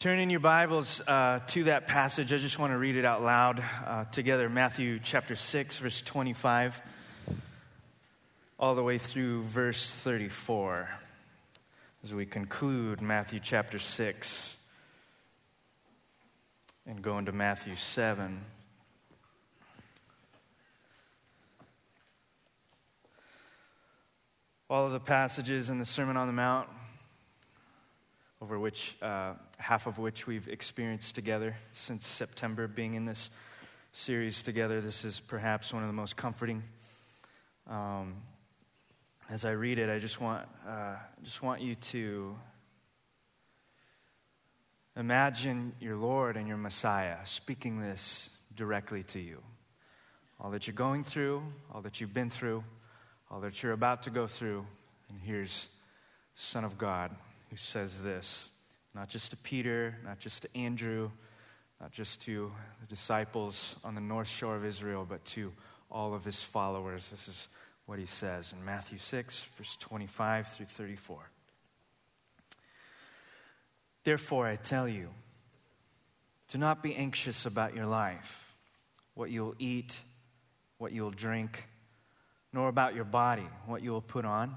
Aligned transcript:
Turn 0.00 0.20
in 0.20 0.30
your 0.30 0.38
Bibles 0.38 1.00
uh, 1.08 1.40
to 1.48 1.64
that 1.64 1.88
passage. 1.88 2.32
I 2.32 2.38
just 2.38 2.56
want 2.56 2.72
to 2.72 2.78
read 2.78 2.94
it 2.94 3.04
out 3.04 3.20
loud 3.20 3.60
uh, 3.84 4.04
together. 4.04 4.48
Matthew 4.48 5.00
chapter 5.02 5.34
6, 5.34 5.78
verse 5.78 6.00
25, 6.02 6.80
all 8.60 8.76
the 8.76 8.82
way 8.84 8.98
through 8.98 9.42
verse 9.42 9.92
34, 9.92 10.88
as 12.04 12.14
we 12.14 12.26
conclude 12.26 13.02
Matthew 13.02 13.40
chapter 13.42 13.80
6 13.80 14.56
and 16.86 17.02
go 17.02 17.18
into 17.18 17.32
Matthew 17.32 17.74
7. 17.74 18.44
All 24.70 24.86
of 24.86 24.92
the 24.92 25.00
passages 25.00 25.70
in 25.70 25.80
the 25.80 25.84
Sermon 25.84 26.16
on 26.16 26.28
the 26.28 26.32
Mount 26.32 26.68
over 28.40 28.58
which 28.58 28.96
uh, 29.02 29.34
half 29.58 29.86
of 29.86 29.98
which 29.98 30.26
we've 30.26 30.48
experienced 30.48 31.14
together 31.14 31.56
since 31.72 32.06
September, 32.06 32.68
being 32.68 32.94
in 32.94 33.04
this 33.04 33.30
series 33.92 34.42
together. 34.42 34.80
This 34.80 35.04
is 35.04 35.18
perhaps 35.18 35.72
one 35.72 35.82
of 35.82 35.88
the 35.88 35.94
most 35.94 36.16
comforting. 36.16 36.62
Um, 37.68 38.14
as 39.28 39.44
I 39.44 39.50
read 39.50 39.78
it, 39.78 39.90
I 39.90 39.98
just 39.98 40.20
want, 40.20 40.46
uh, 40.66 40.94
just 41.24 41.42
want 41.42 41.62
you 41.62 41.74
to 41.74 42.36
imagine 44.96 45.72
your 45.80 45.96
Lord 45.96 46.36
and 46.36 46.46
your 46.46 46.56
Messiah 46.56 47.16
speaking 47.24 47.80
this 47.80 48.30
directly 48.54 49.02
to 49.04 49.20
you. 49.20 49.42
All 50.40 50.50
that 50.52 50.68
you're 50.68 50.74
going 50.74 51.02
through, 51.02 51.42
all 51.74 51.82
that 51.82 52.00
you've 52.00 52.14
been 52.14 52.30
through, 52.30 52.62
all 53.30 53.40
that 53.40 53.62
you're 53.62 53.72
about 53.72 54.04
to 54.04 54.10
go 54.10 54.28
through, 54.28 54.64
and 55.08 55.18
here's 55.20 55.66
Son 56.36 56.64
of 56.64 56.78
God 56.78 57.10
who 57.50 57.56
says 57.56 58.00
this, 58.00 58.48
not 58.94 59.08
just 59.08 59.30
to 59.30 59.36
Peter, 59.36 59.96
not 60.04 60.18
just 60.18 60.42
to 60.42 60.56
Andrew, 60.56 61.10
not 61.80 61.92
just 61.92 62.20
to 62.22 62.50
the 62.80 62.86
disciples 62.86 63.76
on 63.84 63.94
the 63.94 64.00
north 64.00 64.28
shore 64.28 64.56
of 64.56 64.64
Israel, 64.64 65.06
but 65.08 65.24
to 65.26 65.52
all 65.90 66.14
of 66.14 66.24
his 66.24 66.42
followers. 66.42 67.10
This 67.10 67.28
is 67.28 67.48
what 67.86 67.98
he 67.98 68.06
says 68.06 68.52
in 68.52 68.64
Matthew 68.64 68.98
6, 68.98 69.44
verse 69.56 69.76
25 69.80 70.48
through 70.48 70.66
34. 70.66 71.30
Therefore, 74.04 74.46
I 74.46 74.56
tell 74.56 74.88
you, 74.88 75.08
do 76.48 76.58
not 76.58 76.82
be 76.82 76.94
anxious 76.94 77.46
about 77.46 77.74
your 77.74 77.86
life, 77.86 78.54
what 79.14 79.30
you 79.30 79.44
will 79.44 79.54
eat, 79.58 79.98
what 80.78 80.92
you 80.92 81.02
will 81.02 81.10
drink, 81.10 81.68
nor 82.52 82.68
about 82.68 82.94
your 82.94 83.04
body, 83.04 83.46
what 83.66 83.82
you 83.82 83.90
will 83.90 84.00
put 84.00 84.24
on. 84.24 84.56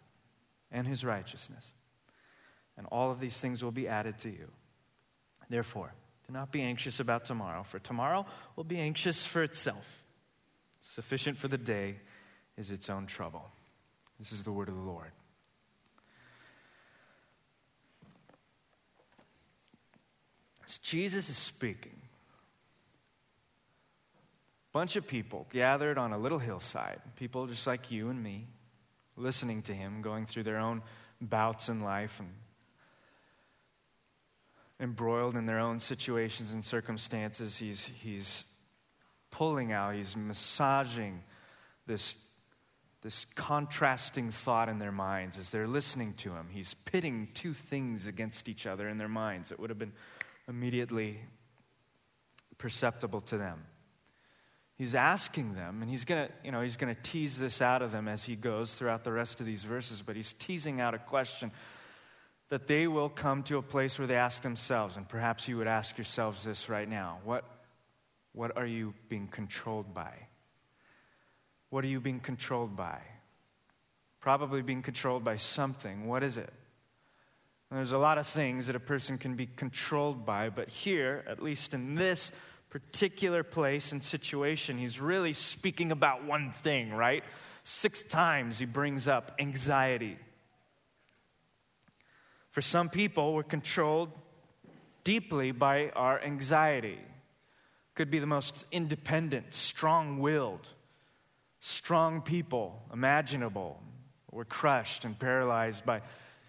and 0.71 0.87
his 0.87 1.03
righteousness. 1.03 1.65
And 2.77 2.87
all 2.91 3.11
of 3.11 3.19
these 3.19 3.37
things 3.37 3.63
will 3.63 3.71
be 3.71 3.87
added 3.87 4.17
to 4.19 4.29
you. 4.29 4.47
Therefore, 5.49 5.93
do 6.27 6.33
not 6.33 6.51
be 6.51 6.61
anxious 6.61 6.99
about 6.99 7.25
tomorrow, 7.25 7.63
for 7.63 7.79
tomorrow 7.79 8.25
will 8.55 8.63
be 8.63 8.79
anxious 8.79 9.25
for 9.25 9.43
itself. 9.43 10.03
Sufficient 10.79 11.37
for 11.37 11.47
the 11.47 11.57
day 11.57 11.97
is 12.57 12.71
its 12.71 12.89
own 12.89 13.05
trouble. 13.05 13.49
This 14.17 14.31
is 14.31 14.43
the 14.43 14.51
word 14.51 14.69
of 14.69 14.75
the 14.75 14.81
Lord. 14.81 15.11
As 20.65 20.77
Jesus 20.77 21.27
is 21.27 21.37
speaking, 21.37 22.01
a 24.69 24.71
bunch 24.71 24.95
of 24.95 25.05
people 25.05 25.47
gathered 25.51 25.97
on 25.97 26.13
a 26.13 26.17
little 26.17 26.39
hillside, 26.39 27.01
people 27.17 27.45
just 27.47 27.67
like 27.67 27.91
you 27.91 28.09
and 28.09 28.23
me, 28.23 28.47
listening 29.17 29.61
to 29.63 29.73
him, 29.73 30.01
going 30.01 30.25
through 30.25 30.43
their 30.43 30.57
own 30.57 30.81
bouts 31.19 31.69
in 31.69 31.81
life 31.81 32.19
and 32.19 32.29
embroiled 34.79 35.35
in 35.35 35.45
their 35.45 35.59
own 35.59 35.79
situations 35.79 36.51
and 36.53 36.65
circumstances. 36.65 37.57
He's, 37.57 37.89
he's 38.01 38.43
pulling 39.29 39.71
out, 39.71 39.95
he's 39.95 40.15
massaging 40.15 41.23
this, 41.85 42.15
this 43.03 43.25
contrasting 43.35 44.31
thought 44.31 44.69
in 44.69 44.79
their 44.79 44.91
minds 44.91 45.37
as 45.37 45.51
they're 45.51 45.67
listening 45.67 46.13
to 46.15 46.31
him. 46.31 46.47
He's 46.49 46.73
pitting 46.85 47.29
two 47.33 47.53
things 47.53 48.07
against 48.07 48.49
each 48.49 48.65
other 48.65 48.89
in 48.89 48.97
their 48.97 49.09
minds. 49.09 49.51
It 49.51 49.59
would 49.59 49.69
have 49.69 49.79
been 49.79 49.93
immediately 50.47 51.19
perceptible 52.57 53.21
to 53.21 53.37
them 53.37 53.65
he's 54.81 54.95
asking 54.95 55.53
them, 55.53 55.83
and 55.83 55.91
he's 55.91 56.05
going 56.05 56.27
to, 56.27 56.33
you 56.43 56.51
know, 56.51 56.61
he's 56.61 56.75
to 56.75 56.99
tease 57.03 57.37
this 57.37 57.61
out 57.61 57.83
of 57.83 57.91
them 57.91 58.07
as 58.07 58.23
he 58.23 58.35
goes 58.35 58.73
throughout 58.73 59.03
the 59.03 59.11
rest 59.11 59.39
of 59.39 59.45
these 59.45 59.61
verses, 59.61 60.01
but 60.03 60.15
he's 60.15 60.33
teasing 60.39 60.81
out 60.81 60.95
a 60.95 60.97
question 60.97 61.51
that 62.49 62.65
they 62.65 62.87
will 62.87 63.07
come 63.07 63.43
to 63.43 63.59
a 63.59 63.61
place 63.61 63.99
where 63.99 64.07
they 64.07 64.15
ask 64.15 64.41
themselves, 64.41 64.97
and 64.97 65.07
perhaps 65.07 65.47
you 65.47 65.55
would 65.55 65.67
ask 65.67 65.99
yourselves 65.99 66.43
this 66.43 66.67
right 66.67 66.89
now. 66.89 67.19
What, 67.23 67.45
what 68.33 68.57
are 68.57 68.65
you 68.65 68.95
being 69.07 69.27
controlled 69.27 69.93
by? 69.93 70.13
What 71.69 71.85
are 71.85 71.87
you 71.87 71.99
being 71.99 72.19
controlled 72.19 72.75
by? 72.75 73.01
Probably 74.19 74.63
being 74.63 74.81
controlled 74.81 75.23
by 75.23 75.37
something. 75.37 76.07
What 76.07 76.23
is 76.23 76.37
it? 76.37 76.51
And 77.69 77.77
there's 77.77 77.91
a 77.91 77.99
lot 77.99 78.17
of 78.17 78.25
things 78.25 78.65
that 78.65 78.75
a 78.75 78.79
person 78.79 79.19
can 79.19 79.35
be 79.35 79.45
controlled 79.45 80.25
by, 80.25 80.49
but 80.49 80.69
here, 80.69 81.23
at 81.27 81.39
least 81.39 81.75
in 81.75 81.93
this 81.93 82.31
particular 82.71 83.43
place 83.43 83.91
and 83.91 84.01
situation, 84.01 84.77
he's 84.77 84.99
really 84.99 85.33
speaking 85.33 85.91
about 85.91 86.23
one 86.23 86.51
thing, 86.51 86.91
right? 86.91 87.23
Six 87.63 88.01
times 88.01 88.57
he 88.57 88.65
brings 88.65 89.07
up 89.07 89.35
anxiety. 89.37 90.17
For 92.49 92.61
some 92.61 92.89
people, 92.89 93.33
we're 93.33 93.43
controlled 93.43 94.11
deeply 95.03 95.51
by 95.51 95.89
our 95.89 96.19
anxiety. 96.21 96.97
Could 97.93 98.09
be 98.09 98.19
the 98.19 98.25
most 98.25 98.65
independent, 98.71 99.53
strong 99.53 100.19
willed, 100.19 100.67
strong 101.59 102.21
people 102.21 102.83
imaginable. 102.91 103.81
We're 104.31 104.45
crushed 104.45 105.03
and 105.03 105.19
paralyzed 105.19 105.85
by 105.85 106.01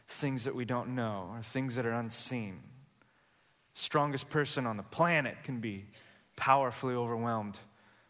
things 0.06 0.44
that 0.44 0.54
we 0.54 0.64
don't 0.64 0.94
know 0.94 1.30
or 1.32 1.42
things 1.42 1.74
that 1.74 1.84
are 1.84 1.92
unseen. 1.92 2.60
Strongest 3.74 4.30
person 4.30 4.66
on 4.66 4.76
the 4.76 4.82
planet 4.84 5.36
can 5.42 5.58
be 5.58 5.86
powerfully 6.42 6.96
overwhelmed 6.96 7.56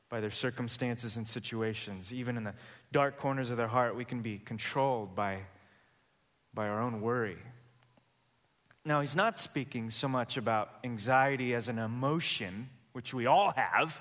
by 0.08 0.20
their 0.20 0.31
circumstances 0.31 1.19
and 1.19 1.29
situations. 1.29 2.14
Even 2.14 2.38
in 2.38 2.44
the 2.44 2.55
dark 2.90 3.19
corners 3.19 3.50
of 3.50 3.58
their 3.58 3.69
heart, 3.69 3.94
we 3.94 4.06
can 4.06 4.23
be 4.23 4.38
controlled 4.38 5.14
by, 5.14 5.40
by 6.55 6.67
our 6.67 6.81
own 6.81 7.02
worry. 7.02 7.37
Now, 8.87 9.02
he's 9.02 9.14
not 9.14 9.38
speaking 9.38 9.90
so 9.90 10.08
much 10.08 10.38
about 10.38 10.70
anxiety 10.82 11.55
as 11.55 11.69
an 11.69 11.79
emotion, 11.79 12.70
which 12.94 13.12
we 13.12 13.26
all 13.26 13.52
have, 13.55 14.00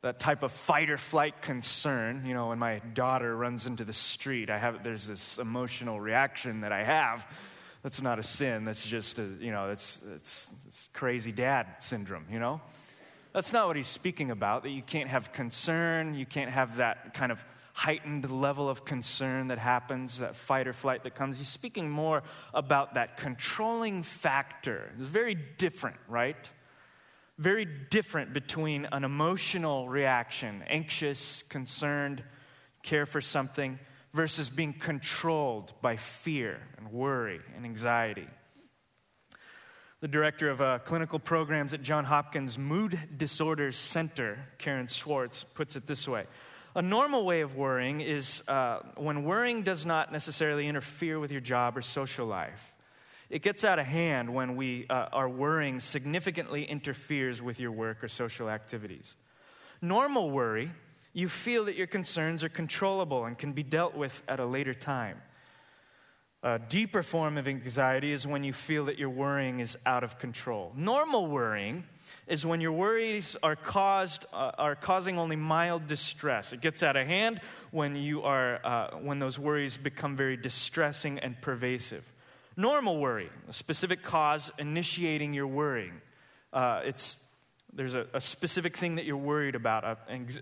that 0.00 0.18
type 0.18 0.42
of 0.42 0.50
fight 0.50 0.88
or 0.88 0.96
flight 0.96 1.42
concern. 1.42 2.24
You 2.24 2.32
know, 2.32 2.48
when 2.48 2.58
my 2.58 2.78
daughter 2.94 3.36
runs 3.36 3.66
into 3.66 3.84
the 3.84 3.92
street, 3.92 4.48
I 4.48 4.56
have, 4.56 4.82
there's 4.82 5.06
this 5.06 5.36
emotional 5.36 6.00
reaction 6.00 6.62
that 6.62 6.72
I 6.72 6.82
have. 6.82 7.26
That's 7.82 8.00
not 8.00 8.18
a 8.18 8.22
sin. 8.22 8.64
That's 8.64 8.86
just 8.86 9.18
a, 9.18 9.28
you 9.38 9.50
know, 9.50 9.68
it's, 9.68 10.00
it's 10.14 10.50
crazy 10.94 11.30
dad 11.30 11.66
syndrome, 11.80 12.24
you 12.30 12.38
know? 12.38 12.62
That's 13.34 13.52
not 13.52 13.66
what 13.66 13.74
he's 13.74 13.88
speaking 13.88 14.30
about, 14.30 14.62
that 14.62 14.70
you 14.70 14.82
can't 14.82 15.10
have 15.10 15.32
concern, 15.32 16.14
you 16.14 16.24
can't 16.24 16.50
have 16.50 16.76
that 16.76 17.14
kind 17.14 17.32
of 17.32 17.44
heightened 17.72 18.30
level 18.30 18.68
of 18.70 18.84
concern 18.84 19.48
that 19.48 19.58
happens, 19.58 20.18
that 20.18 20.36
fight 20.36 20.68
or 20.68 20.72
flight 20.72 21.02
that 21.02 21.16
comes. 21.16 21.38
He's 21.38 21.48
speaking 21.48 21.90
more 21.90 22.22
about 22.54 22.94
that 22.94 23.16
controlling 23.16 24.04
factor. 24.04 24.92
It's 24.96 25.08
very 25.08 25.34
different, 25.34 25.96
right? 26.08 26.48
Very 27.36 27.64
different 27.64 28.32
between 28.32 28.86
an 28.92 29.02
emotional 29.02 29.88
reaction, 29.88 30.62
anxious, 30.68 31.42
concerned, 31.48 32.22
care 32.84 33.04
for 33.04 33.20
something, 33.20 33.80
versus 34.12 34.48
being 34.48 34.72
controlled 34.72 35.72
by 35.82 35.96
fear 35.96 36.60
and 36.78 36.92
worry 36.92 37.40
and 37.56 37.64
anxiety. 37.64 38.28
The 40.04 40.08
director 40.08 40.50
of 40.50 40.60
uh, 40.60 40.80
clinical 40.80 41.18
programs 41.18 41.72
at 41.72 41.80
Johns 41.80 42.08
Hopkins 42.08 42.58
Mood 42.58 43.00
Disorders 43.16 43.78
Center, 43.78 44.38
Karen 44.58 44.86
Swartz, 44.86 45.44
puts 45.54 45.76
it 45.76 45.86
this 45.86 46.06
way 46.06 46.26
A 46.74 46.82
normal 46.82 47.24
way 47.24 47.40
of 47.40 47.56
worrying 47.56 48.02
is 48.02 48.42
uh, 48.46 48.80
when 48.96 49.24
worrying 49.24 49.62
does 49.62 49.86
not 49.86 50.12
necessarily 50.12 50.68
interfere 50.68 51.18
with 51.18 51.32
your 51.32 51.40
job 51.40 51.74
or 51.78 51.80
social 51.80 52.26
life. 52.26 52.74
It 53.30 53.40
gets 53.40 53.64
out 53.64 53.78
of 53.78 53.86
hand 53.86 54.34
when 54.34 54.56
we, 54.56 54.86
uh, 54.90 55.08
our 55.10 55.26
worrying 55.26 55.80
significantly 55.80 56.64
interferes 56.64 57.40
with 57.40 57.58
your 57.58 57.72
work 57.72 58.04
or 58.04 58.08
social 58.08 58.50
activities. 58.50 59.14
Normal 59.80 60.30
worry, 60.30 60.70
you 61.14 61.28
feel 61.28 61.64
that 61.64 61.76
your 61.76 61.86
concerns 61.86 62.44
are 62.44 62.50
controllable 62.50 63.24
and 63.24 63.38
can 63.38 63.54
be 63.54 63.62
dealt 63.62 63.94
with 63.94 64.22
at 64.28 64.38
a 64.38 64.44
later 64.44 64.74
time. 64.74 65.22
A 66.44 66.58
deeper 66.58 67.02
form 67.02 67.38
of 67.38 67.48
anxiety 67.48 68.12
is 68.12 68.26
when 68.26 68.44
you 68.44 68.52
feel 68.52 68.84
that 68.84 68.98
your 68.98 69.08
worrying 69.08 69.60
is 69.60 69.78
out 69.86 70.04
of 70.04 70.18
control. 70.18 70.74
Normal 70.76 71.26
worrying 71.26 71.84
is 72.26 72.44
when 72.44 72.60
your 72.60 72.72
worries 72.72 73.34
are 73.42 73.56
caused 73.56 74.26
uh, 74.30 74.50
are 74.58 74.74
causing 74.74 75.18
only 75.18 75.36
mild 75.36 75.86
distress. 75.86 76.52
It 76.52 76.60
gets 76.60 76.82
out 76.82 76.96
of 76.96 77.06
hand 77.06 77.40
when 77.70 77.96
you 77.96 78.24
are 78.24 78.60
uh, 78.62 78.90
when 78.98 79.20
those 79.20 79.38
worries 79.38 79.78
become 79.78 80.16
very 80.16 80.36
distressing 80.36 81.18
and 81.18 81.40
pervasive. 81.40 82.04
Normal 82.58 82.98
worry, 82.98 83.30
a 83.48 83.52
specific 83.54 84.02
cause 84.02 84.52
initiating 84.58 85.32
your 85.32 85.46
worrying. 85.46 85.94
Uh, 86.52 86.82
it's 86.84 87.16
there's 87.76 87.94
a, 87.94 88.06
a, 88.14 88.20
specific 88.20 88.76
thing 88.76 88.96
that 88.96 89.04
you're 89.04 89.16
worried 89.16 89.54
about. 89.54 89.84
A, 89.84 89.98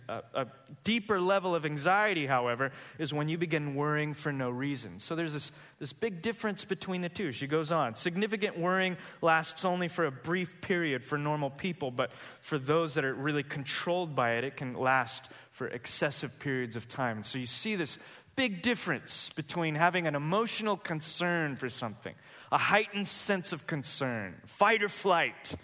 a, 0.09 0.23
a, 0.35 0.47
deeper 0.85 1.21
level 1.21 1.55
of 1.55 1.65
anxiety, 1.65 2.27
however, 2.27 2.73
is 2.99 3.15
when 3.15 3.29
you 3.29 3.39
begin 3.39 3.75
worrying 3.75 4.15
for 4.15 4.33
no 4.33 4.51
reason. 4.51 4.99
So 4.99 5.15
there's 5.15 5.33
this, 5.33 5.51
this 5.79 5.93
big 5.93 6.23
difference 6.23 6.65
between 6.65 7.01
the 7.01 7.09
two. 7.09 7.33
She 7.33 7.47
goes 7.47 7.73
on. 7.73 7.95
Significant 7.95 8.59
worrying 8.59 8.97
lasts 9.21 9.65
only 9.65 9.89
for 9.89 10.05
a 10.07 10.11
brief 10.11 10.61
period 10.61 11.05
for 11.05 11.17
normal 11.17 11.51
people, 11.51 11.91
but 11.91 12.11
for 12.41 12.59
those 12.59 12.95
that 12.95 13.05
are 13.05 13.15
really 13.15 13.43
controlled 13.43 14.15
by 14.15 14.33
it, 14.33 14.45
it 14.45 14.57
can 14.57 14.75
last 14.75 15.31
for 15.51 15.69
excessive 15.69 16.39
periods 16.39 16.77
of 16.77 16.89
time. 16.89 17.23
so 17.23 17.39
you 17.39 17.47
see 17.47 17.77
this 17.77 17.99
big 18.37 18.63
difference 18.63 19.31
between 19.37 19.75
having 19.75 20.07
an 20.07 20.15
emotional 20.15 20.77
concern 20.77 21.57
for 21.57 21.69
something, 21.69 22.15
a 22.51 22.59
heightened 22.59 23.09
sense 23.09 23.53
of 23.53 23.67
concern, 23.67 24.35
fight 24.47 24.83
or 24.83 24.89
flight, 24.89 25.55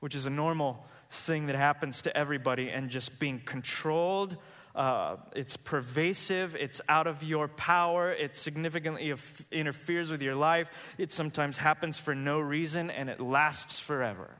which 0.00 0.14
is 0.14 0.26
a 0.26 0.30
normal 0.30 0.84
thing 1.12 1.46
that 1.46 1.56
happens 1.56 2.02
to 2.02 2.16
everybody 2.16 2.70
and 2.70 2.90
just 2.90 3.18
being 3.18 3.40
controlled. 3.44 4.36
Uh, 4.74 5.16
it's 5.36 5.58
pervasive, 5.58 6.56
it's 6.56 6.80
out 6.88 7.06
of 7.06 7.22
your 7.22 7.46
power, 7.46 8.10
it 8.10 8.36
significantly 8.36 9.14
interferes 9.50 10.10
with 10.10 10.22
your 10.22 10.34
life. 10.34 10.70
It 10.96 11.12
sometimes 11.12 11.58
happens 11.58 11.98
for 11.98 12.14
no 12.14 12.40
reason 12.40 12.90
and 12.90 13.10
it 13.10 13.20
lasts 13.20 13.78
forever. 13.78 14.30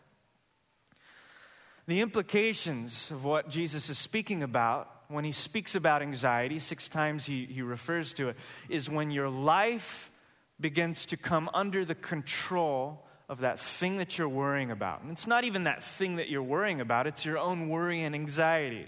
The 1.86 2.00
implications 2.00 3.10
of 3.10 3.24
what 3.24 3.50
Jesus 3.50 3.90
is 3.90 3.98
speaking 3.98 4.42
about 4.42 4.88
when 5.08 5.24
he 5.24 5.32
speaks 5.32 5.74
about 5.74 6.00
anxiety, 6.00 6.58
six 6.58 6.88
times 6.88 7.26
he, 7.26 7.44
he 7.44 7.60
refers 7.60 8.14
to 8.14 8.30
it, 8.30 8.36
is 8.70 8.88
when 8.88 9.10
your 9.10 9.28
life 9.28 10.10
begins 10.58 11.04
to 11.06 11.18
come 11.18 11.50
under 11.52 11.84
the 11.84 11.94
control 11.94 13.04
of 13.32 13.40
that 13.40 13.58
thing 13.58 13.96
that 13.96 14.18
you're 14.18 14.28
worrying 14.28 14.70
about. 14.70 15.00
And 15.00 15.10
it's 15.10 15.26
not 15.26 15.44
even 15.44 15.64
that 15.64 15.82
thing 15.82 16.16
that 16.16 16.28
you're 16.28 16.42
worrying 16.42 16.82
about, 16.82 17.06
it's 17.06 17.24
your 17.24 17.38
own 17.38 17.70
worry 17.70 18.02
and 18.02 18.14
anxiety. 18.14 18.86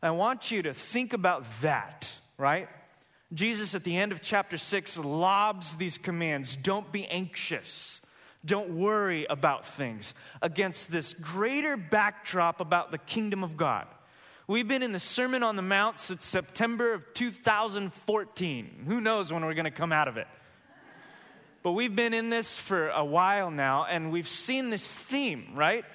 I 0.00 0.12
want 0.12 0.52
you 0.52 0.62
to 0.62 0.72
think 0.72 1.12
about 1.12 1.44
that, 1.60 2.12
right? 2.38 2.68
Jesus, 3.32 3.74
at 3.74 3.82
the 3.82 3.96
end 3.96 4.12
of 4.12 4.22
chapter 4.22 4.56
6, 4.56 4.98
lobs 4.98 5.74
these 5.74 5.98
commands 5.98 6.54
don't 6.54 6.92
be 6.92 7.06
anxious, 7.08 8.00
don't 8.44 8.78
worry 8.78 9.26
about 9.28 9.66
things, 9.66 10.14
against 10.40 10.92
this 10.92 11.12
greater 11.14 11.76
backdrop 11.76 12.60
about 12.60 12.92
the 12.92 12.98
kingdom 12.98 13.42
of 13.42 13.56
God. 13.56 13.88
We've 14.46 14.68
been 14.68 14.84
in 14.84 14.92
the 14.92 15.00
Sermon 15.00 15.42
on 15.42 15.56
the 15.56 15.62
Mount 15.62 15.98
since 15.98 16.24
September 16.24 16.92
of 16.92 17.12
2014. 17.14 18.84
Who 18.86 19.00
knows 19.00 19.32
when 19.32 19.44
we're 19.44 19.54
going 19.54 19.64
to 19.64 19.72
come 19.72 19.90
out 19.90 20.06
of 20.06 20.18
it? 20.18 20.28
But 21.64 21.72
we've 21.72 21.96
been 21.96 22.12
in 22.12 22.28
this 22.28 22.58
for 22.58 22.90
a 22.90 23.02
while 23.02 23.50
now, 23.50 23.86
and 23.86 24.12
we've 24.12 24.28
seen 24.28 24.68
this 24.68 24.92
theme, 24.92 25.52
right? 25.54 25.86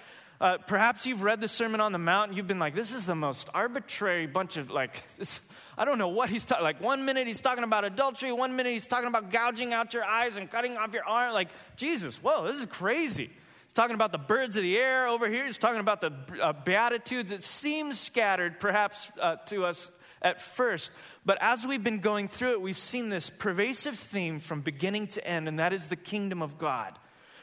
Uh, 0.41 0.57
perhaps 0.57 1.05
you've 1.05 1.21
read 1.21 1.41
the 1.41 1.47
Sermon 1.47 1.79
on 1.79 1.91
the 1.91 1.99
Mount 1.99 2.29
and 2.29 2.37
you've 2.37 2.47
been 2.47 2.57
like, 2.57 2.73
this 2.73 2.91
is 2.91 3.05
the 3.05 3.13
most 3.13 3.49
arbitrary 3.53 4.25
bunch 4.25 4.57
of, 4.57 4.71
like, 4.71 5.03
this, 5.19 5.39
I 5.77 5.85
don't 5.85 5.99
know 5.99 6.07
what 6.07 6.29
he's 6.29 6.43
talking 6.43 6.63
Like, 6.63 6.81
one 6.81 7.05
minute 7.05 7.27
he's 7.27 7.39
talking 7.39 7.63
about 7.63 7.85
adultery, 7.85 8.31
one 8.31 8.55
minute 8.55 8.73
he's 8.73 8.87
talking 8.87 9.07
about 9.07 9.29
gouging 9.29 9.71
out 9.71 9.93
your 9.93 10.03
eyes 10.03 10.37
and 10.37 10.49
cutting 10.49 10.75
off 10.75 10.91
your 10.91 11.05
arm. 11.05 11.33
Like, 11.33 11.49
Jesus, 11.75 12.15
whoa, 12.15 12.47
this 12.47 12.57
is 12.57 12.65
crazy. 12.65 13.27
He's 13.27 13.73
talking 13.75 13.93
about 13.93 14.11
the 14.11 14.17
birds 14.17 14.55
of 14.55 14.63
the 14.63 14.75
air 14.75 15.07
over 15.07 15.29
here. 15.29 15.45
He's 15.45 15.59
talking 15.59 15.81
about 15.81 16.01
the 16.01 16.13
uh, 16.41 16.53
Beatitudes. 16.53 17.31
It 17.31 17.43
seems 17.43 17.99
scattered, 17.99 18.59
perhaps, 18.59 19.11
uh, 19.21 19.35
to 19.47 19.65
us 19.65 19.91
at 20.21 20.41
first. 20.41 20.91
But 21.25 21.37
as 21.41 21.65
we've 21.65 21.83
been 21.83 21.99
going 21.99 22.27
through 22.27 22.51
it, 22.51 22.61
we've 22.61 22.77
seen 22.77 23.09
this 23.09 23.29
pervasive 23.29 23.97
theme 23.97 24.39
from 24.39 24.61
beginning 24.61 25.07
to 25.07 25.25
end, 25.25 25.47
and 25.47 25.59
that 25.59 25.73
is 25.73 25.87
the 25.87 25.95
kingdom 25.95 26.41
of 26.41 26.57
God. 26.57 26.97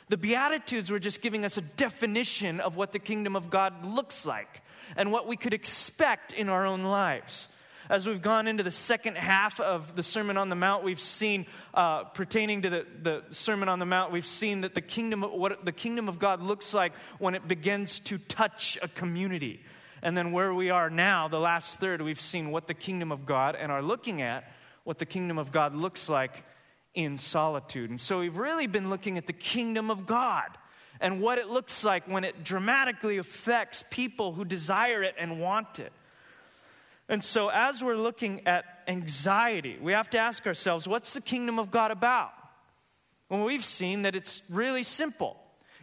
The 0.09 0.17
Beatitudes 0.17 0.91
were 0.91 1.01
just 1.01 1.21
giving 1.21 1.45
us 1.45 1.57
a 1.57 1.63
definition 1.63 2.61
of 2.61 2.77
what 2.77 2.93
the 2.93 2.99
kingdom 2.99 3.35
of 3.35 3.51
God 3.51 3.85
looks 3.85 4.25
like 4.25 4.63
and 4.97 5.11
what 5.11 5.27
we 5.27 5.37
could 5.37 5.53
expect 5.53 6.33
in 6.33 6.49
our 6.49 6.65
own 6.65 6.85
lives. 6.85 7.49
As 7.89 8.07
we've 8.07 8.23
gone 8.23 8.49
into 8.49 8.63
the 8.63 8.71
second 8.73 9.17
half 9.17 9.61
of 9.61 9.95
the 9.95 10.03
Sermon 10.03 10.37
on 10.37 10.49
the 10.49 10.57
Mount, 10.57 10.83
we've 10.83 11.01
seen, 11.01 11.47
uh, 11.73 12.05
pertaining 12.05 12.63
to 12.63 12.71
the, 12.71 12.87
the 13.03 13.23
Sermon 13.31 13.69
on 13.69 13.79
the 13.79 13.87
Mount, 13.87 14.13
we've 14.13 14.27
seen 14.27 14.63
that 14.63 14.75
the 14.75 14.81
kingdom, 14.81 15.23
of 15.23 15.33
what 15.33 15.65
the 15.65 15.73
kingdom 15.73 16.09
of 16.09 16.19
God 16.19 16.43
looks 16.43 16.75
like 16.75 16.93
when 17.19 17.35
it 17.35 17.47
begins 17.47 18.01
to 18.01 18.19
touch 18.19 18.77
a 18.83 18.89
community 18.89 19.63
and 20.03 20.17
then 20.17 20.33
where 20.33 20.53
we 20.53 20.71
are 20.71 20.91
now, 20.91 21.29
the 21.29 21.41
last 21.41 21.81
third, 21.81 22.03
we've 22.03 22.21
seen 22.21 22.51
what 22.51 22.69
the 22.69 22.75
kingdom 22.75 23.13
of 23.13 23.27
God 23.27 23.57
and 23.57 23.73
are 23.73 23.83
looking 23.83 24.23
at 24.23 24.51
what 24.85 24.99
the 24.99 25.07
kingdom 25.07 25.39
of 25.39 25.51
God 25.51 25.75
looks 25.75 26.09
like 26.09 26.45
in 26.95 27.19
solitude. 27.19 27.91
And 27.91 28.01
so 28.01 28.21
we've 28.21 28.37
really 28.37 28.67
been 28.67 28.91
looking 28.91 29.19
at 29.19 29.27
the 29.27 29.33
kingdom 29.33 29.91
of 29.91 30.07
God 30.07 30.47
and 31.01 31.21
what 31.21 31.39
it 31.39 31.49
looks 31.49 31.85
like 31.85 32.09
when 32.09 32.25
it 32.25 32.45
dramatically 32.45 33.19
affects 33.19 33.85
people 33.91 34.33
who 34.33 34.45
desire 34.45 35.03
it 35.03 35.15
and 35.19 35.41
want 35.41 35.79
it. 35.79 35.93
And 37.09 37.23
so, 37.23 37.49
as 37.51 37.85
we're 37.85 37.97
looking 37.97 38.47
at 38.47 38.65
anxiety, 38.89 39.79
we 39.81 39.93
have 39.93 40.11
to 40.11 40.19
ask 40.19 40.47
ourselves 40.47 40.89
what's 40.89 41.13
the 41.13 41.21
kingdom 41.21 41.59
of 41.59 41.71
God 41.71 41.91
about? 41.91 42.33
Well, 43.29 43.45
we've 43.45 43.65
seen 43.65 44.03
that 44.03 44.17
it's 44.17 44.43
really 44.49 44.83
simple. 44.83 45.37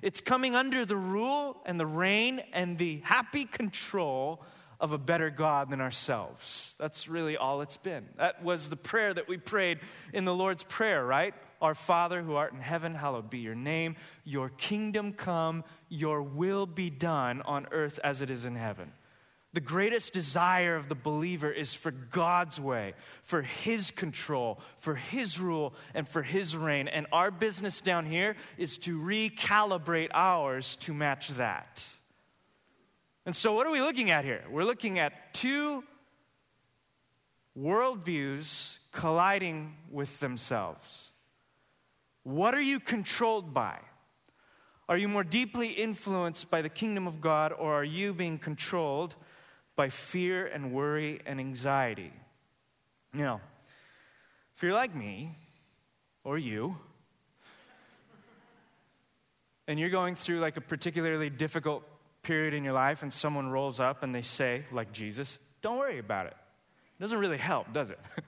It's 0.03 0.19
coming 0.19 0.53
under 0.53 0.86
the 0.86 0.98
rule 0.98 1.55
and 1.65 1.79
the 1.79 1.86
reign 1.86 2.41
and 2.51 2.77
the 2.77 2.98
happy 3.05 3.45
control 3.45 4.43
of 4.77 4.91
a 4.91 4.98
better 4.98 5.29
God 5.29 5.69
than 5.69 5.79
ourselves. 5.79 6.75
That's 6.77 7.07
really 7.07 7.38
all 7.38 7.62
it's 7.62 7.77
been. 7.77 8.10
That 8.17 8.43
was 8.43 8.69
the 8.69 8.75
prayer 8.75 9.13
that 9.13 9.29
we 9.29 9.38
prayed 9.38 9.79
in 10.12 10.25
the 10.25 10.33
Lord's 10.33 10.63
Prayer, 10.63 11.05
right? 11.05 11.33
Our 11.62 11.74
Father 11.74 12.22
who 12.22 12.36
art 12.36 12.51
in 12.51 12.60
heaven, 12.60 12.95
hallowed 12.95 13.29
be 13.29 13.38
your 13.38 13.55
name. 13.55 13.95
Your 14.25 14.50
kingdom 14.50 15.13
come, 15.13 15.63
your 15.88 16.22
will 16.22 16.65
be 16.65 16.89
done 16.89 17.41
on 17.43 17.67
earth 17.72 17.98
as 18.03 18.22
it 18.22 18.29
is 18.29 18.43
in 18.43 18.57
heaven. 18.57 18.91
The 19.53 19.62
greatest 19.62 20.13
desire 20.13 20.75
of 20.75 20.89
the 20.89 20.95
believer 20.95 21.51
is 21.51 21.75
for 21.75 21.91
God's 21.91 22.60
way, 22.60 22.95
for 23.22 23.43
His 23.43 23.91
control, 23.91 24.60
for 24.79 24.95
His 24.95 25.39
rule, 25.39 25.75
and 25.93 26.07
for 26.07 26.24
His 26.24 26.57
reign. 26.57 26.88
And 26.88 27.05
our 27.12 27.29
business 27.29 27.79
down 27.79 28.07
here 28.07 28.36
is 28.57 28.79
to 28.79 29.00
recalibrate 29.00 30.10
ours 30.12 30.75
to 30.77 30.93
match 30.93 31.29
that. 31.29 31.83
And 33.27 33.36
so, 33.36 33.53
what 33.53 33.67
are 33.67 33.72
we 33.72 33.79
looking 33.79 34.10
at 34.10 34.25
here? 34.25 34.43
We're 34.50 34.65
looking 34.65 34.98
at 34.98 35.36
two 35.36 35.83
worldviews 37.57 38.77
colliding 38.91 39.75
with 39.91 40.19
themselves. 40.19 41.12
What 42.24 42.55
are 42.55 42.62
you 42.62 42.79
controlled 42.79 43.53
by? 43.53 43.79
Are 44.89 44.98
you 44.98 45.07
more 45.07 45.24
deeply 45.24 45.69
influenced 45.69 46.50
by 46.50 46.62
the 46.62 46.69
kingdom 46.69 47.07
of 47.07 47.22
God, 47.22 47.53
or 47.53 47.74
are 47.74 47.83
you 47.83 48.13
being 48.13 48.38
controlled? 48.38 49.15
By 49.75 49.89
fear 49.89 50.46
and 50.46 50.72
worry 50.72 51.22
and 51.25 51.39
anxiety. 51.39 52.12
You 53.13 53.22
know, 53.22 53.42
if 54.56 54.63
you're 54.63 54.74
like 54.74 54.96
me 54.96 55.36
or 56.24 56.38
you, 56.38 56.77
and 59.68 59.80
you're 59.80 59.89
going 59.89 60.15
through 60.15 60.39
like 60.39 60.58
a 60.58 60.62
particularly 60.62 61.30
difficult 61.30 61.84
period 62.22 62.53
in 62.53 62.63
your 62.63 62.74
life, 62.74 63.03
and 63.03 63.12
someone 63.13 63.50
rolls 63.50 63.80
up 63.80 64.03
and 64.03 64.13
they 64.13 64.22
say, 64.22 64.65
like 64.72 64.92
Jesus, 64.92 65.39
don't 65.62 65.77
worry 65.77 66.00
about 66.00 66.27
it. 66.27 66.36
It 67.00 67.01
doesn't 67.01 67.18
really 67.18 67.38
help, 67.38 67.74
does 67.74 67.89
it? 67.89 68.00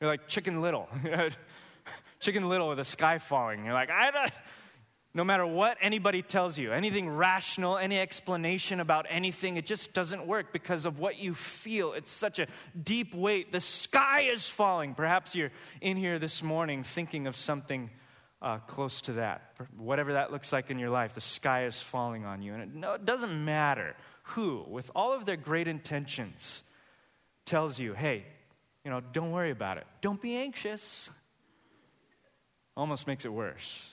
You're 0.00 0.10
like 0.10 0.28
Chicken 0.28 0.60
Little. 0.60 0.88
Chicken 2.20 2.48
Little 2.48 2.68
with 2.68 2.78
the 2.78 2.84
sky 2.84 3.18
falling. 3.18 3.64
You're 3.64 3.74
like, 3.74 3.90
I 3.90 4.10
don't. 4.10 4.32
No 5.14 5.24
matter 5.24 5.44
what 5.44 5.76
anybody 5.82 6.22
tells 6.22 6.56
you, 6.56 6.72
anything 6.72 7.08
rational, 7.08 7.76
any 7.76 8.00
explanation 8.00 8.80
about 8.80 9.04
anything, 9.10 9.58
it 9.58 9.66
just 9.66 9.92
doesn't 9.92 10.26
work 10.26 10.54
because 10.54 10.86
of 10.86 10.98
what 10.98 11.18
you 11.18 11.34
feel. 11.34 11.92
It's 11.92 12.10
such 12.10 12.38
a 12.38 12.46
deep 12.82 13.14
weight. 13.14 13.52
The 13.52 13.60
sky 13.60 14.22
is 14.22 14.48
falling. 14.48 14.94
Perhaps 14.94 15.34
you're 15.34 15.52
in 15.82 15.98
here 15.98 16.18
this 16.18 16.42
morning 16.42 16.82
thinking 16.82 17.26
of 17.26 17.36
something 17.36 17.90
uh, 18.40 18.58
close 18.58 19.02
to 19.02 19.12
that. 19.14 19.52
Whatever 19.76 20.14
that 20.14 20.32
looks 20.32 20.50
like 20.50 20.70
in 20.70 20.78
your 20.78 20.88
life, 20.90 21.14
the 21.14 21.20
sky 21.20 21.66
is 21.66 21.78
falling 21.78 22.24
on 22.24 22.40
you. 22.40 22.54
And 22.54 22.62
it, 22.62 22.74
no, 22.74 22.94
it 22.94 23.04
doesn't 23.04 23.44
matter 23.44 23.94
who, 24.22 24.64
with 24.66 24.90
all 24.96 25.12
of 25.12 25.26
their 25.26 25.36
great 25.36 25.68
intentions, 25.68 26.62
tells 27.44 27.78
you, 27.78 27.92
hey, 27.92 28.24
you 28.82 28.90
know, 28.90 29.00
don't 29.12 29.30
worry 29.30 29.50
about 29.50 29.76
it. 29.76 29.86
Don't 30.00 30.20
be 30.22 30.36
anxious. 30.36 31.10
Almost 32.76 33.06
makes 33.06 33.26
it 33.26 33.32
worse. 33.32 33.91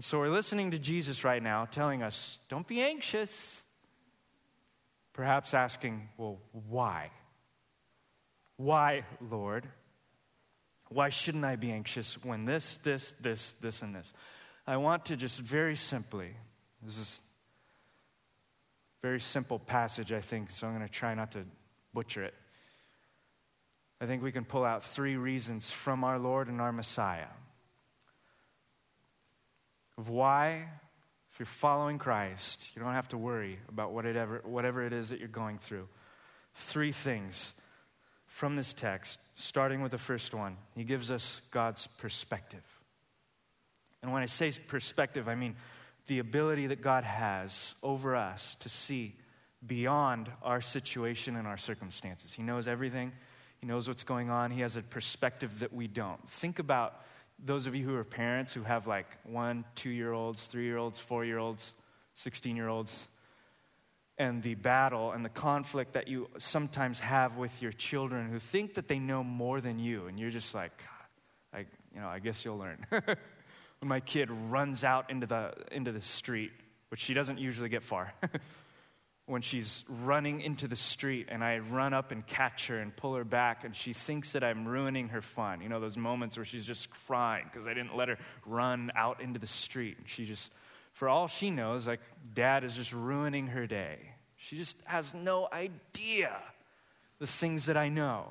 So 0.00 0.18
we're 0.18 0.28
listening 0.28 0.72
to 0.72 0.78
Jesus 0.78 1.24
right 1.24 1.42
now 1.42 1.64
telling 1.64 2.02
us, 2.02 2.38
don't 2.50 2.66
be 2.66 2.82
anxious. 2.82 3.62
Perhaps 5.14 5.54
asking, 5.54 6.10
well, 6.18 6.38
why? 6.68 7.10
Why, 8.58 9.04
Lord? 9.30 9.66
Why 10.90 11.08
shouldn't 11.08 11.46
I 11.46 11.56
be 11.56 11.72
anxious 11.72 12.22
when 12.22 12.44
this, 12.44 12.78
this, 12.82 13.14
this, 13.20 13.54
this, 13.62 13.80
and 13.80 13.94
this? 13.94 14.12
I 14.66 14.76
want 14.76 15.06
to 15.06 15.16
just 15.16 15.40
very 15.40 15.76
simply, 15.76 16.30
this 16.82 16.98
is 16.98 17.22
a 19.02 19.06
very 19.06 19.20
simple 19.20 19.58
passage, 19.58 20.12
I 20.12 20.20
think, 20.20 20.50
so 20.50 20.66
I'm 20.66 20.76
going 20.76 20.86
to 20.86 20.92
try 20.92 21.14
not 21.14 21.32
to 21.32 21.44
butcher 21.94 22.22
it. 22.22 22.34
I 23.98 24.04
think 24.04 24.22
we 24.22 24.30
can 24.30 24.44
pull 24.44 24.64
out 24.64 24.84
three 24.84 25.16
reasons 25.16 25.70
from 25.70 26.04
our 26.04 26.18
Lord 26.18 26.48
and 26.48 26.60
our 26.60 26.72
Messiah 26.72 27.28
of 29.98 30.08
why, 30.08 30.68
if 31.32 31.38
you're 31.38 31.46
following 31.46 31.98
Christ, 31.98 32.70
you 32.74 32.82
don't 32.82 32.94
have 32.94 33.08
to 33.08 33.18
worry 33.18 33.58
about 33.68 33.92
what 33.92 34.06
it 34.06 34.16
ever, 34.16 34.42
whatever 34.44 34.84
it 34.84 34.92
is 34.92 35.10
that 35.10 35.18
you're 35.18 35.28
going 35.28 35.58
through. 35.58 35.88
Three 36.54 36.92
things 36.92 37.52
from 38.26 38.56
this 38.56 38.72
text, 38.72 39.18
starting 39.34 39.82
with 39.82 39.92
the 39.92 39.98
first 39.98 40.34
one. 40.34 40.56
He 40.74 40.84
gives 40.84 41.10
us 41.10 41.40
God's 41.50 41.86
perspective. 41.98 42.64
And 44.02 44.12
when 44.12 44.22
I 44.22 44.26
say 44.26 44.50
perspective, 44.66 45.28
I 45.28 45.34
mean 45.34 45.56
the 46.06 46.18
ability 46.20 46.68
that 46.68 46.80
God 46.80 47.04
has 47.04 47.74
over 47.82 48.14
us 48.14 48.56
to 48.60 48.68
see 48.68 49.16
beyond 49.66 50.30
our 50.42 50.60
situation 50.60 51.36
and 51.36 51.46
our 51.46 51.56
circumstances. 51.56 52.32
He 52.32 52.42
knows 52.42 52.68
everything, 52.68 53.12
He 53.58 53.66
knows 53.66 53.88
what's 53.88 54.04
going 54.04 54.30
on, 54.30 54.50
He 54.50 54.60
has 54.60 54.76
a 54.76 54.82
perspective 54.82 55.60
that 55.60 55.72
we 55.72 55.88
don't. 55.88 56.28
Think 56.30 56.58
about 56.58 57.00
those 57.44 57.66
of 57.66 57.74
you 57.74 57.84
who 57.84 57.94
are 57.94 58.04
parents 58.04 58.52
who 58.52 58.62
have 58.62 58.86
like 58.86 59.06
one, 59.24 59.64
two 59.74 59.90
year 59.90 60.12
olds, 60.12 60.46
three 60.46 60.64
year 60.64 60.78
olds, 60.78 60.98
four 60.98 61.24
year 61.24 61.38
olds, 61.38 61.74
16 62.14 62.56
year 62.56 62.68
olds, 62.68 63.08
and 64.18 64.42
the 64.42 64.54
battle 64.54 65.12
and 65.12 65.24
the 65.24 65.30
conflict 65.30 65.92
that 65.92 66.08
you 66.08 66.28
sometimes 66.38 67.00
have 67.00 67.36
with 67.36 67.60
your 67.60 67.72
children 67.72 68.30
who 68.30 68.38
think 68.38 68.74
that 68.74 68.88
they 68.88 68.98
know 68.98 69.22
more 69.22 69.60
than 69.60 69.78
you, 69.78 70.06
and 70.06 70.18
you're 70.18 70.30
just 70.30 70.54
like, 70.54 70.72
I, 71.52 71.60
you 71.94 72.00
know, 72.00 72.08
I 72.08 72.18
guess 72.18 72.44
you'll 72.44 72.58
learn. 72.58 72.86
when 72.90 73.88
my 73.88 74.00
kid 74.00 74.30
runs 74.30 74.84
out 74.84 75.10
into 75.10 75.26
the, 75.26 75.52
into 75.70 75.92
the 75.92 76.00
street, 76.00 76.52
which 76.88 77.00
she 77.00 77.14
doesn't 77.14 77.38
usually 77.38 77.68
get 77.68 77.82
far. 77.82 78.14
when 79.26 79.42
she's 79.42 79.84
running 79.88 80.40
into 80.40 80.68
the 80.68 80.76
street 80.76 81.26
and 81.30 81.42
I 81.42 81.58
run 81.58 81.92
up 81.92 82.12
and 82.12 82.24
catch 82.24 82.68
her 82.68 82.78
and 82.78 82.94
pull 82.94 83.16
her 83.16 83.24
back 83.24 83.64
and 83.64 83.74
she 83.74 83.92
thinks 83.92 84.32
that 84.32 84.44
I'm 84.44 84.66
ruining 84.66 85.08
her 85.08 85.20
fun. 85.20 85.60
You 85.60 85.68
know, 85.68 85.80
those 85.80 85.96
moments 85.96 86.36
where 86.36 86.44
she's 86.44 86.64
just 86.64 86.90
crying 86.90 87.44
because 87.52 87.66
I 87.66 87.74
didn't 87.74 87.96
let 87.96 88.08
her 88.08 88.18
run 88.44 88.92
out 88.94 89.20
into 89.20 89.40
the 89.40 89.48
street. 89.48 89.98
And 89.98 90.08
She 90.08 90.26
just, 90.26 90.52
for 90.92 91.08
all 91.08 91.26
she 91.26 91.50
knows, 91.50 91.88
like, 91.88 92.00
dad 92.34 92.62
is 92.62 92.74
just 92.74 92.92
ruining 92.92 93.48
her 93.48 93.66
day. 93.66 93.98
She 94.36 94.56
just 94.56 94.76
has 94.84 95.12
no 95.12 95.48
idea 95.52 96.36
the 97.18 97.26
things 97.26 97.66
that 97.66 97.76
I 97.76 97.88
know. 97.88 98.28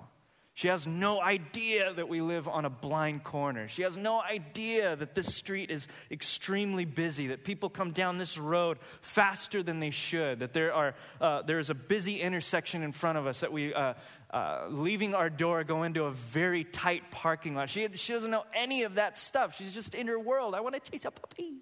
She 0.55 0.69
has 0.69 0.87
no 0.87 1.21
idea 1.21 1.91
that 1.91 2.07
we 2.07 2.21
live 2.21 2.47
on 2.47 2.63
a 2.63 2.69
blind 2.69 3.25
corner. 3.25 3.67
She 3.67 3.81
has 3.81 3.97
no 3.97 4.21
idea 4.21 4.95
that 4.95 5.13
this 5.13 5.35
street 5.35 5.69
is 5.69 5.85
extremely 6.09 6.85
busy, 6.85 7.27
that 7.27 7.43
people 7.43 7.69
come 7.69 7.91
down 7.91 8.17
this 8.17 8.37
road 8.37 8.77
faster 9.01 9.61
than 9.61 9.81
they 9.81 9.89
should, 9.89 10.39
that 10.39 10.53
there, 10.53 10.73
are, 10.73 10.95
uh, 11.19 11.41
there 11.41 11.59
is 11.59 11.69
a 11.69 11.73
busy 11.73 12.21
intersection 12.21 12.83
in 12.83 12.93
front 12.93 13.17
of 13.17 13.27
us, 13.27 13.41
that 13.41 13.51
we, 13.51 13.73
uh, 13.73 13.95
uh, 14.29 14.67
leaving 14.69 15.13
our 15.13 15.29
door, 15.29 15.65
go 15.65 15.83
into 15.83 16.05
a 16.05 16.11
very 16.11 16.63
tight 16.63 17.11
parking 17.11 17.53
lot. 17.53 17.69
She, 17.69 17.89
she 17.95 18.13
doesn't 18.13 18.31
know 18.31 18.45
any 18.53 18.83
of 18.83 18.95
that 18.95 19.17
stuff. 19.17 19.57
She's 19.57 19.73
just 19.73 19.93
in 19.93 20.07
her 20.07 20.17
world. 20.17 20.55
I 20.55 20.61
want 20.61 20.81
to 20.81 20.91
chase 20.91 21.03
a 21.03 21.11
puppy. 21.11 21.55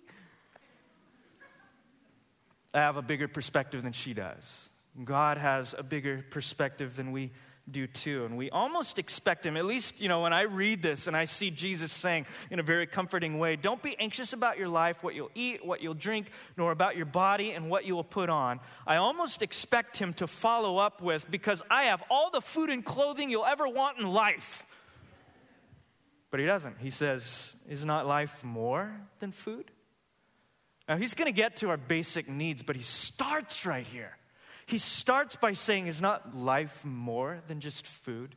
I 2.76 2.82
have 2.82 2.98
a 2.98 3.02
bigger 3.02 3.28
perspective 3.28 3.82
than 3.82 3.94
she 3.94 4.14
does. 4.14 4.70
God 5.04 5.40
has 5.40 5.74
a 5.76 5.82
bigger 5.82 6.24
perspective 6.30 6.96
than 6.96 7.12
we 7.12 7.32
do 7.70 7.88
too. 7.88 8.26
And 8.26 8.38
we 8.38 8.50
almost 8.50 9.00
expect 9.00 9.46
him, 9.46 9.56
at 9.56 9.66
least, 9.66 10.00
you 10.00 10.10
know, 10.10 10.22
when 10.22 10.34
I 10.34 10.42
read 10.42 10.82
this 10.82 11.08
and 11.08 11.16
I 11.16 11.26
see 11.26 11.50
Jesus 11.50 11.92
saying 11.92 12.26
in 12.52 12.60
a 12.60 12.64
very 12.64 12.86
comforting 12.86 13.40
way, 13.40 13.56
don't 13.56 13.82
be 13.82 13.96
anxious 14.00 14.34
about 14.34 14.58
your 14.58 14.68
life, 14.68 15.02
what 15.02 15.16
you'll 15.16 15.32
eat, 15.34 15.66
what 15.66 15.82
you'll 15.82 15.94
drink, 15.94 16.30
nor 16.58 16.72
about 16.72 16.98
your 16.98 17.06
body 17.06 17.52
and 17.52 17.70
what 17.70 17.86
you 17.86 17.96
will 17.96 18.04
put 18.04 18.30
on. 18.30 18.60
I 18.86 18.98
almost 18.98 19.42
expect 19.42 19.98
him 19.98 20.14
to 20.16 20.28
follow 20.28 20.78
up 20.78 21.02
with, 21.02 21.30
because 21.32 21.62
I 21.70 21.84
have 21.84 22.04
all 22.10 22.30
the 22.30 22.42
food 22.42 22.70
and 22.70 22.84
clothing 22.84 23.30
you'll 23.30 23.46
ever 23.46 23.68
want 23.68 23.98
in 23.98 24.08
life. 24.08 24.66
But 26.32 26.40
he 26.40 26.46
doesn't. 26.46 26.80
He 26.80 26.90
says, 26.90 27.56
Is 27.70 27.86
not 27.86 28.08
life 28.08 28.44
more 28.44 28.92
than 29.20 29.32
food? 29.32 29.72
Now, 30.90 30.98
he's 30.98 31.14
going 31.14 31.28
to 31.28 31.32
get 31.32 31.58
to 31.58 31.70
our 31.70 31.78
basic 31.78 32.28
needs, 32.28 32.62
but 32.62 32.76
he 32.76 32.82
starts 32.82 33.66
right 33.66 33.88
here. 33.88 34.18
He 34.66 34.78
starts 34.78 35.36
by 35.36 35.54
saying, 35.54 35.88
Is 35.88 36.02
not 36.02 36.36
life 36.36 36.84
more 36.84 37.42
than 37.48 37.60
just 37.60 37.86
food? 37.86 38.36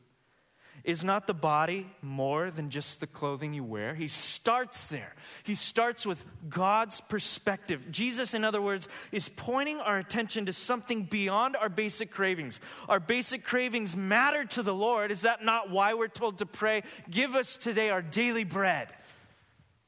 Is 0.83 1.03
not 1.03 1.27
the 1.27 1.33
body 1.33 1.85
more 2.01 2.49
than 2.49 2.69
just 2.69 3.01
the 3.01 3.07
clothing 3.07 3.53
you 3.53 3.63
wear? 3.63 3.93
He 3.93 4.07
starts 4.07 4.87
there. 4.87 5.15
He 5.43 5.53
starts 5.53 6.05
with 6.05 6.23
God's 6.47 7.01
perspective. 7.01 7.91
Jesus, 7.91 8.33
in 8.33 8.45
other 8.45 8.61
words, 8.61 8.87
is 9.11 9.27
pointing 9.27 9.81
our 9.81 9.97
attention 9.97 10.45
to 10.45 10.53
something 10.53 11.03
beyond 11.03 11.57
our 11.57 11.67
basic 11.67 12.09
cravings. 12.09 12.61
Our 12.87 13.01
basic 13.01 13.43
cravings 13.43 13.97
matter 13.97 14.45
to 14.45 14.63
the 14.63 14.73
Lord. 14.73 15.11
Is 15.11 15.21
that 15.21 15.43
not 15.43 15.69
why 15.69 15.93
we're 15.93 16.07
told 16.07 16.37
to 16.37 16.45
pray, 16.45 16.83
Give 17.09 17.35
us 17.35 17.57
today 17.57 17.89
our 17.89 18.01
daily 18.01 18.45
bread? 18.45 18.87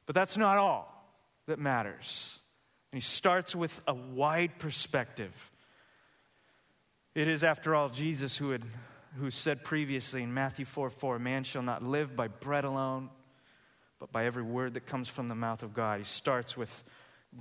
But 0.04 0.14
that's 0.14 0.36
not 0.36 0.58
all 0.58 0.92
that 1.46 1.58
matters. 1.58 2.40
And 2.92 3.00
he 3.00 3.06
starts 3.06 3.54
with 3.54 3.80
a 3.86 3.94
wide 3.94 4.58
perspective. 4.58 5.32
It 7.20 7.28
is, 7.28 7.44
after 7.44 7.74
all, 7.74 7.90
Jesus 7.90 8.38
who, 8.38 8.52
had, 8.52 8.62
who 9.18 9.30
said 9.30 9.62
previously 9.62 10.22
in 10.22 10.32
Matthew 10.32 10.64
4 10.64 10.88
4, 10.88 11.18
man 11.18 11.44
shall 11.44 11.60
not 11.60 11.82
live 11.82 12.16
by 12.16 12.28
bread 12.28 12.64
alone, 12.64 13.10
but 13.98 14.10
by 14.10 14.24
every 14.24 14.42
word 14.42 14.72
that 14.72 14.86
comes 14.86 15.06
from 15.06 15.28
the 15.28 15.34
mouth 15.34 15.62
of 15.62 15.74
God. 15.74 15.98
He 15.98 16.04
starts 16.04 16.56
with 16.56 16.82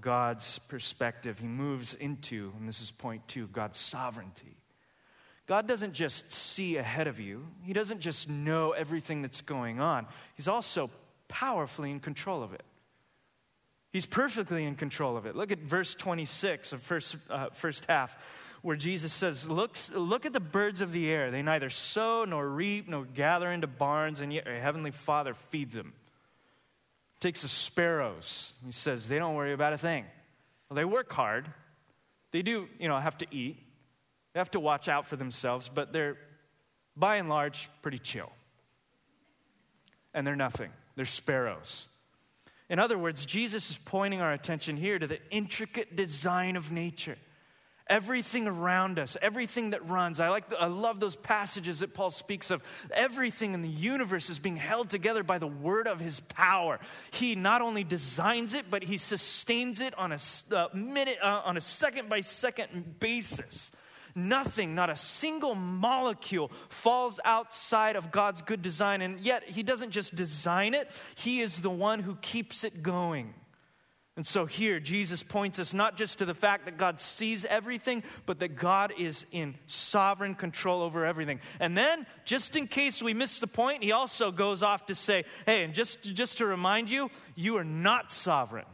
God's 0.01 0.59
perspective. 0.67 1.39
He 1.39 1.47
moves 1.47 1.93
into, 1.93 2.51
and 2.59 2.67
this 2.67 2.81
is 2.81 2.91
point 2.91 3.25
two, 3.29 3.47
God's 3.47 3.77
sovereignty. 3.77 4.57
God 5.47 5.65
doesn't 5.65 5.93
just 5.93 6.29
see 6.33 6.75
ahead 6.75 7.07
of 7.07 7.21
you, 7.21 7.47
He 7.63 7.71
doesn't 7.71 8.01
just 8.01 8.27
know 8.27 8.71
everything 8.71 9.21
that's 9.21 9.39
going 9.41 9.79
on. 9.79 10.07
He's 10.35 10.49
also 10.49 10.89
powerfully 11.29 11.89
in 11.89 12.01
control 12.01 12.43
of 12.43 12.51
it. 12.51 12.63
He's 13.93 14.05
perfectly 14.05 14.65
in 14.65 14.75
control 14.75 15.15
of 15.15 15.25
it. 15.25 15.37
Look 15.37 15.53
at 15.53 15.59
verse 15.59 15.95
26 15.95 16.73
of 16.73 16.81
first, 16.81 17.15
uh, 17.29 17.47
first 17.53 17.85
half 17.87 18.17
where 18.61 18.75
Jesus 18.75 19.13
says, 19.13 19.47
look, 19.47 19.77
look 19.93 20.25
at 20.25 20.33
the 20.33 20.39
birds 20.39 20.81
of 20.81 20.91
the 20.91 21.09
air. 21.09 21.31
They 21.31 21.41
neither 21.41 21.69
sow 21.69 22.25
nor 22.25 22.47
reap 22.47 22.87
nor 22.87 23.05
gather 23.05 23.51
into 23.51 23.67
barns, 23.67 24.19
and 24.19 24.33
yet 24.33 24.45
your 24.45 24.59
heavenly 24.59 24.91
Father 24.91 25.33
feeds 25.33 25.73
them. 25.73 25.93
Takes 27.19 27.41
the 27.41 27.47
sparrows. 27.47 28.53
He 28.65 28.71
says, 28.71 29.07
they 29.07 29.19
don't 29.19 29.35
worry 29.35 29.53
about 29.53 29.73
a 29.73 29.77
thing. 29.77 30.05
Well, 30.69 30.75
they 30.75 30.85
work 30.85 31.11
hard. 31.11 31.47
They 32.31 32.41
do, 32.41 32.67
you 32.79 32.87
know, 32.87 32.97
have 32.99 33.17
to 33.19 33.27
eat. 33.31 33.57
They 34.33 34.39
have 34.39 34.51
to 34.51 34.59
watch 34.59 34.87
out 34.87 35.07
for 35.07 35.15
themselves, 35.15 35.69
but 35.73 35.91
they're, 35.91 36.17
by 36.95 37.15
and 37.15 37.29
large, 37.29 37.69
pretty 37.81 37.99
chill. 37.99 38.31
And 40.13 40.25
they're 40.25 40.35
nothing. 40.35 40.71
They're 40.95 41.05
sparrows. 41.05 41.87
In 42.69 42.77
other 42.77 42.97
words, 42.97 43.25
Jesus 43.25 43.71
is 43.71 43.77
pointing 43.77 44.21
our 44.21 44.31
attention 44.31 44.77
here 44.77 44.99
to 44.99 45.07
the 45.07 45.19
intricate 45.31 45.95
design 45.95 46.55
of 46.55 46.71
nature 46.71 47.17
everything 47.89 48.47
around 48.47 48.99
us, 48.99 49.17
everything 49.21 49.71
that 49.71 49.87
runs. 49.89 50.19
I, 50.19 50.29
like, 50.29 50.45
I 50.57 50.67
love 50.67 50.99
those 50.99 51.15
passages 51.15 51.79
that 51.79 51.93
Paul 51.93 52.11
speaks 52.11 52.51
of. 52.51 52.61
Everything 52.91 53.53
in 53.53 53.61
the 53.61 53.69
universe 53.69 54.29
is 54.29 54.39
being 54.39 54.57
held 54.57 54.89
together 54.89 55.23
by 55.23 55.39
the 55.39 55.47
word 55.47 55.87
of 55.87 55.99
his 55.99 56.19
power. 56.19 56.79
He 57.11 57.35
not 57.35 57.61
only 57.61 57.83
designs 57.83 58.53
it, 58.53 58.65
but 58.69 58.83
he 58.83 58.97
sustains 58.97 59.81
it 59.81 59.97
on 59.97 60.11
a, 60.11 60.19
uh, 60.55 60.67
minute, 60.73 61.17
uh, 61.21 61.41
on 61.43 61.57
a 61.57 61.61
second 61.61 62.09
by 62.09 62.21
second 62.21 62.99
basis. 62.99 63.71
Nothing, 64.15 64.75
not 64.75 64.89
a 64.89 64.95
single 64.95 65.55
molecule, 65.55 66.51
falls 66.69 67.19
outside 67.23 67.95
of 67.95 68.11
God's 68.11 68.41
good 68.41 68.61
design. 68.61 69.01
And 69.01 69.19
yet, 69.19 69.43
He 69.47 69.63
doesn't 69.63 69.91
just 69.91 70.15
design 70.15 70.73
it, 70.73 70.89
He 71.15 71.41
is 71.41 71.61
the 71.61 71.69
one 71.69 71.99
who 71.99 72.15
keeps 72.15 72.63
it 72.63 72.81
going. 72.83 73.33
And 74.19 74.27
so 74.27 74.45
here, 74.45 74.81
Jesus 74.81 75.23
points 75.23 75.59
us 75.59 75.73
not 75.73 75.95
just 75.95 76.17
to 76.17 76.25
the 76.25 76.33
fact 76.33 76.65
that 76.65 76.75
God 76.75 76.99
sees 76.99 77.45
everything, 77.45 78.03
but 78.25 78.39
that 78.39 78.57
God 78.57 78.91
is 78.99 79.25
in 79.31 79.55
sovereign 79.65 80.35
control 80.35 80.81
over 80.81 81.05
everything. 81.05 81.39
And 81.61 81.77
then, 81.77 82.05
just 82.25 82.57
in 82.57 82.67
case 82.67 83.01
we 83.01 83.13
miss 83.13 83.39
the 83.39 83.47
point, 83.47 83.81
he 83.81 83.93
also 83.93 84.29
goes 84.29 84.61
off 84.61 84.87
to 84.87 84.93
say, 84.93 85.23
hey, 85.45 85.63
and 85.63 85.73
just, 85.73 86.01
just 86.01 86.39
to 86.39 86.45
remind 86.45 86.89
you, 86.89 87.09
you 87.35 87.55
are 87.55 87.63
not 87.63 88.11
sovereign. 88.11 88.65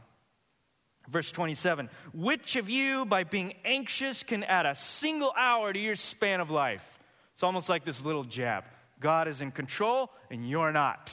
Verse 1.09 1.31
27 1.31 1.91
Which 2.11 2.55
of 2.55 2.67
you, 2.67 3.05
by 3.05 3.23
being 3.23 3.53
anxious, 3.65 4.23
can 4.23 4.43
add 4.43 4.65
a 4.65 4.73
single 4.73 5.31
hour 5.37 5.71
to 5.71 5.77
your 5.77 5.93
span 5.93 6.41
of 6.41 6.49
life? 6.49 6.97
It's 7.33 7.43
almost 7.43 7.69
like 7.69 7.85
this 7.85 8.03
little 8.03 8.23
jab. 8.23 8.63
God 8.99 9.27
is 9.27 9.41
in 9.41 9.51
control, 9.51 10.09
and 10.31 10.49
you're 10.49 10.71
not. 10.71 11.11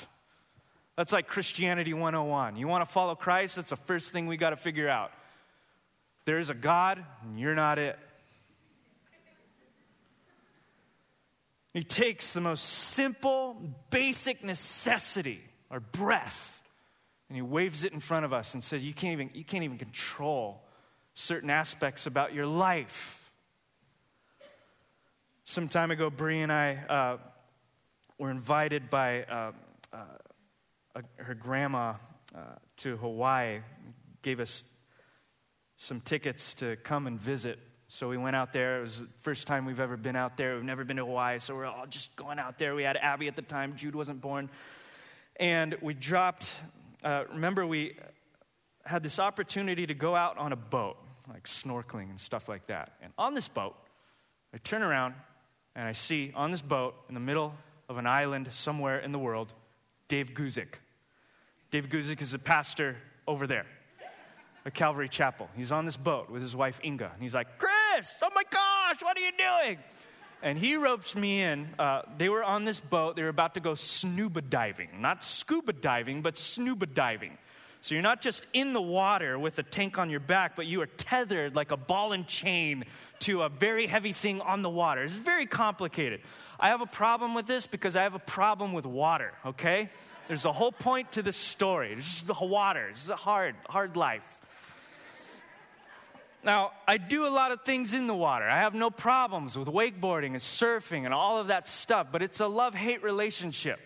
That's 0.97 1.13
like 1.13 1.27
Christianity 1.27 1.95
101. 1.95 2.57
You 2.57 2.69
want 2.69 2.85
to 2.87 2.91
follow 2.91 3.15
Christ? 3.15 3.57
That's 3.57 3.71
the 3.71 3.77
first 3.77 4.13
thing 4.13 4.27
we 4.27 4.37
got 4.37 4.51
to 4.51 4.57
figure 4.57 4.89
out. 4.89 5.11
There 6.25 6.39
is 6.39 6.51
a 6.51 6.55
God, 6.55 7.05
and 7.23 7.41
you're 7.41 7.55
not 7.55 7.79
it. 7.79 7.99
He 11.73 11.83
takes 11.83 12.35
the 12.35 12.41
most 12.41 12.65
simple, 12.65 13.57
basic 13.89 14.45
necessity, 14.45 15.41
our 15.71 15.81
breath, 15.81 16.61
and 17.29 17.37
he 17.37 17.43
waves 17.43 17.83
it 17.83 17.95
in 17.95 18.01
front 18.01 18.27
of 18.27 18.33
us 18.35 18.53
and 18.53 18.63
says, 18.63 18.85
You 18.85 18.93
can't 18.93 19.15
even, 19.15 19.31
you 19.33 19.43
can't 19.43 19.65
even 19.65 19.79
control 19.79 20.63
certain 21.15 21.49
aspects 21.49 22.07
about 22.07 22.35
your 22.35 22.47
life. 22.47 23.33
Some 25.47 25.69
time 25.69 25.91
ago, 25.91 26.11
Bree 26.11 26.43
and 26.43 26.53
I 26.53 26.75
uh, 26.75 27.17
were 28.19 28.31
invited 28.31 28.91
by 28.91 29.23
uh, 29.23 29.53
uh, 29.95 29.97
her 31.17 31.35
grandma 31.35 31.95
uh, 32.35 32.41
to 32.79 32.97
Hawaii, 32.97 33.61
gave 34.23 34.41
us 34.41 34.65
some 35.77 36.01
tickets 36.01 36.55
to 36.55 36.77
come 36.77 37.07
and 37.07 37.21
visit. 37.21 37.59
So 37.89 38.09
we 38.09 38.17
went 38.17 38.37
out 38.37 38.53
there. 38.53 38.79
It 38.79 38.83
was 38.83 39.01
the 39.01 39.09
first 39.21 39.47
time 39.47 39.67
we've 39.67 39.81
ever 39.81 39.97
been 39.97 40.17
out 40.17 40.37
there. 40.37 40.55
We've 40.55 40.65
never 40.65 40.85
been 40.85 40.97
to 40.97 41.05
Hawaii, 41.05 41.39
so 41.41 41.55
we're 41.55 41.67
all 41.67 41.87
just 41.87 42.15
going 42.17 42.39
out 42.39 42.59
there. 42.59 42.75
We 42.75 42.85
had 42.85 42.97
Abby 42.97 43.29
at 43.29 43.37
the 43.37 43.43
time, 43.43 43.77
Jude 43.77 43.95
wasn't 43.95 44.21
born. 44.21 44.49
And 45.37 45.77
we 45.83 45.93
dropped, 45.93 46.49
uh, 47.05 47.25
remember, 47.33 47.67
we 47.67 47.97
had 48.85 49.03
this 49.03 49.19
opportunity 49.19 49.87
to 49.87 49.95
go 49.95 50.15
out 50.15 50.39
on 50.39 50.53
a 50.53 50.57
boat, 50.57 50.97
like 51.29 51.45
snorkeling 51.45 52.11
and 52.11 52.19
stuff 52.19 52.49
like 52.49 52.67
that. 52.69 52.93
And 53.03 53.13
on 53.19 53.35
this 53.35 53.49
boat, 53.49 53.77
I 54.55 54.59
turn 54.59 54.83
around 54.83 55.15
and 55.75 55.87
I 55.87 55.93
see 55.93 56.33
on 56.35 56.51
this 56.51 56.63
boat 56.63 56.95
in 57.09 57.15
the 57.15 57.21
middle 57.21 57.55
of 57.89 57.97
an 57.99 58.07
island 58.07 58.53
somewhere 58.53 58.99
in 58.99 59.13
the 59.13 59.19
world, 59.19 59.53
Dave 60.13 60.35
Guzik. 60.35 60.75
Dave 61.71 61.89
Guzik 61.89 62.21
is 62.21 62.35
a 62.35 62.39
pastor 62.39 62.97
over 63.27 63.47
there 63.47 63.65
at 64.67 64.75
Calvary 64.75 65.09
Chapel. 65.09 65.49
He's 65.57 65.73
on 65.73 65.87
this 65.87 65.97
boat 65.97 66.29
with 66.29 66.43
his 66.43 66.55
wife 66.55 66.79
Inga. 66.85 67.13
And 67.15 67.23
he's 67.23 67.33
like, 67.33 67.47
Chris, 67.59 68.13
oh 68.21 68.29
my 68.35 68.43
gosh, 68.51 69.03
what 69.03 69.17
are 69.17 69.21
you 69.21 69.31
doing? 69.39 69.79
And 70.43 70.59
he 70.59 70.77
ropes 70.77 71.17
me 71.17 71.41
in. 71.41 71.67
Uh, 71.79 72.03
they 72.19 72.29
were 72.29 72.45
on 72.45 72.65
this 72.65 72.79
boat. 72.79 73.17
They 73.17 73.23
were 73.23 73.31
about 73.31 73.55
to 73.55 73.61
go 73.61 73.73
snuba 73.73 74.47
diving. 74.51 75.01
Not 75.01 75.25
scuba 75.25 75.73
diving, 75.73 76.21
but 76.21 76.35
snuba 76.35 76.93
diving. 76.93 77.39
So 77.83 77.97
you're 77.97 78.03
not 78.03 78.21
just 78.21 78.47
in 78.53 78.73
the 78.73 78.81
water 78.81 79.37
with 79.37 79.59
a 79.59 79.65
tank 79.65 79.99
on 79.99 80.09
your 80.09 80.21
back, 80.21 80.55
but 80.55 80.67
you 80.67 80.81
are 80.83 80.87
tethered 80.87 81.57
like 81.57 81.73
a 81.73 81.77
ball 81.77 82.13
and 82.13 82.29
chain 82.29 82.85
to 83.21 83.43
a 83.43 83.49
very 83.49 83.89
heavy 83.89 84.13
thing 84.13 84.41
on 84.41 84.63
the 84.63 84.71
water. 84.71 85.03
It's 85.03 85.15
very 85.15 85.47
complicated. 85.47 86.21
I 86.61 86.69
have 86.69 86.81
a 86.81 86.87
problem 86.87 87.35
with 87.35 87.47
this 87.47 87.67
because 87.67 87.97
I 87.97 88.05
have 88.05 88.15
a 88.15 88.21
problem 88.21 88.73
with 88.73 88.87
water, 88.87 89.33
okay? 89.45 89.91
There's 90.29 90.45
a 90.45 90.53
whole 90.53 90.71
point 90.71 91.11
to 91.13 91.23
this 91.23 91.37
story. 91.37 91.93
It's 91.93 92.07
just 92.07 92.27
the 92.29 92.47
water. 92.47 92.87
It's 92.91 93.09
a 93.09 93.17
hard, 93.17 93.57
hard 93.69 93.97
life. 93.97 94.23
Now, 96.45 96.71
I 96.87 96.99
do 96.99 97.27
a 97.27 97.31
lot 97.31 97.51
of 97.51 97.63
things 97.63 97.95
in 97.95 98.07
the 98.07 98.15
water. 98.15 98.49
I 98.49 98.61
have 98.61 98.75
no 98.75 98.91
problems 98.91 99.59
with 99.59 99.67
wakeboarding 99.67 100.27
and 100.27 100.37
surfing 100.37 101.05
and 101.05 101.13
all 101.13 101.39
of 101.39 101.49
that 101.49 101.69
stuff, 101.69 102.09
but 102.13 102.23
it's 102.23 102.39
a 102.39 102.47
love 102.47 102.75
hate 102.75 103.03
relationship. 103.03 103.81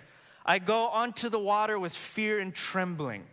I 0.45 0.59
go 0.59 0.89
onto 0.89 1.31
the 1.31 1.39
water 1.39 1.79
with 1.79 1.95
fear 1.95 2.39
and 2.39 2.55
trembling. 2.55 3.25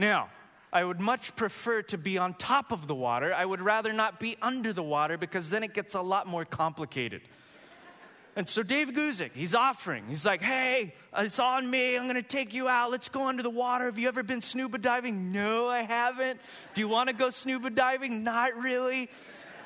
Now, 0.00 0.30
I 0.72 0.82
would 0.82 0.98
much 0.98 1.36
prefer 1.36 1.82
to 1.82 1.98
be 1.98 2.16
on 2.16 2.32
top 2.32 2.72
of 2.72 2.86
the 2.86 2.94
water. 2.94 3.34
I 3.34 3.44
would 3.44 3.60
rather 3.60 3.92
not 3.92 4.18
be 4.18 4.38
under 4.40 4.72
the 4.72 4.82
water 4.82 5.18
because 5.18 5.50
then 5.50 5.62
it 5.62 5.74
gets 5.74 5.94
a 5.94 6.00
lot 6.00 6.26
more 6.26 6.46
complicated. 6.46 7.20
And 8.34 8.48
so 8.48 8.62
Dave 8.62 8.92
Guzik, 8.92 9.32
he's 9.34 9.54
offering. 9.54 10.04
He's 10.08 10.24
like, 10.24 10.40
hey, 10.40 10.94
it's 11.18 11.38
on 11.38 11.68
me. 11.68 11.96
I'm 11.96 12.04
going 12.04 12.14
to 12.14 12.22
take 12.22 12.54
you 12.54 12.66
out. 12.66 12.90
Let's 12.90 13.10
go 13.10 13.28
under 13.28 13.42
the 13.42 13.50
water. 13.50 13.84
Have 13.84 13.98
you 13.98 14.08
ever 14.08 14.22
been 14.22 14.40
scuba 14.40 14.78
diving? 14.78 15.32
No, 15.32 15.68
I 15.68 15.82
haven't. 15.82 16.40
Do 16.72 16.80
you 16.80 16.88
want 16.88 17.10
to 17.10 17.12
go 17.12 17.28
scuba 17.28 17.68
diving? 17.68 18.24
Not 18.24 18.56
really. 18.56 19.10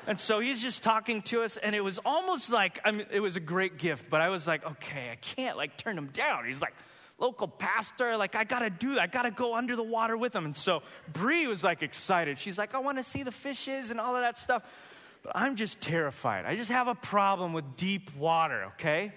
And 0.05 0.19
so 0.19 0.41
he's 0.41 0.61
just 0.61 0.83
talking 0.83 1.21
to 1.23 1.43
us, 1.43 1.55
and 1.55 1.73
it 1.73 1.81
was 1.81 1.97
almost 2.03 2.51
like, 2.51 2.81
I 2.83 2.91
mean, 2.91 3.07
it 3.09 3.21
was 3.21 3.37
a 3.37 3.39
great 3.39 3.77
gift, 3.77 4.09
but 4.09 4.19
I 4.19 4.27
was 4.27 4.47
like, 4.47 4.65
okay, 4.65 5.11
I 5.11 5.15
can't 5.15 5.55
like 5.55 5.77
turn 5.77 5.97
him 5.97 6.07
down. 6.07 6.45
He's 6.45 6.61
like, 6.61 6.73
local 7.17 7.47
pastor, 7.47 8.17
like, 8.17 8.35
I 8.35 8.43
gotta 8.43 8.69
do 8.69 8.95
that. 8.95 9.01
I 9.01 9.07
gotta 9.07 9.31
go 9.31 9.55
under 9.55 9.75
the 9.75 9.83
water 9.83 10.17
with 10.17 10.35
him. 10.35 10.45
And 10.45 10.55
so 10.55 10.83
Bree 11.11 11.47
was 11.47 11.63
like 11.63 11.81
excited. 11.81 12.37
She's 12.37 12.57
like, 12.57 12.75
I 12.75 12.79
wanna 12.79 13.03
see 13.03 13.23
the 13.23 13.31
fishes 13.31 13.91
and 13.91 13.99
all 13.99 14.15
of 14.15 14.21
that 14.21 14.37
stuff. 14.37 14.63
But 15.23 15.33
I'm 15.35 15.55
just 15.55 15.81
terrified. 15.81 16.45
I 16.45 16.55
just 16.55 16.71
have 16.71 16.87
a 16.87 16.95
problem 16.95 17.53
with 17.53 17.77
deep 17.77 18.15
water, 18.15 18.65
okay? 18.73 19.11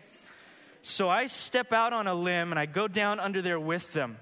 So 0.82 1.08
I 1.10 1.26
step 1.26 1.72
out 1.72 1.92
on 1.92 2.06
a 2.06 2.14
limb 2.14 2.50
and 2.50 2.58
I 2.58 2.66
go 2.66 2.88
down 2.88 3.20
under 3.20 3.42
there 3.42 3.60
with 3.60 3.92
them. 3.92 4.16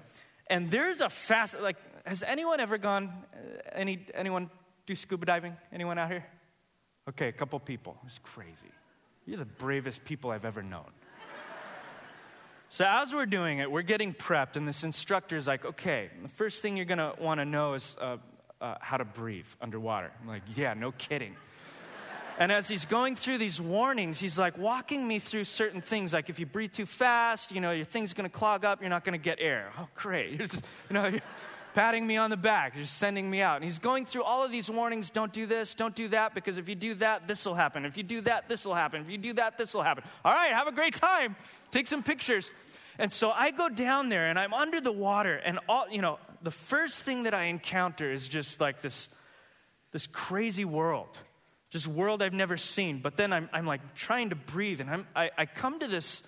And 0.49 0.71
there's 0.71 1.01
a 1.01 1.09
fast, 1.09 1.59
like, 1.61 1.77
has 2.05 2.23
anyone 2.23 2.59
ever 2.59 2.77
gone, 2.77 3.09
uh, 3.33 3.37
any, 3.73 4.05
anyone 4.13 4.49
do 4.85 4.95
scuba 4.95 5.25
diving? 5.25 5.55
Anyone 5.71 5.97
out 5.97 6.09
here? 6.09 6.25
Okay, 7.09 7.27
a 7.27 7.31
couple 7.33 7.59
people. 7.59 7.97
It's 8.05 8.19
crazy. 8.23 8.71
You're 9.25 9.37
the 9.37 9.45
bravest 9.45 10.03
people 10.03 10.31
I've 10.31 10.45
ever 10.45 10.63
known. 10.63 10.91
So 12.69 12.85
as 12.87 13.13
we're 13.13 13.25
doing 13.25 13.59
it, 13.59 13.71
we're 13.71 13.81
getting 13.81 14.13
prepped, 14.13 14.55
and 14.55 14.67
this 14.67 14.83
instructor 14.83 15.37
is 15.37 15.47
like, 15.47 15.65
okay, 15.65 16.09
the 16.21 16.27
first 16.27 16.61
thing 16.61 16.75
you're 16.75 16.85
gonna 16.85 17.13
wanna 17.19 17.45
know 17.45 17.73
is 17.75 17.95
uh, 17.99 18.17
uh, 18.59 18.75
how 18.81 18.97
to 18.97 19.05
breathe 19.05 19.47
underwater. 19.61 20.11
I'm 20.21 20.27
like, 20.27 20.43
yeah, 20.55 20.73
no 20.73 20.91
kidding. 20.91 21.35
And 22.39 22.51
as 22.51 22.67
he's 22.67 22.85
going 22.85 23.15
through 23.15 23.39
these 23.39 23.59
warnings, 23.59 24.19
he's 24.19 24.37
like 24.37 24.59
walking 24.59 25.07
me 25.07 25.17
through 25.17 25.45
certain 25.45 25.81
things. 25.81 26.13
Like 26.13 26.29
if 26.29 26.37
you 26.37 26.45
breathe 26.45 26.71
too 26.71 26.85
fast, 26.85 27.51
you 27.51 27.59
know, 27.59 27.71
your 27.71 27.83
thing's 27.83 28.13
going 28.13 28.29
to 28.29 28.37
clog 28.37 28.63
up, 28.63 28.79
you're 28.79 28.91
not 28.91 29.03
going 29.03 29.19
to 29.19 29.23
get 29.23 29.39
air. 29.41 29.71
Oh, 29.79 29.87
great. 29.95 30.39
You 30.89 30.93
know, 30.93 31.19
patting 31.77 32.07
me 32.07 32.17
on 32.17 32.31
the 32.31 32.37
back, 32.37 32.73
you're 32.75 32.87
sending 32.87 33.29
me 33.29 33.39
out. 33.39 33.57
And 33.57 33.63
he's 33.63 33.77
going 33.77 34.07
through 34.07 34.23
all 34.23 34.43
of 34.43 34.51
these 34.51 34.67
warnings 34.67 35.11
don't 35.11 35.31
do 35.31 35.45
this, 35.45 35.75
don't 35.75 35.93
do 35.93 36.07
that, 36.07 36.33
because 36.33 36.57
if 36.57 36.67
you 36.67 36.73
do 36.73 36.95
that, 36.95 37.27
this 37.27 37.45
will 37.45 37.53
happen. 37.53 37.85
If 37.85 37.97
you 37.97 38.01
do 38.01 38.21
that, 38.21 38.49
this 38.49 38.65
will 38.65 38.73
happen. 38.73 39.03
If 39.03 39.11
you 39.11 39.19
do 39.19 39.33
that, 39.33 39.59
this 39.59 39.75
will 39.75 39.83
happen. 39.83 40.03
All 40.25 40.33
right, 40.33 40.51
have 40.53 40.65
a 40.65 40.71
great 40.71 40.95
time. 40.95 41.35
Take 41.69 41.87
some 41.87 42.01
pictures. 42.01 42.49
And 42.97 43.13
so 43.13 43.29
I 43.29 43.51
go 43.51 43.69
down 43.69 44.09
there 44.09 44.25
and 44.27 44.39
I'm 44.39 44.55
under 44.55 44.81
the 44.81 44.91
water, 44.91 45.35
and 45.35 45.59
all, 45.69 45.87
you 45.87 46.01
know, 46.01 46.17
the 46.41 46.49
first 46.49 47.03
thing 47.03 47.23
that 47.23 47.35
I 47.35 47.43
encounter 47.43 48.11
is 48.11 48.27
just 48.27 48.59
like 48.59 48.81
this, 48.81 49.07
this 49.91 50.07
crazy 50.07 50.65
world 50.65 51.19
just 51.69 51.85
world 51.85 52.23
I've 52.23 52.33
never 52.33 52.57
seen. 52.57 53.01
But 53.03 53.17
then 53.17 53.31
I'm, 53.31 53.49
I'm 53.53 53.67
like 53.67 53.93
trying 53.93 54.31
to 54.31 54.35
breathe, 54.35 54.81
and 54.81 54.89
I'm, 54.89 55.05
I, 55.15 55.29
I 55.37 55.45
come 55.45 55.79
to 55.81 55.87
this, 55.87 56.23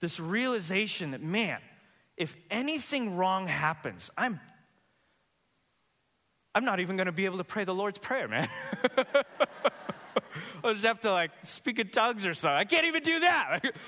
this 0.00 0.20
realization 0.20 1.12
that, 1.12 1.22
man, 1.22 1.60
if 2.18 2.36
anything 2.50 3.16
wrong 3.16 3.46
happens, 3.46 4.10
I'm, 4.18 4.40
I'm 6.54 6.64
not 6.64 6.80
even 6.80 6.96
going 6.96 7.06
to 7.06 7.12
be 7.12 7.24
able 7.24 7.38
to 7.38 7.44
pray 7.44 7.64
the 7.64 7.74
Lord's 7.74 7.98
Prayer, 7.98 8.28
man. 8.28 8.48
I'll 10.64 10.72
just 10.72 10.84
have 10.84 11.00
to 11.00 11.12
like 11.12 11.30
speak 11.42 11.78
in 11.78 11.88
tongues 11.88 12.26
or 12.26 12.34
something. 12.34 12.56
I 12.56 12.64
can't 12.64 12.86
even 12.86 13.02
do 13.02 13.20
that. 13.20 13.60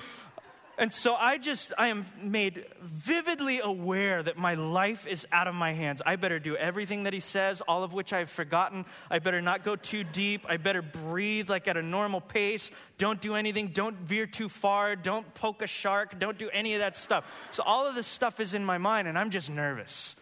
And 0.77 0.93
so 0.93 1.15
I 1.15 1.37
just, 1.37 1.71
I 1.77 1.87
am 1.87 2.05
made 2.21 2.65
vividly 2.81 3.61
aware 3.61 4.21
that 4.21 4.37
my 4.37 4.55
life 4.55 5.07
is 5.07 5.25
out 5.31 5.47
of 5.47 5.55
my 5.55 5.71
hands. 5.71 6.01
I 6.05 6.17
better 6.17 6.37
do 6.37 6.57
everything 6.57 7.03
that 7.03 7.13
he 7.13 7.21
says, 7.21 7.61
all 7.61 7.83
of 7.83 7.93
which 7.93 8.11
I've 8.11 8.29
forgotten. 8.29 8.85
I 9.09 9.19
better 9.19 9.41
not 9.41 9.63
go 9.63 9.77
too 9.77 10.03
deep. 10.03 10.45
I 10.49 10.57
better 10.57 10.81
breathe 10.81 11.49
like 11.49 11.69
at 11.69 11.77
a 11.77 11.81
normal 11.81 12.19
pace. 12.19 12.71
Don't 12.97 13.21
do 13.21 13.35
anything. 13.35 13.69
Don't 13.69 13.95
veer 13.99 14.25
too 14.25 14.49
far. 14.49 14.97
Don't 14.97 15.33
poke 15.33 15.61
a 15.61 15.67
shark. 15.67 16.19
Don't 16.19 16.37
do 16.37 16.49
any 16.49 16.73
of 16.73 16.81
that 16.81 16.97
stuff. 16.97 17.23
So 17.51 17.63
all 17.63 17.87
of 17.87 17.95
this 17.95 18.07
stuff 18.07 18.41
is 18.41 18.53
in 18.53 18.65
my 18.65 18.77
mind, 18.77 19.07
and 19.07 19.17
I'm 19.17 19.29
just 19.29 19.49
nervous. 19.49 20.17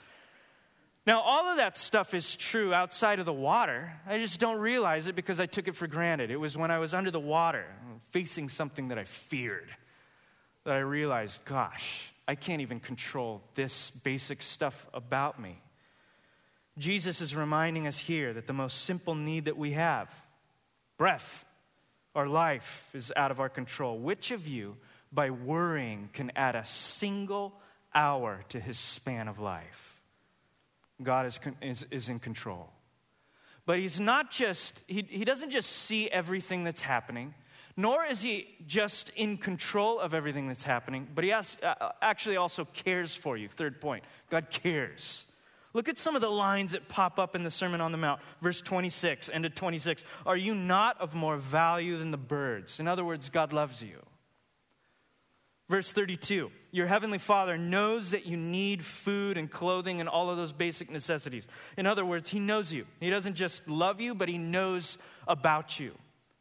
Now, 1.06 1.22
all 1.22 1.50
of 1.50 1.58
that 1.58 1.78
stuff 1.78 2.14
is 2.14 2.36
true 2.36 2.74
outside 2.74 3.20
of 3.20 3.26
the 3.26 3.34
water. 3.34 3.92
I 4.08 4.20
just 4.20 4.40
don't 4.40 4.60
realize 4.60 5.08
it 5.08 5.16
because 5.16 5.40
I 5.40 5.46
took 5.46 5.68
it 5.68 5.76
for 5.76 5.86
granted. 5.86 6.32
It 6.32 6.38
was 6.38 6.56
when 6.56 6.72
I 6.72 6.80
was 6.80 6.94
under 6.94 7.12
the 7.12 7.20
water, 7.20 7.66
facing 8.12 8.48
something 8.48 8.88
that 8.88 8.98
I 8.98 9.04
feared 9.04 9.76
that 10.64 10.76
I 10.76 10.80
realized, 10.80 11.44
gosh, 11.44 12.14
I 12.26 12.36
can't 12.36 12.62
even 12.62 12.80
control 12.80 13.42
this 13.54 13.92
basic 13.92 14.42
stuff 14.42 14.88
about 14.94 15.42
me. 15.42 15.60
Jesus 16.78 17.20
is 17.20 17.36
reminding 17.36 17.86
us 17.86 17.98
here 17.98 18.32
that 18.34 18.48
the 18.48 18.54
most 18.54 18.86
simple 18.86 19.14
need 19.14 19.46
that 19.46 19.58
we 19.58 19.74
have, 19.74 20.10
breath, 20.98 21.44
Our 22.16 22.28
life 22.28 22.90
is 22.94 23.12
out 23.16 23.32
of 23.32 23.40
our 23.40 23.50
control. 23.50 23.98
Which 23.98 24.32
of 24.32 24.48
you, 24.48 24.78
by 25.12 25.32
worrying, 25.32 26.10
can 26.14 26.32
add 26.36 26.56
a 26.56 26.64
single 26.64 27.54
hour 27.94 28.44
to 28.50 28.60
his 28.60 28.78
span 28.78 29.28
of 29.28 29.40
life? 29.40 29.93
God 31.04 31.26
is, 31.26 31.40
is, 31.62 31.86
is 31.92 32.10
in 32.10 32.20
control. 32.20 32.70
But 33.66 33.80
he's 33.80 34.00
not 34.00 34.32
just, 34.32 34.80
he, 34.88 35.06
he 35.08 35.24
doesn't 35.24 35.52
just 35.52 35.72
see 35.72 36.10
everything 36.10 36.64
that's 36.64 36.82
happening, 36.82 37.34
nor 37.78 38.06
is 38.06 38.22
he 38.22 38.48
just 38.68 39.10
in 39.16 39.38
control 39.38 40.00
of 40.00 40.14
everything 40.14 40.48
that's 40.48 40.64
happening, 40.64 41.08
but 41.14 41.24
he 41.24 41.30
has, 41.32 41.58
uh, 41.64 41.90
actually 42.02 42.38
also 42.38 42.66
cares 42.66 43.16
for 43.16 43.38
you. 43.38 43.48
Third 43.48 43.82
point 43.82 44.04
God 44.30 44.50
cares. 44.50 45.26
Look 45.74 45.90
at 45.90 45.98
some 45.98 46.16
of 46.16 46.22
the 46.22 46.30
lines 46.30 46.74
that 46.74 46.88
pop 46.88 47.18
up 47.18 47.36
in 47.36 47.44
the 47.44 47.50
Sermon 47.50 47.82
on 47.82 47.92
the 47.92 47.98
Mount, 47.98 48.22
verse 48.42 48.62
26, 48.62 49.30
end 49.34 49.46
of 49.46 49.56
26. 49.56 50.04
Are 50.26 50.38
you 50.38 50.54
not 50.54 51.02
of 51.02 51.16
more 51.16 51.38
value 51.38 51.98
than 51.98 52.12
the 52.12 52.18
birds? 52.18 52.80
In 52.80 52.88
other 52.88 53.04
words, 53.04 53.30
God 53.30 53.54
loves 53.54 53.82
you. 53.82 54.00
Verse 55.74 55.92
32 55.92 56.52
Your 56.70 56.86
heavenly 56.86 57.18
Father 57.18 57.58
knows 57.58 58.12
that 58.12 58.28
you 58.28 58.38
need 58.38 58.86
food 58.86 59.40
and 59.40 59.50
clothing 59.50 60.00
and 60.00 60.08
all 60.08 60.30
of 60.30 60.38
those 60.38 60.54
basic 60.54 60.92
necessities. 60.92 61.48
In 61.78 61.88
other 61.88 62.06
words, 62.06 62.30
He 62.30 62.40
knows 62.40 62.72
you. 62.72 62.86
He 63.00 63.10
doesn't 63.10 63.34
just 63.34 63.68
love 63.68 64.00
you, 64.00 64.14
but 64.14 64.30
He 64.30 64.38
knows 64.38 65.00
about 65.28 65.80
you. 65.80 65.96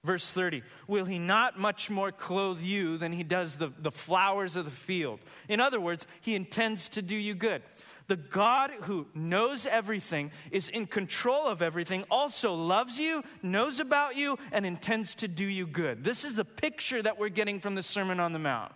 Verse 0.05 0.31
30 0.31 0.62
Will 0.87 1.07
He 1.07 1.18
not 1.18 1.59
much 1.59 1.88
more 1.88 2.12
clothe 2.12 2.61
you 2.61 2.99
than 2.99 3.11
He 3.11 3.23
does 3.23 3.57
the, 3.57 3.73
the 3.79 3.90
flowers 3.90 4.55
of 4.55 4.66
the 4.66 4.71
field? 4.71 5.18
In 5.49 5.61
other 5.61 5.81
words, 5.81 6.07
He 6.21 6.35
intends 6.35 6.90
to 6.90 7.01
do 7.01 7.16
you 7.16 7.33
good. 7.35 7.62
The 8.09 8.16
God 8.16 8.71
who 8.83 9.07
knows 9.14 9.64
everything, 9.64 10.31
is 10.51 10.68
in 10.68 10.87
control 10.87 11.47
of 11.47 11.62
everything, 11.62 12.05
also 12.11 12.53
loves 12.53 12.99
you, 12.99 13.23
knows 13.42 13.81
about 13.81 14.14
you, 14.14 14.38
and 14.51 14.66
intends 14.66 15.14
to 15.14 15.27
do 15.27 15.47
you 15.47 15.66
good. 15.66 16.05
This 16.05 16.23
is 16.23 16.35
the 16.35 16.45
picture 16.45 17.01
that 17.01 17.18
we're 17.18 17.31
getting 17.31 17.61
from 17.61 17.77
the 17.77 17.83
Sermon 17.83 18.21
on 18.21 18.35
the 18.35 18.38
Mount. 18.38 18.73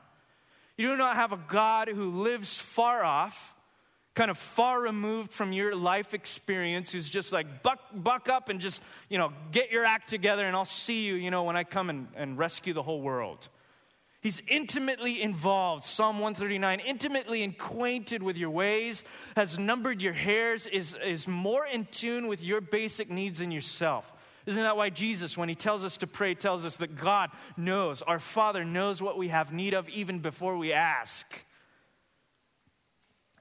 You 0.76 0.88
do 0.88 0.96
not 0.96 1.16
have 1.16 1.32
a 1.32 1.40
God 1.48 1.88
who 1.88 2.22
lives 2.22 2.58
far 2.58 3.02
off, 3.02 3.54
kind 4.14 4.30
of 4.30 4.38
far 4.38 4.80
removed 4.80 5.32
from 5.32 5.52
your 5.52 5.74
life 5.74 6.14
experience, 6.14 6.92
who's 6.92 7.08
just 7.08 7.32
like, 7.32 7.62
buck, 7.62 7.80
buck 7.94 8.28
up 8.28 8.48
and 8.48 8.60
just, 8.60 8.82
you 9.08 9.18
know, 9.18 9.32
get 9.52 9.70
your 9.70 9.84
act 9.84 10.08
together 10.08 10.46
and 10.46 10.56
I'll 10.56 10.64
see 10.64 11.04
you, 11.04 11.14
you 11.14 11.30
know, 11.30 11.44
when 11.44 11.56
I 11.56 11.64
come 11.64 11.90
and, 11.90 12.08
and 12.14 12.38
rescue 12.38 12.74
the 12.74 12.82
whole 12.82 13.00
world. 13.00 13.48
He's 14.20 14.42
intimately 14.48 15.22
involved, 15.22 15.84
Psalm 15.84 16.16
139, 16.16 16.80
intimately 16.80 17.44
acquainted 17.44 18.22
with 18.22 18.36
your 18.36 18.50
ways, 18.50 19.04
has 19.36 19.56
numbered 19.56 20.02
your 20.02 20.14
hairs, 20.14 20.66
is, 20.66 20.96
is 21.04 21.28
more 21.28 21.64
in 21.64 21.84
tune 21.86 22.26
with 22.26 22.42
your 22.42 22.60
basic 22.60 23.08
needs 23.08 23.38
than 23.38 23.52
yourself. 23.52 24.12
Isn't 24.46 24.62
that 24.62 24.76
why 24.76 24.90
Jesus, 24.90 25.36
when 25.36 25.48
he 25.48 25.56
tells 25.56 25.84
us 25.84 25.96
to 25.98 26.06
pray, 26.06 26.34
tells 26.34 26.64
us 26.64 26.76
that 26.76 26.96
God 26.96 27.30
knows, 27.56 28.00
our 28.02 28.20
Father 28.20 28.64
knows 28.64 29.02
what 29.02 29.18
we 29.18 29.28
have 29.28 29.52
need 29.52 29.74
of 29.74 29.88
even 29.88 30.20
before 30.20 30.56
we 30.56 30.72
ask? 30.72 31.26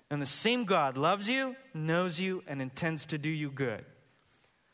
And 0.09 0.21
the 0.21 0.25
same 0.25 0.65
God 0.65 0.97
loves 0.97 1.29
you, 1.29 1.55
knows 1.73 2.19
you, 2.19 2.43
and 2.47 2.61
intends 2.61 3.05
to 3.07 3.17
do 3.17 3.29
you 3.29 3.51
good. 3.51 3.85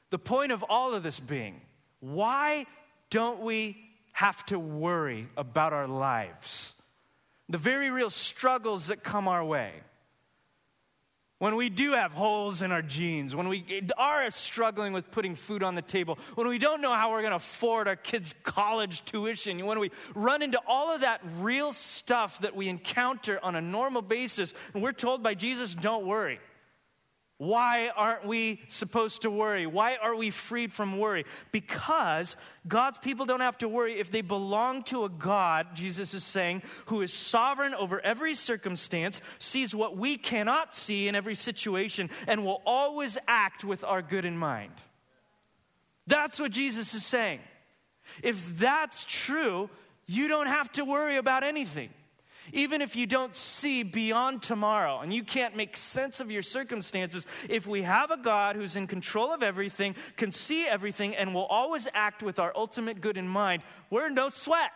The 0.09 0.19
point 0.19 0.51
of 0.51 0.63
all 0.63 0.93
of 0.93 1.03
this 1.03 1.19
being, 1.19 1.61
why 1.99 2.65
don't 3.09 3.41
we 3.41 3.77
have 4.13 4.45
to 4.47 4.59
worry 4.59 5.27
about 5.35 5.73
our 5.73 5.87
lives? 5.87 6.73
The 7.49 7.57
very 7.57 7.89
real 7.89 8.09
struggles 8.09 8.87
that 8.87 9.03
come 9.03 9.27
our 9.27 9.43
way 9.43 9.73
when 11.41 11.55
we 11.55 11.69
do 11.69 11.93
have 11.93 12.11
holes 12.11 12.61
in 12.61 12.71
our 12.71 12.83
jeans, 12.83 13.35
when 13.35 13.47
we 13.47 13.65
are 13.97 14.29
struggling 14.29 14.93
with 14.93 15.09
putting 15.09 15.33
food 15.33 15.63
on 15.63 15.73
the 15.73 15.81
table, 15.81 16.19
when 16.35 16.47
we 16.47 16.59
don't 16.59 16.81
know 16.81 16.93
how 16.93 17.09
we're 17.09 17.21
going 17.21 17.31
to 17.31 17.37
afford 17.37 17.87
our 17.87 17.95
kids' 17.95 18.35
college 18.43 19.03
tuition, 19.05 19.65
when 19.65 19.79
we 19.79 19.89
run 20.13 20.43
into 20.43 20.59
all 20.67 20.93
of 20.93 21.01
that 21.01 21.19
real 21.39 21.73
stuff 21.73 22.37
that 22.41 22.55
we 22.55 22.69
encounter 22.69 23.39
on 23.41 23.55
a 23.55 23.61
normal 23.61 24.03
basis, 24.03 24.53
and 24.75 24.83
we're 24.83 24.91
told 24.91 25.23
by 25.23 25.33
Jesus, 25.33 25.73
don't 25.73 26.05
worry. 26.05 26.39
Why 27.41 27.89
aren't 27.95 28.27
we 28.27 28.61
supposed 28.67 29.23
to 29.23 29.31
worry? 29.31 29.65
Why 29.65 29.95
are 29.95 30.15
we 30.15 30.29
freed 30.29 30.71
from 30.71 30.99
worry? 30.99 31.25
Because 31.51 32.35
God's 32.67 32.99
people 32.99 33.25
don't 33.25 33.39
have 33.39 33.57
to 33.57 33.67
worry 33.67 33.99
if 33.99 34.11
they 34.11 34.21
belong 34.21 34.83
to 34.83 35.05
a 35.05 35.09
God, 35.09 35.73
Jesus 35.73 36.13
is 36.13 36.23
saying, 36.23 36.61
who 36.85 37.01
is 37.01 37.11
sovereign 37.11 37.73
over 37.73 37.99
every 38.01 38.35
circumstance, 38.35 39.21
sees 39.39 39.73
what 39.73 39.97
we 39.97 40.17
cannot 40.17 40.75
see 40.75 41.07
in 41.07 41.15
every 41.15 41.33
situation, 41.33 42.11
and 42.27 42.45
will 42.45 42.61
always 42.63 43.17
act 43.27 43.63
with 43.63 43.83
our 43.83 44.03
good 44.03 44.23
in 44.23 44.37
mind. 44.37 44.73
That's 46.05 46.39
what 46.39 46.51
Jesus 46.51 46.93
is 46.93 47.03
saying. 47.03 47.39
If 48.21 48.55
that's 48.59 49.03
true, 49.09 49.71
you 50.05 50.27
don't 50.27 50.45
have 50.45 50.71
to 50.73 50.85
worry 50.85 51.17
about 51.17 51.43
anything. 51.43 51.89
Even 52.53 52.81
if 52.81 52.95
you 52.95 53.05
don't 53.05 53.35
see 53.35 53.83
beyond 53.83 54.41
tomorrow 54.41 54.99
and 54.99 55.13
you 55.13 55.23
can't 55.23 55.55
make 55.55 55.77
sense 55.77 56.19
of 56.19 56.31
your 56.31 56.41
circumstances, 56.41 57.25
if 57.49 57.65
we 57.65 57.83
have 57.83 58.11
a 58.11 58.17
God 58.17 58.55
who's 58.55 58.75
in 58.75 58.87
control 58.87 59.33
of 59.33 59.41
everything, 59.43 59.95
can 60.17 60.31
see 60.31 60.67
everything, 60.67 61.15
and 61.15 61.33
will 61.33 61.45
always 61.45 61.87
act 61.93 62.21
with 62.23 62.39
our 62.39 62.51
ultimate 62.55 63.01
good 63.01 63.17
in 63.17 63.27
mind, 63.27 63.63
we're 63.89 64.09
no 64.09 64.29
sweat. 64.29 64.71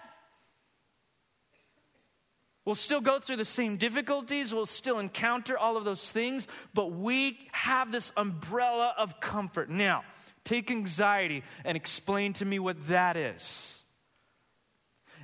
We'll 2.66 2.76
still 2.76 3.02
go 3.02 3.20
through 3.20 3.38
the 3.38 3.46
same 3.46 3.78
difficulties, 3.78 4.54
we'll 4.54 4.66
still 4.66 4.98
encounter 4.98 5.58
all 5.58 5.78
of 5.78 5.86
those 5.86 6.12
things, 6.12 6.48
but 6.74 6.92
we 6.92 7.38
have 7.52 7.92
this 7.92 8.12
umbrella 8.18 8.94
of 8.98 9.20
comfort. 9.20 9.70
Now, 9.70 10.04
take 10.44 10.72
anxiety 10.72 11.44
and 11.64 11.78
explain 11.78 12.34
to 12.34 12.46
me 12.46 12.58
what 12.58 12.88
that 12.88 13.18
is. 13.18 13.84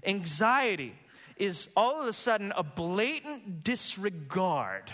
Anxiety 0.06 0.94
is 1.42 1.68
all 1.76 2.00
of 2.00 2.08
a 2.08 2.14
sudden 2.14 2.54
a 2.56 2.62
blatant 2.62 3.64
disregard 3.64 4.94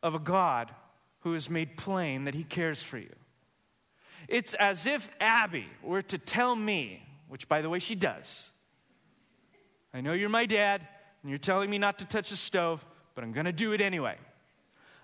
of 0.00 0.14
a 0.14 0.20
God 0.20 0.70
who 1.22 1.32
has 1.32 1.50
made 1.50 1.76
plain 1.76 2.26
that 2.26 2.34
he 2.34 2.44
cares 2.44 2.80
for 2.80 2.96
you. 2.96 3.10
It's 4.28 4.54
as 4.54 4.86
if 4.86 5.10
Abby 5.20 5.66
were 5.82 6.02
to 6.02 6.16
tell 6.16 6.54
me, 6.54 7.04
which 7.26 7.48
by 7.48 7.60
the 7.60 7.68
way 7.68 7.80
she 7.80 7.96
does, 7.96 8.50
I 9.92 10.00
know 10.00 10.12
you're 10.12 10.28
my 10.28 10.46
dad 10.46 10.86
and 11.22 11.30
you're 11.30 11.38
telling 11.38 11.68
me 11.68 11.76
not 11.76 11.98
to 11.98 12.04
touch 12.04 12.30
the 12.30 12.36
stove, 12.36 12.84
but 13.16 13.24
I'm 13.24 13.32
going 13.32 13.46
to 13.46 13.52
do 13.52 13.72
it 13.72 13.80
anyway. 13.80 14.18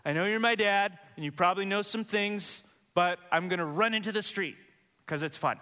I 0.05 0.13
know 0.13 0.25
you're 0.25 0.39
my 0.39 0.55
dad 0.55 0.97
and 1.17 1.25
you 1.25 1.33
probably 1.33 1.65
know 1.65 1.83
some 1.83 2.05
things, 2.05 2.63
but 2.95 3.19
I'm 3.33 3.49
going 3.49 3.59
to 3.59 3.65
run 3.65 3.93
into 3.93 4.13
the 4.13 4.23
street 4.23 4.57
because 5.05 5.25
it's 5.25 5.37
fun. 5.37 5.59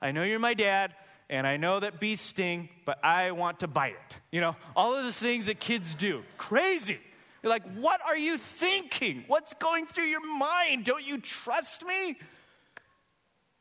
I 0.00 0.12
know 0.12 0.22
you're 0.22 0.38
my 0.38 0.54
dad 0.54 0.94
and 1.30 1.46
I 1.46 1.56
know 1.56 1.80
that 1.80 2.00
bees 2.00 2.20
sting, 2.20 2.68
but 2.84 3.02
I 3.02 3.30
want 3.32 3.60
to 3.60 3.66
bite 3.66 3.94
it. 3.94 4.16
You 4.30 4.40
know, 4.40 4.56
all 4.76 4.94
of 4.94 5.04
the 5.04 5.12
things 5.12 5.46
that 5.46 5.58
kids 5.58 5.94
do. 5.94 6.22
Crazy. 6.36 6.98
You're 7.42 7.50
like, 7.50 7.64
what 7.76 8.00
are 8.04 8.16
you 8.16 8.38
thinking? 8.38 9.24
What's 9.26 9.54
going 9.54 9.86
through 9.86 10.04
your 10.04 10.26
mind? 10.26 10.84
Don't 10.84 11.04
you 11.04 11.18
trust 11.18 11.84
me? 11.84 12.16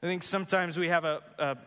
I 0.02 0.06
think 0.06 0.24
sometimes 0.24 0.78
we 0.78 0.90
have 0.90 1.06
a, 1.06 1.22
a 1.40 1.58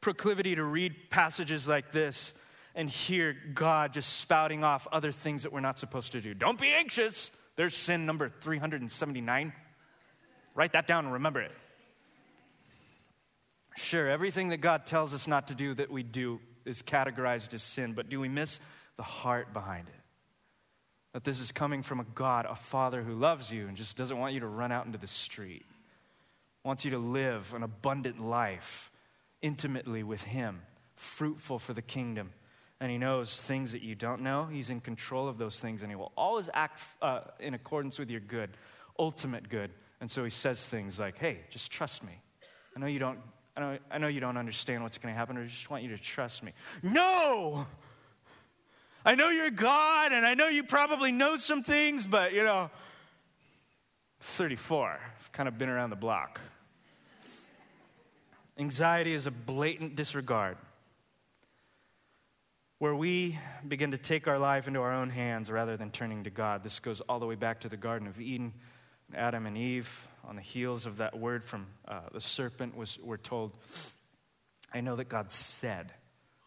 proclivity 0.00 0.54
to 0.54 0.64
read 0.64 0.94
passages 1.10 1.68
like 1.68 1.92
this 1.92 2.32
and 2.74 2.88
hear 2.88 3.36
God 3.54 3.92
just 3.92 4.18
spouting 4.18 4.64
off 4.64 4.86
other 4.92 5.12
things 5.12 5.42
that 5.42 5.52
we're 5.52 5.60
not 5.60 5.78
supposed 5.78 6.12
to 6.12 6.20
do. 6.20 6.34
Don't 6.34 6.58
be 6.58 6.72
anxious. 6.72 7.30
There's 7.56 7.76
sin 7.76 8.06
number 8.06 8.30
379. 8.40 9.52
Write 10.54 10.72
that 10.72 10.86
down 10.86 11.04
and 11.04 11.14
remember 11.14 11.40
it. 11.40 11.52
Sure, 13.80 14.08
everything 14.08 14.50
that 14.50 14.58
God 14.58 14.84
tells 14.84 15.14
us 15.14 15.26
not 15.26 15.48
to 15.48 15.54
do 15.54 15.72
that 15.74 15.90
we 15.90 16.02
do 16.02 16.38
is 16.66 16.82
categorized 16.82 17.54
as 17.54 17.62
sin, 17.62 17.94
but 17.94 18.10
do 18.10 18.20
we 18.20 18.28
miss 18.28 18.60
the 18.98 19.02
heart 19.02 19.54
behind 19.54 19.88
it? 19.88 19.94
That 21.14 21.24
this 21.24 21.40
is 21.40 21.50
coming 21.50 21.82
from 21.82 21.98
a 21.98 22.04
God, 22.04 22.46
a 22.48 22.54
Father 22.54 23.02
who 23.02 23.14
loves 23.14 23.50
you 23.50 23.68
and 23.68 23.78
just 23.78 23.96
doesn't 23.96 24.18
want 24.18 24.34
you 24.34 24.40
to 24.40 24.46
run 24.46 24.70
out 24.70 24.84
into 24.84 24.98
the 24.98 25.06
street, 25.06 25.64
wants 26.62 26.84
you 26.84 26.90
to 26.90 26.98
live 26.98 27.54
an 27.54 27.62
abundant 27.62 28.20
life 28.20 28.90
intimately 29.40 30.02
with 30.02 30.24
Him, 30.24 30.60
fruitful 30.96 31.58
for 31.58 31.72
the 31.72 31.82
kingdom. 31.82 32.32
And 32.80 32.92
He 32.92 32.98
knows 32.98 33.40
things 33.40 33.72
that 33.72 33.82
you 33.82 33.94
don't 33.94 34.20
know. 34.20 34.44
He's 34.44 34.68
in 34.68 34.80
control 34.80 35.26
of 35.26 35.38
those 35.38 35.58
things, 35.58 35.80
and 35.80 35.90
He 35.90 35.96
will 35.96 36.12
always 36.18 36.50
act 36.52 36.80
uh, 37.00 37.22
in 37.40 37.54
accordance 37.54 37.98
with 37.98 38.10
your 38.10 38.20
good, 38.20 38.50
ultimate 38.98 39.48
good. 39.48 39.70
And 40.02 40.10
so 40.10 40.22
He 40.22 40.30
says 40.30 40.62
things 40.62 40.98
like, 40.98 41.16
hey, 41.16 41.40
just 41.48 41.72
trust 41.72 42.04
me. 42.04 42.20
I 42.76 42.78
know 42.78 42.86
you 42.86 42.98
don't 42.98 43.18
I 43.56 43.60
know, 43.60 43.78
I 43.90 43.98
know 43.98 44.08
you 44.08 44.20
don't 44.20 44.36
understand 44.36 44.82
what's 44.82 44.98
going 44.98 45.12
to 45.12 45.18
happen, 45.18 45.36
I 45.36 45.46
just 45.46 45.70
want 45.70 45.82
you 45.82 45.90
to 45.90 45.98
trust 45.98 46.42
me. 46.42 46.52
No! 46.82 47.66
I 49.04 49.14
know 49.14 49.30
you're 49.30 49.50
God, 49.50 50.12
and 50.12 50.26
I 50.26 50.34
know 50.34 50.48
you 50.48 50.62
probably 50.62 51.10
know 51.10 51.36
some 51.36 51.62
things, 51.62 52.06
but 52.06 52.32
you 52.32 52.44
know, 52.44 52.70
34. 54.20 55.00
I've 55.18 55.32
kind 55.32 55.48
of 55.48 55.56
been 55.56 55.68
around 55.68 55.90
the 55.90 55.96
block. 55.96 56.40
Anxiety 58.58 59.14
is 59.14 59.26
a 59.26 59.30
blatant 59.30 59.96
disregard 59.96 60.58
where 62.78 62.94
we 62.94 63.38
begin 63.66 63.90
to 63.92 63.98
take 63.98 64.28
our 64.28 64.38
life 64.38 64.68
into 64.68 64.80
our 64.80 64.92
own 64.92 65.10
hands 65.10 65.50
rather 65.50 65.76
than 65.76 65.90
turning 65.90 66.24
to 66.24 66.30
God. 66.30 66.62
This 66.62 66.78
goes 66.78 67.00
all 67.02 67.18
the 67.18 67.26
way 67.26 67.34
back 67.34 67.60
to 67.60 67.68
the 67.70 67.76
Garden 67.76 68.06
of 68.06 68.20
Eden, 68.20 68.52
Adam 69.14 69.46
and 69.46 69.56
Eve 69.56 70.08
on 70.30 70.36
the 70.36 70.42
heels 70.42 70.86
of 70.86 70.98
that 70.98 71.18
word 71.18 71.44
from 71.44 71.66
uh, 71.88 72.02
the 72.14 72.20
serpent 72.20 72.76
was 72.76 72.98
we're 73.02 73.16
told 73.16 73.52
I 74.72 74.80
know 74.80 74.94
that 74.94 75.08
God 75.08 75.32
said, 75.32 75.92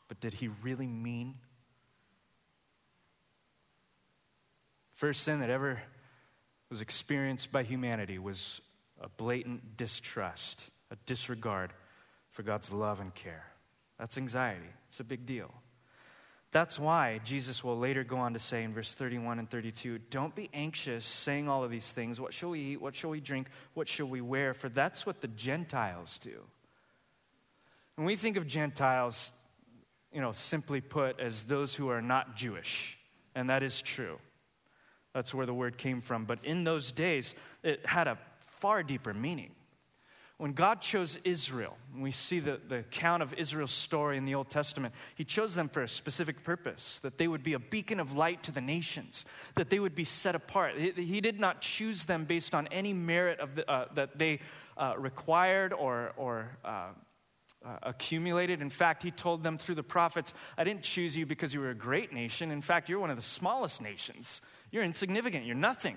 but 0.07 0.21
did 0.21 0.33
he 0.33 0.47
really 0.47 0.87
mean? 0.87 1.35
First 4.93 5.23
sin 5.23 5.41
that 5.41 5.49
ever 5.49 5.81
was 6.69 6.79
experienced 6.79 7.51
by 7.51 7.63
humanity 7.63 8.17
was 8.17 8.61
a 9.01 9.09
blatant 9.09 9.75
distrust, 9.75 10.69
a 10.89 10.95
disregard 11.05 11.73
for 12.31 12.43
God's 12.43 12.71
love 12.71 13.01
and 13.01 13.13
care. 13.13 13.43
That's 13.99 14.17
anxiety. 14.17 14.69
It's 14.87 15.01
a 15.01 15.03
big 15.03 15.25
deal. 15.25 15.53
That's 16.53 16.77
why 16.77 17.19
Jesus 17.25 17.63
will 17.63 17.79
later 17.79 18.03
go 18.03 18.17
on 18.17 18.33
to 18.33 18.39
say 18.39 18.63
in 18.63 18.75
verse 18.75 18.93
31 18.93 19.39
and 19.39 19.49
32 19.49 19.97
Don't 20.11 20.35
be 20.35 20.51
anxious 20.53 21.03
saying 21.03 21.49
all 21.49 21.63
of 21.63 21.71
these 21.71 21.91
things. 21.91 22.21
What 22.21 22.31
shall 22.31 22.51
we 22.51 22.59
eat? 22.59 22.81
What 22.81 22.95
shall 22.95 23.09
we 23.09 23.19
drink? 23.19 23.47
What 23.73 23.89
shall 23.89 24.05
we 24.05 24.21
wear? 24.21 24.53
For 24.53 24.69
that's 24.69 25.03
what 25.03 25.19
the 25.19 25.27
Gentiles 25.27 26.19
do. 26.19 26.43
When 27.95 28.05
we 28.05 28.15
think 28.15 28.37
of 28.37 28.45
Gentiles, 28.45 29.31
you 30.13 30.21
know, 30.21 30.31
simply 30.31 30.79
put, 30.79 31.19
as 31.19 31.43
those 31.43 31.73
who 31.73 31.89
are 31.89 32.03
not 32.03 32.35
Jewish, 32.35 32.99
and 33.33 33.49
that 33.49 33.63
is 33.63 33.81
true. 33.81 34.19
That's 35.13 35.33
where 35.33 35.47
the 35.47 35.53
word 35.55 35.79
came 35.79 36.01
from. 36.01 36.25
But 36.25 36.37
in 36.43 36.63
those 36.63 36.91
days, 36.91 37.33
it 37.63 37.83
had 37.83 38.07
a 38.07 38.19
far 38.59 38.83
deeper 38.83 39.13
meaning. 39.13 39.51
When 40.43 40.51
God 40.51 40.81
chose 40.81 41.17
Israel, 41.23 41.77
we 41.97 42.11
see 42.11 42.41
the, 42.41 42.59
the 42.67 42.79
account 42.79 43.23
of 43.23 43.33
Israel's 43.35 43.71
story 43.71 44.17
in 44.17 44.25
the 44.25 44.35
Old 44.35 44.49
Testament, 44.49 44.93
He 45.15 45.23
chose 45.23 45.55
them 45.55 45.69
for 45.69 45.81
a 45.81 45.87
specific 45.87 46.43
purpose 46.43 46.99
that 46.99 47.17
they 47.17 47.29
would 47.29 47.43
be 47.43 47.53
a 47.53 47.59
beacon 47.59 47.97
of 47.97 48.11
light 48.11 48.43
to 48.43 48.51
the 48.51 48.59
nations, 48.59 49.23
that 49.55 49.69
they 49.69 49.79
would 49.79 49.95
be 49.95 50.03
set 50.03 50.35
apart. 50.35 50.77
He, 50.77 50.91
he 50.91 51.21
did 51.21 51.39
not 51.39 51.61
choose 51.61 52.03
them 52.03 52.25
based 52.25 52.53
on 52.53 52.67
any 52.73 52.91
merit 52.91 53.39
of 53.39 53.55
the, 53.55 53.71
uh, 53.71 53.85
that 53.95 54.19
they 54.19 54.41
uh, 54.75 54.95
required 54.97 55.71
or, 55.71 56.11
or 56.17 56.57
uh, 56.65 56.87
uh, 57.65 57.77
accumulated. 57.81 58.61
In 58.61 58.69
fact, 58.69 59.01
he 59.01 59.11
told 59.11 59.43
them 59.43 59.57
through 59.57 59.75
the 59.75 59.81
prophets, 59.81 60.33
I 60.57 60.65
didn't 60.65 60.83
choose 60.83 61.15
you 61.15 61.25
because 61.25 61.53
you 61.53 61.61
were 61.61 61.69
a 61.69 61.73
great 61.73 62.11
nation. 62.11 62.51
In 62.51 62.61
fact, 62.61 62.89
you're 62.89 62.99
one 62.99 63.11
of 63.11 63.15
the 63.15 63.23
smallest 63.23 63.81
nations. 63.81 64.41
You're 64.73 64.83
insignificant. 64.83 65.45
You're 65.45 65.55
nothing. 65.55 65.95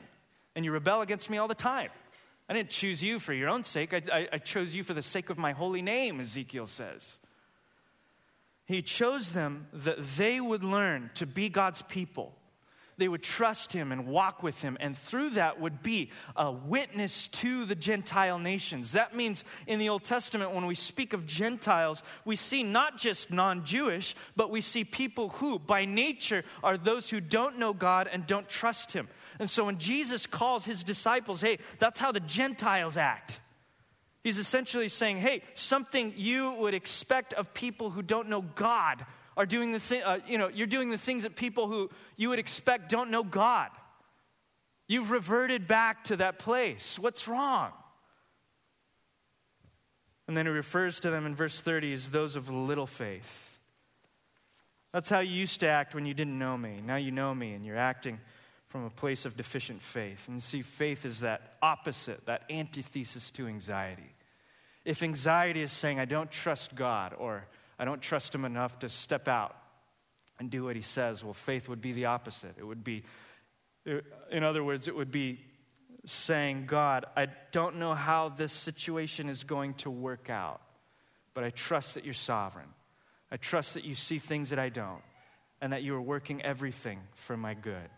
And 0.54 0.64
you 0.64 0.70
rebel 0.70 1.00
against 1.00 1.30
me 1.30 1.36
all 1.36 1.48
the 1.48 1.56
time. 1.56 1.90
I 2.48 2.54
didn't 2.54 2.70
choose 2.70 3.02
you 3.02 3.18
for 3.18 3.32
your 3.32 3.48
own 3.48 3.64
sake. 3.64 3.92
I, 3.92 4.02
I, 4.12 4.28
I 4.34 4.38
chose 4.38 4.74
you 4.74 4.84
for 4.84 4.94
the 4.94 5.02
sake 5.02 5.30
of 5.30 5.38
my 5.38 5.52
holy 5.52 5.82
name, 5.82 6.20
Ezekiel 6.20 6.66
says. 6.66 7.18
He 8.66 8.82
chose 8.82 9.32
them 9.32 9.68
that 9.72 10.02
they 10.16 10.40
would 10.40 10.64
learn 10.64 11.10
to 11.14 11.26
be 11.26 11.48
God's 11.48 11.82
people 11.82 12.34
they 12.98 13.08
would 13.08 13.22
trust 13.22 13.72
him 13.72 13.92
and 13.92 14.06
walk 14.06 14.42
with 14.42 14.62
him, 14.62 14.76
and 14.80 14.96
through 14.96 15.30
that 15.30 15.60
would 15.60 15.82
be 15.82 16.10
a 16.34 16.50
witness 16.50 17.28
to 17.28 17.64
the 17.64 17.74
Gentile 17.74 18.38
nations. 18.38 18.92
That 18.92 19.14
means 19.14 19.44
in 19.66 19.78
the 19.78 19.88
Old 19.88 20.04
Testament, 20.04 20.54
when 20.54 20.66
we 20.66 20.74
speak 20.74 21.12
of 21.12 21.26
Gentiles, 21.26 22.02
we 22.24 22.36
see 22.36 22.62
not 22.62 22.98
just 22.98 23.30
non 23.30 23.64
Jewish, 23.64 24.14
but 24.34 24.50
we 24.50 24.60
see 24.60 24.84
people 24.84 25.30
who, 25.30 25.58
by 25.58 25.84
nature, 25.84 26.44
are 26.62 26.78
those 26.78 27.10
who 27.10 27.20
don't 27.20 27.58
know 27.58 27.72
God 27.72 28.08
and 28.10 28.26
don't 28.26 28.48
trust 28.48 28.92
him. 28.92 29.08
And 29.38 29.50
so 29.50 29.64
when 29.64 29.78
Jesus 29.78 30.26
calls 30.26 30.64
his 30.64 30.82
disciples, 30.82 31.40
hey, 31.40 31.58
that's 31.78 31.98
how 31.98 32.12
the 32.12 32.20
Gentiles 32.20 32.96
act. 32.96 33.40
He's 34.22 34.38
essentially 34.38 34.88
saying, 34.88 35.18
hey, 35.18 35.42
something 35.54 36.14
you 36.16 36.52
would 36.52 36.74
expect 36.74 37.32
of 37.34 37.54
people 37.54 37.90
who 37.90 38.02
don't 38.02 38.28
know 38.28 38.42
God 38.42 39.04
are 39.36 39.46
doing 39.46 39.72
the 39.72 39.78
thing, 39.78 40.02
uh, 40.02 40.18
you 40.26 40.38
know, 40.38 40.48
you're 40.48 40.66
doing 40.66 40.90
the 40.90 40.98
things 40.98 41.22
that 41.22 41.36
people 41.36 41.68
who 41.68 41.90
you 42.16 42.30
would 42.30 42.38
expect 42.38 42.88
don't 42.88 43.10
know 43.10 43.22
God. 43.22 43.70
You've 44.88 45.10
reverted 45.10 45.66
back 45.66 46.04
to 46.04 46.16
that 46.16 46.38
place. 46.38 46.98
What's 46.98 47.28
wrong? 47.28 47.72
And 50.26 50.36
then 50.36 50.46
he 50.46 50.52
refers 50.52 50.98
to 51.00 51.10
them 51.10 51.26
in 51.26 51.34
verse 51.34 51.60
30 51.60 51.92
as 51.92 52.08
those 52.10 52.34
of 52.34 52.50
little 52.50 52.86
faith. 52.86 53.60
That's 54.92 55.10
how 55.10 55.20
you 55.20 55.34
used 55.34 55.60
to 55.60 55.68
act 55.68 55.94
when 55.94 56.06
you 56.06 56.14
didn't 56.14 56.38
know 56.38 56.56
me. 56.56 56.80
Now 56.84 56.96
you 56.96 57.12
know 57.12 57.34
me 57.34 57.52
and 57.52 57.64
you're 57.64 57.76
acting 57.76 58.18
from 58.68 58.84
a 58.84 58.90
place 58.90 59.24
of 59.24 59.36
deficient 59.36 59.80
faith. 59.80 60.28
And 60.28 60.42
see, 60.42 60.62
faith 60.62 61.04
is 61.04 61.20
that 61.20 61.56
opposite, 61.62 62.26
that 62.26 62.42
antithesis 62.50 63.30
to 63.32 63.46
anxiety. 63.46 64.14
If 64.84 65.02
anxiety 65.02 65.62
is 65.62 65.72
saying, 65.72 66.00
I 66.00 66.04
don't 66.04 66.30
trust 66.30 66.74
God, 66.74 67.14
or 67.18 67.46
I 67.78 67.84
don't 67.84 68.00
trust 68.00 68.34
him 68.34 68.44
enough 68.44 68.78
to 68.80 68.88
step 68.88 69.28
out 69.28 69.56
and 70.38 70.50
do 70.50 70.64
what 70.64 70.76
he 70.76 70.82
says. 70.82 71.24
Well, 71.24 71.34
faith 71.34 71.68
would 71.68 71.80
be 71.80 71.92
the 71.92 72.06
opposite. 72.06 72.54
It 72.58 72.64
would 72.64 72.84
be, 72.84 73.04
in 74.30 74.44
other 74.44 74.62
words, 74.62 74.88
it 74.88 74.94
would 74.94 75.10
be 75.10 75.40
saying, 76.04 76.66
God, 76.66 77.04
I 77.16 77.28
don't 77.52 77.76
know 77.76 77.94
how 77.94 78.28
this 78.28 78.52
situation 78.52 79.28
is 79.28 79.44
going 79.44 79.74
to 79.74 79.90
work 79.90 80.30
out, 80.30 80.60
but 81.34 81.42
I 81.42 81.50
trust 81.50 81.94
that 81.94 82.04
you're 82.04 82.14
sovereign. 82.14 82.68
I 83.30 83.36
trust 83.36 83.74
that 83.74 83.84
you 83.84 83.94
see 83.94 84.18
things 84.18 84.50
that 84.50 84.58
I 84.58 84.68
don't, 84.68 85.02
and 85.60 85.72
that 85.72 85.82
you 85.82 85.94
are 85.96 86.00
working 86.00 86.42
everything 86.42 87.00
for 87.14 87.36
my 87.36 87.54
good. 87.54 87.88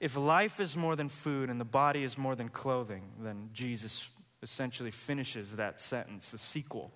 If 0.00 0.16
life 0.16 0.60
is 0.60 0.76
more 0.76 0.96
than 0.96 1.10
food 1.10 1.50
and 1.50 1.60
the 1.60 1.64
body 1.64 2.02
is 2.02 2.16
more 2.16 2.34
than 2.34 2.48
clothing, 2.48 3.02
then 3.20 3.50
Jesus 3.52 4.08
essentially 4.42 4.90
finishes 4.90 5.56
that 5.56 5.78
sentence, 5.78 6.30
the 6.30 6.38
sequel 6.38 6.90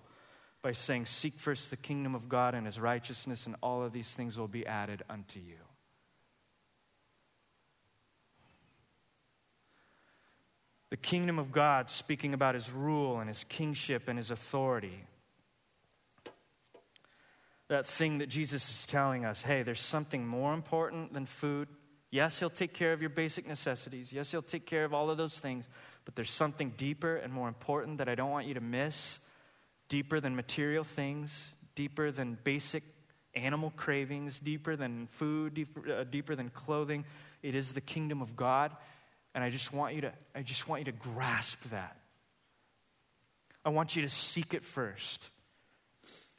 by 0.65 0.71
saying, 0.71 1.05
Seek 1.05 1.37
first 1.37 1.69
the 1.69 1.77
kingdom 1.77 2.15
of 2.15 2.27
God 2.27 2.55
and 2.55 2.65
his 2.65 2.79
righteousness, 2.79 3.45
and 3.45 3.55
all 3.61 3.83
of 3.83 3.93
these 3.93 4.09
things 4.09 4.35
will 4.35 4.47
be 4.47 4.65
added 4.65 5.03
unto 5.07 5.39
you. 5.39 5.57
The 10.89 10.97
kingdom 10.97 11.37
of 11.37 11.51
God, 11.51 11.91
speaking 11.91 12.33
about 12.33 12.55
his 12.55 12.71
rule 12.71 13.19
and 13.19 13.29
his 13.29 13.43
kingship 13.43 14.07
and 14.07 14.17
his 14.17 14.31
authority. 14.31 15.05
That 17.67 17.85
thing 17.85 18.17
that 18.17 18.29
Jesus 18.29 18.67
is 18.67 18.85
telling 18.87 19.23
us 19.23 19.43
hey, 19.43 19.61
there's 19.61 19.81
something 19.81 20.25
more 20.25 20.55
important 20.55 21.13
than 21.13 21.27
food. 21.27 21.67
Yes, 22.15 22.39
he'll 22.39 22.49
take 22.49 22.73
care 22.73 22.93
of 22.93 23.01
your 23.01 23.09
basic 23.09 23.45
necessities. 23.45 24.13
Yes, 24.13 24.31
he'll 24.31 24.41
take 24.41 24.65
care 24.65 24.85
of 24.85 24.93
all 24.93 25.09
of 25.09 25.17
those 25.17 25.37
things. 25.37 25.67
But 26.05 26.15
there's 26.15 26.31
something 26.31 26.71
deeper 26.77 27.17
and 27.17 27.33
more 27.33 27.49
important 27.49 27.97
that 27.97 28.07
I 28.07 28.15
don't 28.15 28.31
want 28.31 28.47
you 28.47 28.53
to 28.53 28.61
miss 28.61 29.19
deeper 29.89 30.21
than 30.21 30.33
material 30.33 30.85
things, 30.85 31.49
deeper 31.75 32.11
than 32.11 32.37
basic 32.45 32.83
animal 33.33 33.73
cravings, 33.75 34.39
deeper 34.39 34.77
than 34.77 35.07
food, 35.07 35.55
deeper, 35.55 35.91
uh, 35.91 36.03
deeper 36.05 36.37
than 36.37 36.51
clothing. 36.51 37.03
It 37.43 37.53
is 37.53 37.73
the 37.73 37.81
kingdom 37.81 38.21
of 38.21 38.37
God. 38.37 38.71
And 39.33 39.43
I 39.43 39.49
just 39.49 39.73
want 39.73 39.93
you 39.93 39.99
to, 39.99 40.13
I 40.33 40.41
just 40.41 40.69
want 40.69 40.79
you 40.79 40.85
to 40.85 40.97
grasp 40.97 41.69
that. 41.69 41.97
I 43.65 43.69
want 43.71 43.97
you 43.97 44.03
to 44.03 44.09
seek 44.09 44.53
it 44.53 44.63
first. 44.63 45.29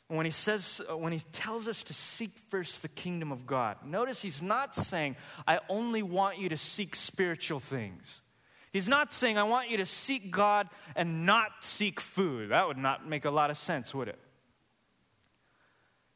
When 0.08 0.24
he 0.24 0.30
says, 0.30 0.80
uh, 0.88 0.96
when 0.96 1.12
he 1.12 1.18
tells 1.32 1.66
us 1.66 1.82
to 1.84 1.94
seek 1.94 2.30
first 2.48 2.82
the 2.82 2.88
kingdom 2.88 3.32
of 3.32 3.44
God, 3.44 3.78
notice 3.84 4.22
he's 4.22 4.40
not 4.40 4.74
saying, 4.74 5.16
I 5.48 5.58
only 5.68 6.02
want 6.02 6.38
you 6.38 6.48
to 6.48 6.56
seek 6.56 6.94
spiritual 6.94 7.58
things. 7.58 8.20
He's 8.72 8.88
not 8.88 9.12
saying, 9.12 9.36
I 9.36 9.44
want 9.44 9.70
you 9.70 9.78
to 9.78 9.86
seek 9.86 10.30
God 10.30 10.68
and 10.94 11.26
not 11.26 11.64
seek 11.64 11.98
food. 11.98 12.50
That 12.50 12.68
would 12.68 12.78
not 12.78 13.08
make 13.08 13.24
a 13.24 13.30
lot 13.30 13.50
of 13.50 13.56
sense, 13.56 13.94
would 13.94 14.08
it? 14.08 14.18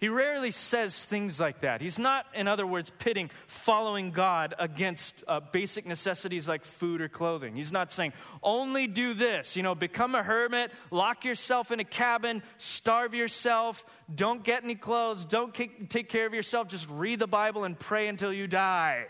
He 0.01 0.09
rarely 0.09 0.51
says 0.51 1.05
things 1.05 1.39
like 1.39 1.61
that. 1.61 1.83
He's 1.83 1.99
not, 1.99 2.25
in 2.35 2.49
other 2.49 2.67
words, 2.67 2.91
pitting 2.99 3.31
following 3.47 4.13
God 4.13 4.55
against 4.59 5.15
uh, 5.29 5.41
basic 5.41 5.85
necessities 5.85 6.49
like 6.49 6.65
food 6.65 7.03
or 7.03 7.09
clothing. 7.11 7.55
He's 7.55 7.71
not 7.71 7.93
saying, 7.93 8.15
only 8.43 8.87
do 8.87 9.13
this, 9.13 9.57
you 9.57 9.63
know, 9.63 9.75
become 9.75 10.15
a 10.15 10.23
hermit, 10.23 10.73
lock 10.91 11.27
yourself 11.27 11.71
in 11.71 11.81
a 11.81 11.85
cabin, 11.85 12.43
starve 12.57 13.13
yourself, 13.13 13.85
don't 14.13 14.43
get 14.43 14.65
any 14.65 14.75
clothes, 14.75 15.27
don't 15.27 15.53
take 15.55 16.09
care 16.09 16.25
of 16.25 16.33
yourself, 16.33 16.69
just 16.69 16.89
read 16.89 17.19
the 17.19 17.27
Bible 17.27 17.65
and 17.65 17.79
pray 17.79 18.09
until 18.09 18.33
you 18.33 18.47
die. 18.47 19.05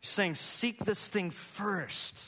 He's 0.00 0.10
saying, 0.10 0.34
seek 0.34 0.84
this 0.84 1.06
thing 1.06 1.30
first. 1.30 2.20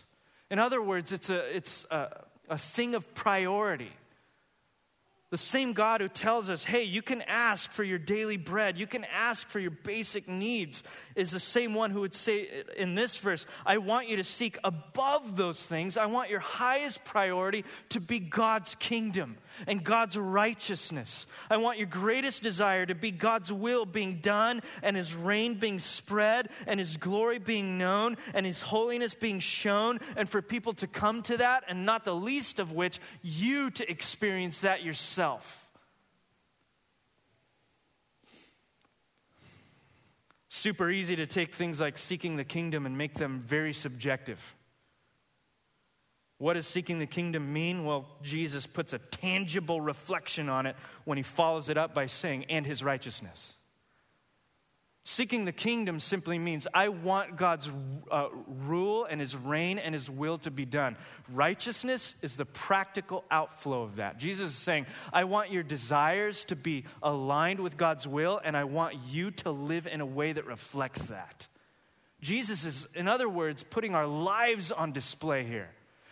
In 0.49 0.61
other 0.61 0.81
words, 0.81 1.11
it's 1.11 1.29
a, 1.29 1.57
it's 1.57 1.85
a, 1.91 2.23
a 2.49 2.59
thing 2.59 2.95
of 2.95 3.15
priority. 3.15 3.91
The 5.31 5.39
same 5.39 5.75
God 5.75 6.01
who 6.01 6.09
tells 6.09 6.51
us, 6.51 6.65
hey, 6.65 6.83
you 6.83 7.03
can 7.03 7.23
ask 7.23 7.71
for 7.71 7.85
your 7.85 7.99
daily 7.99 8.37
bread, 8.37 8.77
you 8.77 8.89
can 8.89 9.05
ask 9.05 9.49
for 9.49 9.61
your 9.61 9.71
basic 9.71 10.29
needs, 10.29 10.83
is 11.15 11.31
the 11.31 11.39
same 11.39 11.73
one 11.73 11.93
who 11.93 12.01
would 12.01 12.17
say 12.17 12.65
in 12.77 12.97
this 12.97 13.17
verse, 13.17 13.47
I 13.65 13.79
want 13.79 14.09
you 14.09 14.17
to 14.17 14.25
seek 14.25 14.59
above 14.65 15.37
those 15.37 15.65
things. 15.65 15.97
I 15.97 16.07
want 16.07 16.31
your 16.31 16.41
highest 16.41 17.05
priority 17.05 17.65
to 17.91 18.01
be 18.01 18.19
God's 18.19 18.75
kingdom 18.75 19.39
and 19.67 19.85
God's 19.85 20.17
righteousness. 20.17 21.27
I 21.51 21.57
want 21.57 21.79
your 21.79 21.87
greatest 21.87 22.43
desire 22.43 22.87
to 22.87 22.95
be 22.95 23.11
God's 23.11 23.53
will 23.53 23.87
being 23.87 24.17
done 24.17 24.63
and 24.83 24.97
His 24.97 25.15
reign 25.15 25.55
being 25.55 25.79
spread 25.79 26.49
and 26.67 26.79
His 26.81 26.97
glory 26.97 27.39
being 27.39 27.79
known 27.79 28.17
and 28.35 28.47
His 28.47 28.61
holiness 28.61 29.15
being 29.15 29.41
shown, 29.41 30.01
and 30.17 30.29
for 30.29 30.43
people 30.43 30.73
to 30.75 30.87
come 30.87 31.23
to 31.23 31.37
that, 31.39 31.65
and 31.69 31.87
not 31.87 32.05
the 32.05 32.15
least 32.15 32.59
of 32.59 32.73
which, 32.73 33.01
you 33.23 33.71
to 33.73 33.91
experience 33.91 34.61
that 34.63 34.83
yourself. 34.83 35.71
Super 40.49 40.91
easy 40.91 41.17
to 41.17 41.27
take 41.27 41.55
things 41.55 41.81
like 41.81 41.97
seeking 41.97 42.37
the 42.37 42.45
kingdom 42.45 42.85
and 42.85 42.99
make 42.99 43.15
them 43.15 43.43
very 43.47 43.73
subjective. 43.73 44.57
What 46.41 46.55
does 46.55 46.67
seeking 46.67 46.99
the 46.99 47.07
kingdom 47.07 47.53
mean? 47.53 47.85
Well, 47.85 48.07
Jesus 48.23 48.67
puts 48.67 48.95
a 48.95 48.99
tangible 48.99 49.79
reflection 49.79 50.49
on 50.49 50.65
it 50.65 50.75
when 51.05 51.19
he 51.19 51.23
follows 51.23 51.69
it 51.69 51.77
up 51.77 51.93
by 51.93 52.07
saying, 52.07 52.47
and 52.49 52.65
his 52.65 52.83
righteousness. 52.83 53.59
Seeking 55.05 55.45
the 55.45 55.53
kingdom 55.53 56.01
simply 56.01 56.39
means 56.39 56.67
I 56.73 56.89
want 56.89 57.37
God's 57.37 57.71
uh, 58.11 58.29
rule 58.47 59.05
and 59.05 59.21
his 59.21 59.37
reign 59.37 59.79
and 59.79 59.95
his 59.95 60.09
will 60.09 60.39
to 60.39 60.51
be 60.51 60.65
done. 60.65 60.97
Righteousness 61.31 62.15
is 62.23 62.37
the 62.37 62.47
practical 62.47 63.23
outflow 63.31 63.83
of 63.83 63.97
that. 63.97 64.17
Jesus 64.17 64.53
is 64.53 64.57
saying, 64.57 64.87
I 65.13 65.25
want 65.25 65.51
your 65.51 65.63
desires 65.63 66.47
to 66.47 66.57
be 66.57 66.85
aligned 67.03 67.61
with 67.61 67.77
God's 67.77 68.09
will, 68.09 68.41
and 68.43 68.57
I 68.57 68.65
want 68.65 68.95
you 69.11 69.31
to 69.33 69.51
live 69.51 69.87
in 69.87 70.01
a 70.01 70.07
way 70.07 70.33
that 70.33 70.47
reflects 70.47 71.09
that. 71.09 71.49
Jesus 72.23 72.65
is, 72.65 72.89
in 72.95 73.09
other 73.09 73.29
words, 73.29 73.63
putting 73.63 73.95
our 73.95 74.07
lives 74.07 74.73
on 74.73 74.93
display 74.93 75.45
here. 75.45 75.69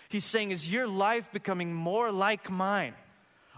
He's 0.08 0.24
saying, 0.24 0.50
Is 0.50 0.70
your 0.70 0.86
life 0.86 1.30
becoming 1.32 1.72
more 1.72 2.10
like 2.10 2.50
mine? 2.50 2.94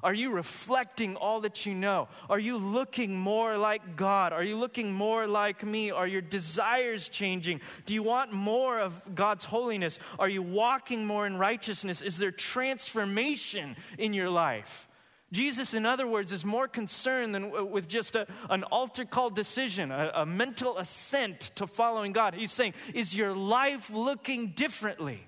Are 0.02 0.14
you 0.14 0.30
reflecting 0.30 1.16
all 1.16 1.42
that 1.42 1.66
you 1.66 1.74
know? 1.74 2.08
Are 2.30 2.38
you 2.38 2.56
looking 2.56 3.14
more 3.14 3.58
like 3.58 3.96
God? 3.96 4.32
Are 4.32 4.42
you 4.42 4.56
looking 4.56 4.92
more 4.92 5.26
like 5.26 5.64
me? 5.64 5.90
Are 5.90 6.06
your 6.06 6.22
desires 6.22 7.08
changing? 7.08 7.60
Do 7.84 7.92
you 7.92 8.02
want 8.02 8.32
more 8.32 8.80
of 8.80 9.14
God's 9.14 9.44
holiness? 9.44 9.98
Are 10.18 10.28
you 10.28 10.42
walking 10.42 11.04
more 11.04 11.26
in 11.26 11.36
righteousness? 11.36 12.00
Is 12.00 12.16
there 12.16 12.30
transformation 12.30 13.76
in 13.98 14.14
your 14.14 14.30
life? 14.30 14.88
Jesus, 15.32 15.74
in 15.74 15.86
other 15.86 16.06
words, 16.06 16.32
is 16.32 16.44
more 16.44 16.66
concerned 16.66 17.34
than 17.34 17.70
with 17.70 17.86
just 17.86 18.16
a, 18.16 18.26
an 18.48 18.64
altar 18.64 19.04
call 19.04 19.30
decision, 19.30 19.92
a, 19.92 20.10
a 20.14 20.26
mental 20.26 20.78
assent 20.78 21.52
to 21.54 21.66
following 21.66 22.12
God. 22.12 22.34
He's 22.34 22.50
saying, 22.50 22.74
Is 22.94 23.14
your 23.14 23.34
life 23.34 23.90
looking 23.90 24.48
differently? 24.48 25.20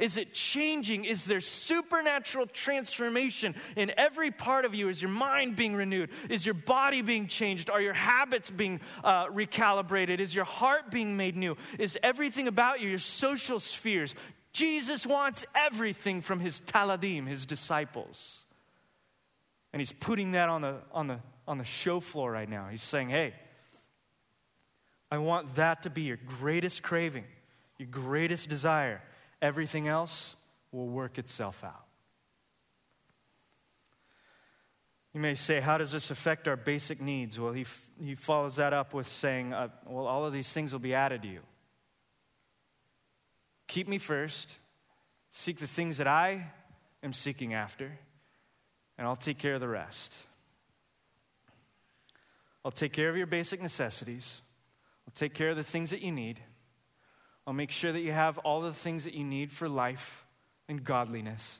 Is 0.00 0.16
it 0.16 0.32
changing? 0.32 1.04
Is 1.04 1.26
there 1.26 1.40
supernatural 1.40 2.46
transformation 2.46 3.54
in 3.76 3.92
every 3.96 4.30
part 4.30 4.64
of 4.64 4.74
you? 4.74 4.88
Is 4.88 5.00
your 5.00 5.10
mind 5.10 5.56
being 5.56 5.74
renewed? 5.74 6.10
Is 6.28 6.44
your 6.44 6.54
body 6.54 7.02
being 7.02 7.28
changed? 7.28 7.70
Are 7.70 7.80
your 7.80 7.92
habits 7.92 8.50
being 8.50 8.80
uh, 9.04 9.26
recalibrated? 9.26 10.18
Is 10.18 10.34
your 10.34 10.46
heart 10.46 10.90
being 10.90 11.16
made 11.16 11.36
new? 11.36 11.56
Is 11.78 11.98
everything 12.02 12.48
about 12.48 12.80
you, 12.80 12.88
your 12.88 12.98
social 12.98 13.60
spheres? 13.60 14.14
Jesus 14.52 15.06
wants 15.06 15.44
everything 15.54 16.22
from 16.22 16.40
his 16.40 16.60
talmidim, 16.62 17.28
his 17.28 17.46
disciples. 17.46 18.44
And 19.72 19.80
he's 19.80 19.92
putting 19.92 20.32
that 20.32 20.48
on 20.48 20.62
the, 20.62 20.76
on 20.92 21.06
the, 21.06 21.20
on 21.46 21.58
the 21.58 21.64
show 21.64 22.00
floor 22.00 22.32
right 22.32 22.48
now. 22.48 22.68
He's 22.70 22.82
saying, 22.82 23.10
hey, 23.10 23.34
I 25.10 25.18
want 25.18 25.56
that 25.56 25.82
to 25.82 25.90
be 25.90 26.02
your 26.02 26.18
greatest 26.40 26.82
craving, 26.82 27.24
your 27.78 27.88
greatest 27.88 28.48
desire. 28.48 29.02
Everything 29.42 29.88
else 29.88 30.36
will 30.72 30.88
work 30.88 31.18
itself 31.18 31.64
out. 31.64 31.86
You 35.12 35.20
may 35.20 35.34
say, 35.34 35.60
How 35.60 35.78
does 35.78 35.92
this 35.92 36.10
affect 36.10 36.46
our 36.46 36.56
basic 36.56 37.00
needs? 37.00 37.38
Well, 37.38 37.52
he, 37.52 37.62
f- 37.62 37.90
he 38.02 38.14
follows 38.14 38.56
that 38.56 38.72
up 38.72 38.94
with 38.94 39.08
saying, 39.08 39.52
uh, 39.52 39.68
Well, 39.86 40.06
all 40.06 40.24
of 40.24 40.32
these 40.32 40.52
things 40.52 40.72
will 40.72 40.80
be 40.80 40.94
added 40.94 41.22
to 41.22 41.28
you. 41.28 41.40
Keep 43.66 43.88
me 43.88 43.98
first, 43.98 44.52
seek 45.30 45.58
the 45.58 45.66
things 45.66 45.98
that 45.98 46.06
I 46.06 46.46
am 47.02 47.12
seeking 47.12 47.54
after, 47.54 47.98
and 48.98 49.06
I'll 49.06 49.16
take 49.16 49.38
care 49.38 49.54
of 49.54 49.60
the 49.60 49.68
rest. 49.68 50.14
I'll 52.64 52.72
take 52.72 52.92
care 52.92 53.08
of 53.08 53.16
your 53.16 53.26
basic 53.26 53.62
necessities, 53.62 54.42
I'll 55.06 55.14
take 55.14 55.34
care 55.34 55.50
of 55.50 55.56
the 55.56 55.62
things 55.62 55.90
that 55.90 56.02
you 56.02 56.12
need. 56.12 56.40
I'll 57.50 57.54
make 57.54 57.72
sure 57.72 57.90
that 57.90 58.02
you 58.02 58.12
have 58.12 58.38
all 58.38 58.60
the 58.60 58.72
things 58.72 59.02
that 59.02 59.14
you 59.14 59.24
need 59.24 59.50
for 59.50 59.68
life 59.68 60.24
and 60.68 60.84
godliness. 60.84 61.58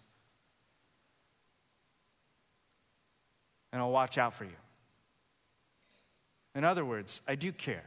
And 3.73 3.83
I'll 3.83 3.91
watch 3.91 4.17
out 4.17 4.35
for 4.35 4.45
you. 4.45 4.55
In 6.55 6.63
other 6.63 6.85
words, 6.85 7.21
I 7.27 7.35
do 7.35 7.51
care 7.51 7.83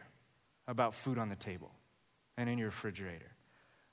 about 0.68 0.94
food 0.94 1.18
on 1.18 1.30
the 1.30 1.38
table 1.38 1.72
and 2.36 2.50
in 2.50 2.58
your 2.58 2.68
refrigerator. 2.68 3.32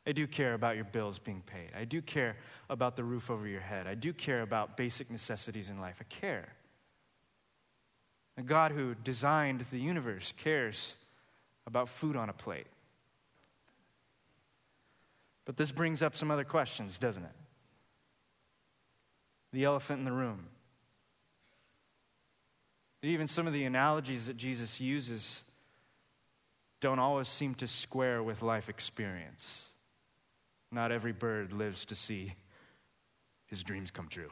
I 0.04 0.10
do 0.10 0.26
care 0.26 0.54
about 0.54 0.74
your 0.74 0.86
bills 0.86 1.20
being 1.20 1.44
paid. 1.46 1.70
I 1.78 1.84
do 1.84 2.02
care 2.02 2.36
about 2.68 2.96
the 2.96 3.04
roof 3.04 3.30
over 3.30 3.46
your 3.46 3.60
head. 3.60 3.86
I 3.86 3.94
do 3.94 4.12
care 4.12 4.42
about 4.42 4.76
basic 4.76 5.08
necessities 5.08 5.70
in 5.70 5.80
life. 5.80 5.98
I 6.00 6.04
care. 6.12 6.48
A 8.36 8.42
God 8.42 8.72
who 8.72 8.96
designed 8.96 9.60
the 9.70 9.78
universe 9.78 10.34
cares 10.36 10.96
about 11.64 11.88
food 11.88 12.16
on 12.16 12.28
a 12.28 12.32
plate. 12.32 12.66
But 15.50 15.56
this 15.56 15.72
brings 15.72 16.00
up 16.00 16.14
some 16.14 16.30
other 16.30 16.44
questions, 16.44 16.96
doesn't 16.96 17.24
it? 17.24 17.32
The 19.52 19.64
elephant 19.64 19.98
in 19.98 20.04
the 20.04 20.12
room. 20.12 20.46
Even 23.02 23.26
some 23.26 23.48
of 23.48 23.52
the 23.52 23.64
analogies 23.64 24.26
that 24.26 24.36
Jesus 24.36 24.80
uses 24.80 25.42
don't 26.80 27.00
always 27.00 27.26
seem 27.26 27.56
to 27.56 27.66
square 27.66 28.22
with 28.22 28.42
life 28.42 28.68
experience. 28.68 29.66
Not 30.70 30.92
every 30.92 31.10
bird 31.10 31.52
lives 31.52 31.84
to 31.86 31.96
see 31.96 32.34
his 33.46 33.64
dreams 33.64 33.90
come 33.90 34.06
true. 34.06 34.30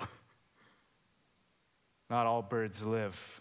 Not 2.10 2.26
all 2.26 2.42
birds 2.42 2.80
live 2.80 3.40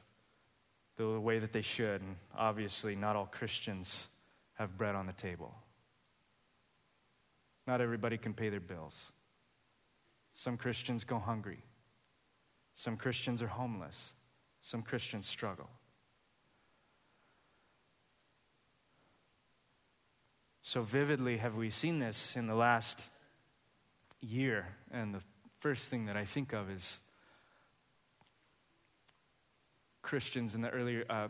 the 0.96 1.20
way 1.20 1.38
that 1.38 1.54
they 1.54 1.62
should, 1.62 2.02
and 2.02 2.16
obviously, 2.36 2.96
not 2.96 3.16
all 3.16 3.28
Christians 3.28 4.08
have 4.56 4.80
bread 4.80 4.96
on 4.96 5.06
the 5.06 5.14
table. 5.14 5.54
Not 7.68 7.82
everybody 7.82 8.18
can 8.18 8.34
pay 8.34 8.50
their 8.50 8.62
bills. 8.62 8.96
Some 10.34 10.56
Christians 10.56 11.04
go 11.04 11.20
hungry. 11.20 11.64
Some 12.76 12.96
Christians 12.96 13.42
are 13.42 13.48
homeless. 13.48 14.14
Some 14.62 14.82
Christians 14.82 15.28
struggle. 15.28 15.70
So 20.62 20.82
vividly 20.82 21.38
have 21.38 21.56
we 21.56 21.70
seen 21.70 22.00
this 22.00 22.36
in 22.36 22.48
the 22.48 22.56
last 22.56 23.02
year. 24.22 24.68
And 24.92 25.14
the 25.14 25.22
first 25.60 25.90
thing 25.90 26.06
that 26.06 26.16
I 26.16 26.26
think 26.26 26.54
of 26.54 26.70
is 26.70 27.00
Christians 30.02 30.56
in 30.56 30.62
the 30.62 30.70
early, 30.70 31.04
uh, 31.10 31.28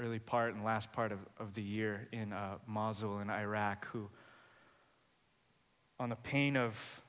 early 0.00 0.18
part 0.18 0.54
and 0.54 0.64
last 0.64 0.92
part 0.92 1.12
of, 1.12 1.18
of 1.38 1.54
the 1.54 1.62
year 1.62 2.08
in 2.12 2.32
uh, 2.32 2.58
Mosul 2.66 3.18
in 3.18 3.30
Iraq 3.30 3.86
who 3.86 4.08
on 5.98 6.10
the 6.10 6.16
pain 6.16 6.56
of 6.56 7.00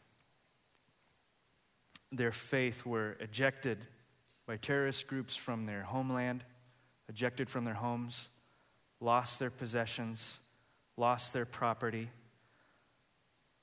their 2.12 2.32
faith 2.32 2.86
were 2.86 3.18
ejected 3.20 3.80
by 4.46 4.56
terrorist 4.58 5.08
groups 5.08 5.36
from 5.36 5.66
their 5.66 5.84
homeland, 5.84 6.44
ejected 7.10 7.50
from 7.50 7.66
their 7.66 7.74
homes, 7.74 8.30
lost 9.02 9.40
their 9.40 9.50
possessions, 9.50 10.40
lost 10.96 11.34
their 11.34 11.46
property, 11.46 12.10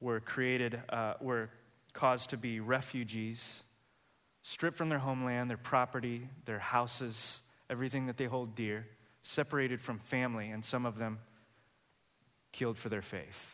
were 0.01 0.21
created, 0.21 0.81
uh, 0.91 1.15
were 1.21 1.49
caused 1.95 2.31
to 2.31 2.37
be 2.37 2.61
refugees, 2.61 3.63
stripped 4.43 4.77
from 4.77 4.91
their 4.91 4.99
homeland, 4.99 5.49
their 5.49 5.57
property, 5.57 6.29
their 6.45 6.59
houses, 6.59 7.41
everything 7.71 8.07
that 8.07 8.19
they 8.19 8.27
hold 8.27 8.55
dear, 8.55 8.87
separated 9.23 9.81
from 9.81 9.99
family, 9.99 10.51
and 10.51 10.63
some 10.63 10.85
of 10.85 10.99
them 10.99 11.19
killed 12.53 12.77
for 12.77 12.91
their 12.91 13.03
faith 13.03 13.54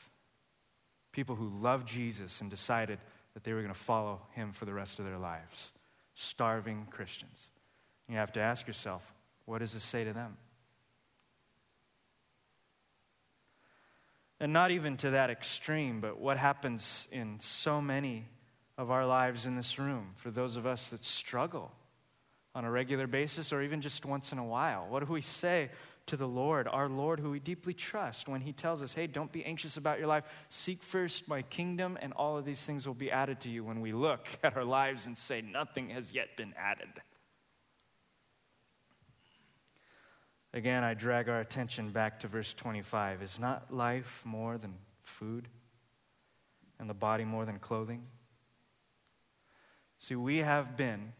people 1.12 1.36
who 1.36 1.48
loved 1.48 1.88
Jesus 1.88 2.40
and 2.40 2.50
decided 2.50 2.98
that 3.34 3.44
they 3.44 3.52
were 3.52 3.62
going 3.62 3.72
to 3.72 3.78
follow 3.78 4.20
him 4.32 4.52
for 4.52 4.64
the 4.64 4.74
rest 4.74 4.98
of 4.98 5.04
their 5.04 5.18
lives. 5.18 5.72
Starving 6.14 6.86
Christians. 6.90 7.48
You 8.08 8.16
have 8.16 8.32
to 8.32 8.40
ask 8.40 8.66
yourself, 8.66 9.02
what 9.44 9.58
does 9.58 9.72
this 9.72 9.84
say 9.84 10.04
to 10.04 10.12
them? 10.12 10.36
And 14.40 14.52
not 14.52 14.70
even 14.70 14.96
to 14.98 15.10
that 15.10 15.30
extreme, 15.30 16.00
but 16.00 16.18
what 16.18 16.38
happens 16.38 17.06
in 17.12 17.38
so 17.40 17.80
many 17.80 18.26
of 18.78 18.90
our 18.90 19.06
lives 19.06 19.44
in 19.44 19.54
this 19.54 19.78
room 19.78 20.14
for 20.16 20.30
those 20.30 20.56
of 20.56 20.66
us 20.66 20.88
that 20.88 21.04
struggle 21.04 21.70
on 22.54 22.64
a 22.64 22.70
regular 22.70 23.06
basis 23.06 23.52
or 23.52 23.62
even 23.62 23.82
just 23.82 24.04
once 24.04 24.32
in 24.32 24.38
a 24.38 24.44
while? 24.44 24.86
What 24.88 25.06
do 25.06 25.12
we 25.12 25.20
say 25.20 25.70
to 26.10 26.16
the 26.16 26.28
Lord, 26.28 26.66
our 26.66 26.88
Lord, 26.88 27.20
who 27.20 27.30
we 27.30 27.38
deeply 27.38 27.72
trust, 27.72 28.28
when 28.28 28.40
He 28.40 28.52
tells 28.52 28.82
us, 28.82 28.94
hey, 28.94 29.06
don't 29.06 29.30
be 29.30 29.44
anxious 29.44 29.76
about 29.76 29.98
your 29.98 30.08
life. 30.08 30.24
Seek 30.48 30.82
first 30.82 31.28
my 31.28 31.42
kingdom, 31.42 31.96
and 32.02 32.12
all 32.12 32.36
of 32.36 32.44
these 32.44 32.60
things 32.60 32.84
will 32.84 32.94
be 32.94 33.12
added 33.12 33.40
to 33.42 33.48
you 33.48 33.62
when 33.62 33.80
we 33.80 33.92
look 33.92 34.26
at 34.42 34.56
our 34.56 34.64
lives 34.64 35.06
and 35.06 35.16
say, 35.16 35.40
nothing 35.40 35.90
has 35.90 36.12
yet 36.12 36.36
been 36.36 36.52
added. 36.58 36.88
Again, 40.52 40.82
I 40.82 40.94
drag 40.94 41.28
our 41.28 41.38
attention 41.38 41.90
back 41.90 42.18
to 42.20 42.28
verse 42.28 42.54
25. 42.54 43.22
Is 43.22 43.38
not 43.38 43.72
life 43.72 44.22
more 44.24 44.58
than 44.58 44.74
food, 45.04 45.46
and 46.80 46.90
the 46.90 46.94
body 46.94 47.24
more 47.24 47.44
than 47.44 47.60
clothing? 47.60 48.02
See, 50.00 50.16
we 50.16 50.38
have 50.38 50.76
been 50.76 51.12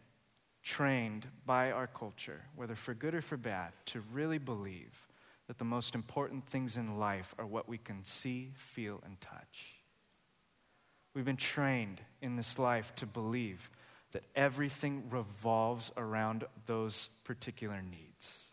trained 0.63 1.27
by 1.47 1.71
our 1.71 1.87
culture, 1.87 2.43
whether 2.55 2.75
for 2.75 2.95
good 2.95 3.15
or 3.15 3.23
for 3.23 3.37
bad, 3.37 3.73
to 3.87 4.03
really 4.13 4.39
believe 4.39 5.09
that 5.49 5.59
the 5.59 5.65
most 5.65 5.95
important 5.95 6.47
things 6.47 6.77
in 6.77 6.99
life 6.99 7.35
are 7.39 7.47
what 7.47 7.69
we 7.69 7.79
can 7.79 8.05
see, 8.05 8.53
feel, 8.57 9.01
and 9.05 9.21
touch. 9.21 9.81
We've 11.15 11.25
been 11.25 11.37
trained 11.37 12.01
in 12.23 12.37
this 12.37 12.59
life 12.59 12.95
to 12.97 13.07
believe 13.07 13.71
that 14.13 14.23
everything 14.37 15.05
revolves 15.11 15.91
around 15.97 16.45
those 16.67 17.09
particular 17.25 17.83
needs. 17.83 18.45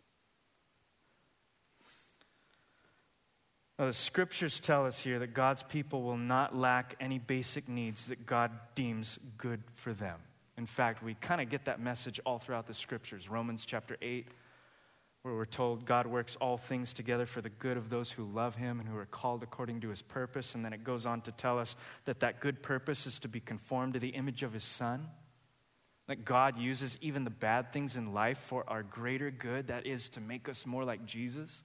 Now, 3.78 3.86
the 3.86 3.94
scriptures 3.94 4.60
tell 4.60 4.88
us 4.88 5.00
here 5.00 5.20
that 5.20 5.36
God's 5.36 5.62
people 5.62 6.02
will 6.02 6.18
not 6.18 6.56
lack 6.56 6.96
any 7.00 7.20
basic 7.20 7.70
needs 7.70 8.08
that 8.08 8.26
God 8.26 8.52
deems 8.74 9.20
good 9.38 9.62
for 9.76 9.94
them. 9.94 10.20
In 10.58 10.66
fact, 10.66 11.04
we 11.04 11.14
kind 11.14 11.40
of 11.40 11.50
get 11.50 11.66
that 11.66 11.80
message 11.80 12.20
all 12.26 12.40
throughout 12.40 12.66
the 12.66 12.74
scriptures. 12.74 13.30
Romans 13.30 13.64
chapter 13.64 13.96
8, 14.02 14.28
where 15.22 15.36
we're 15.36 15.46
told 15.46 15.86
God 15.86 16.08
works 16.08 16.36
all 16.42 16.58
things 16.58 16.94
together 16.94 17.28
for 17.28 17.42
the 17.42 17.50
good 17.50 17.78
of 17.78 17.90
those 17.90 18.12
who 18.12 18.24
love 18.24 18.56
him 18.56 18.80
and 18.80 18.90
who 18.90 18.98
are 18.98 19.06
called 19.06 19.44
according 19.44 19.82
to 19.82 19.90
his 19.90 20.02
purpose. 20.02 20.56
And 20.56 20.66
then 20.66 20.74
it 20.74 20.84
goes 20.84 21.06
on 21.06 21.22
to 21.22 21.32
tell 21.32 21.60
us 21.60 21.76
that 22.06 22.22
that 22.22 22.40
good 22.40 22.64
purpose 22.64 23.06
is 23.06 23.20
to 23.20 23.28
be 23.28 23.40
conformed 23.40 23.94
to 23.94 24.00
the 24.00 24.10
image 24.10 24.42
of 24.42 24.54
his 24.54 24.64
son. 24.64 25.08
That 26.08 26.26
God 26.26 26.58
uses 26.58 26.98
even 27.02 27.24
the 27.24 27.30
bad 27.30 27.72
things 27.72 27.96
in 27.96 28.14
life 28.14 28.40
for 28.48 28.64
our 28.68 28.82
greater 28.82 29.30
good, 29.30 29.68
that 29.68 29.86
is, 29.86 30.10
to 30.10 30.22
make 30.22 30.50
us 30.50 30.66
more 30.66 30.86
like 30.86 31.06
Jesus. 31.06 31.64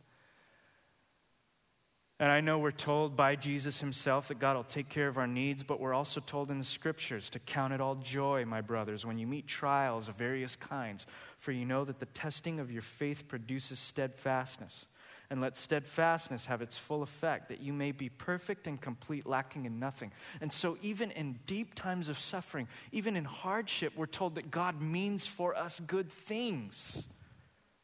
And 2.22 2.30
I 2.30 2.40
know 2.40 2.60
we're 2.60 2.70
told 2.70 3.16
by 3.16 3.34
Jesus 3.34 3.80
himself 3.80 4.28
that 4.28 4.38
God 4.38 4.54
will 4.54 4.62
take 4.62 4.88
care 4.88 5.08
of 5.08 5.18
our 5.18 5.26
needs, 5.26 5.64
but 5.64 5.80
we're 5.80 5.92
also 5.92 6.20
told 6.20 6.52
in 6.52 6.60
the 6.60 6.64
scriptures 6.64 7.28
to 7.30 7.40
count 7.40 7.72
it 7.72 7.80
all 7.80 7.96
joy, 7.96 8.44
my 8.44 8.60
brothers, 8.60 9.04
when 9.04 9.18
you 9.18 9.26
meet 9.26 9.48
trials 9.48 10.08
of 10.08 10.14
various 10.14 10.54
kinds, 10.54 11.04
for 11.36 11.50
you 11.50 11.64
know 11.64 11.84
that 11.84 11.98
the 11.98 12.06
testing 12.06 12.60
of 12.60 12.70
your 12.70 12.80
faith 12.80 13.26
produces 13.26 13.80
steadfastness. 13.80 14.86
And 15.30 15.40
let 15.40 15.56
steadfastness 15.56 16.46
have 16.46 16.62
its 16.62 16.78
full 16.78 17.02
effect, 17.02 17.48
that 17.48 17.60
you 17.60 17.72
may 17.72 17.90
be 17.90 18.08
perfect 18.08 18.68
and 18.68 18.80
complete, 18.80 19.26
lacking 19.26 19.64
in 19.64 19.80
nothing. 19.80 20.12
And 20.40 20.52
so, 20.52 20.78
even 20.80 21.10
in 21.10 21.40
deep 21.46 21.74
times 21.74 22.08
of 22.08 22.20
suffering, 22.20 22.68
even 22.92 23.16
in 23.16 23.24
hardship, 23.24 23.94
we're 23.96 24.06
told 24.06 24.36
that 24.36 24.52
God 24.52 24.80
means 24.80 25.26
for 25.26 25.56
us 25.56 25.80
good 25.80 26.12
things. 26.12 27.08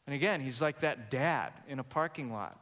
And 0.06 0.14
again, 0.14 0.40
he's 0.40 0.62
like 0.62 0.78
that 0.82 1.10
dad 1.10 1.54
in 1.66 1.80
a 1.80 1.84
parking 1.84 2.32
lot 2.32 2.56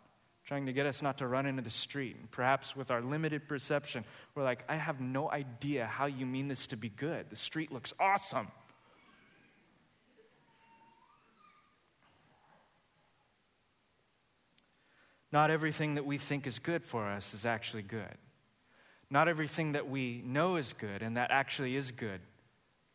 trying 0.47 0.67
to 0.67 0.73
get 0.73 0.87
us 0.87 1.03
not 1.03 1.19
to 1.19 1.27
run 1.27 1.45
into 1.45 1.63
the 1.63 1.71
street. 1.71 2.17
And 2.19 2.31
perhaps 2.31 2.77
with 2.77 2.91
our 2.91 3.03
limited 3.03 3.49
perception, 3.49 4.05
we're 4.35 4.45
like, 4.45 4.65
I 4.69 4.77
have 4.77 5.01
no 5.01 5.31
idea 5.31 5.87
how 5.87 6.07
you 6.07 6.25
mean 6.25 6.47
this 6.49 6.69
to 6.69 6.77
be 6.77 6.89
good. 6.89 7.27
The 7.31 7.37
street 7.37 7.73
looks 7.73 7.93
awesome. 7.99 8.49
Not 15.33 15.51
everything 15.51 15.97
that 15.97 16.07
we 16.07 16.17
think 16.17 16.47
is 16.47 16.61
good 16.61 16.85
for 16.85 17.07
us 17.07 17.35
is 17.35 17.45
actually 17.45 17.83
good. 17.83 18.17
Not 19.11 19.29
everything 19.29 19.73
that 19.73 19.89
we 19.89 20.23
know 20.25 20.57
is 20.57 20.73
good 20.73 21.03
and 21.03 21.17
that 21.17 21.31
actually 21.31 21.77
is 21.77 21.91
good 21.91 22.21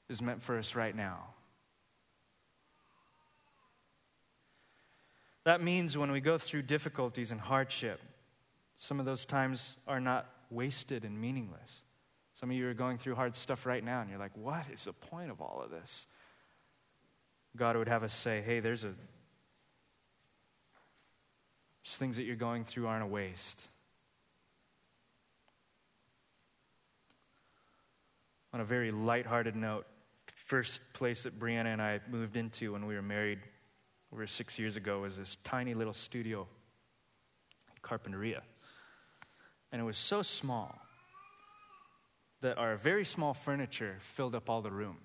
is 0.10 0.22
meant 0.22 0.42
for 0.42 0.58
us 0.58 0.74
right 0.74 0.96
now. 0.96 1.28
That 5.44 5.64
means 5.64 5.98
when 5.98 6.12
we 6.12 6.22
go 6.22 6.38
through 6.38 6.64
difficulties 6.64 7.32
and 7.32 7.42
hardship, 7.42 8.00
some 8.76 9.00
of 9.00 9.06
those 9.06 9.26
times 9.26 9.78
are 9.88 10.00
not 10.00 10.28
wasted 10.50 11.04
and 11.04 11.20
meaningless. 11.20 11.82
Some 12.40 12.50
of 12.50 12.56
you 12.56 12.68
are 12.68 12.74
going 12.74 12.98
through 12.98 13.16
hard 13.16 13.36
stuff 13.36 13.66
right 13.66 13.84
now, 13.84 14.02
and 14.02 14.10
you're 14.10 14.20
like, 14.20 14.36
what 14.36 14.66
is 14.74 14.86
the 14.86 14.94
point 14.94 15.32
of 15.32 15.42
all 15.42 15.62
of 15.64 15.72
this? 15.72 16.08
God 17.56 17.76
would 17.76 17.88
have 17.88 18.04
us 18.04 18.14
say, 18.14 18.42
hey, 18.42 18.60
there's 18.60 18.84
a. 18.84 18.94
There's 21.84 21.98
things 21.98 22.16
that 22.18 22.24
you're 22.24 22.36
going 22.36 22.64
through 22.64 22.88
aren't 22.88 23.04
a 23.04 23.08
waste. 23.08 23.68
On 28.54 28.62
a 28.62 28.66
very 28.66 28.92
lighthearted 28.92 29.56
note, 29.56 29.88
first 30.28 30.82
place 30.94 31.24
that 31.24 31.40
Brianna 31.40 31.68
and 31.68 31.82
I 31.82 32.02
moved 32.10 32.38
into 32.38 32.74
when 32.74 32.86
we 32.86 32.96
were 32.96 33.02
married 33.02 33.40
over 34.14 34.28
six 34.28 34.60
years 34.60 34.76
ago 34.76 35.02
was 35.02 35.18
this 35.18 35.38
tiny 35.44 35.74
little 35.74 35.94
studio 35.94 36.48
in 37.70 37.82
Carpinteria. 37.82 38.42
And 39.72 39.82
it 39.82 39.86
was 39.86 39.98
so 39.98 40.22
small 40.22 40.80
that 42.42 42.58
our 42.58 42.76
very 42.76 43.06
small 43.06 43.34
furniture 43.34 43.98
filled 44.02 44.36
up 44.36 44.50
all 44.50 44.62
the 44.62 44.72
room. 44.72 44.98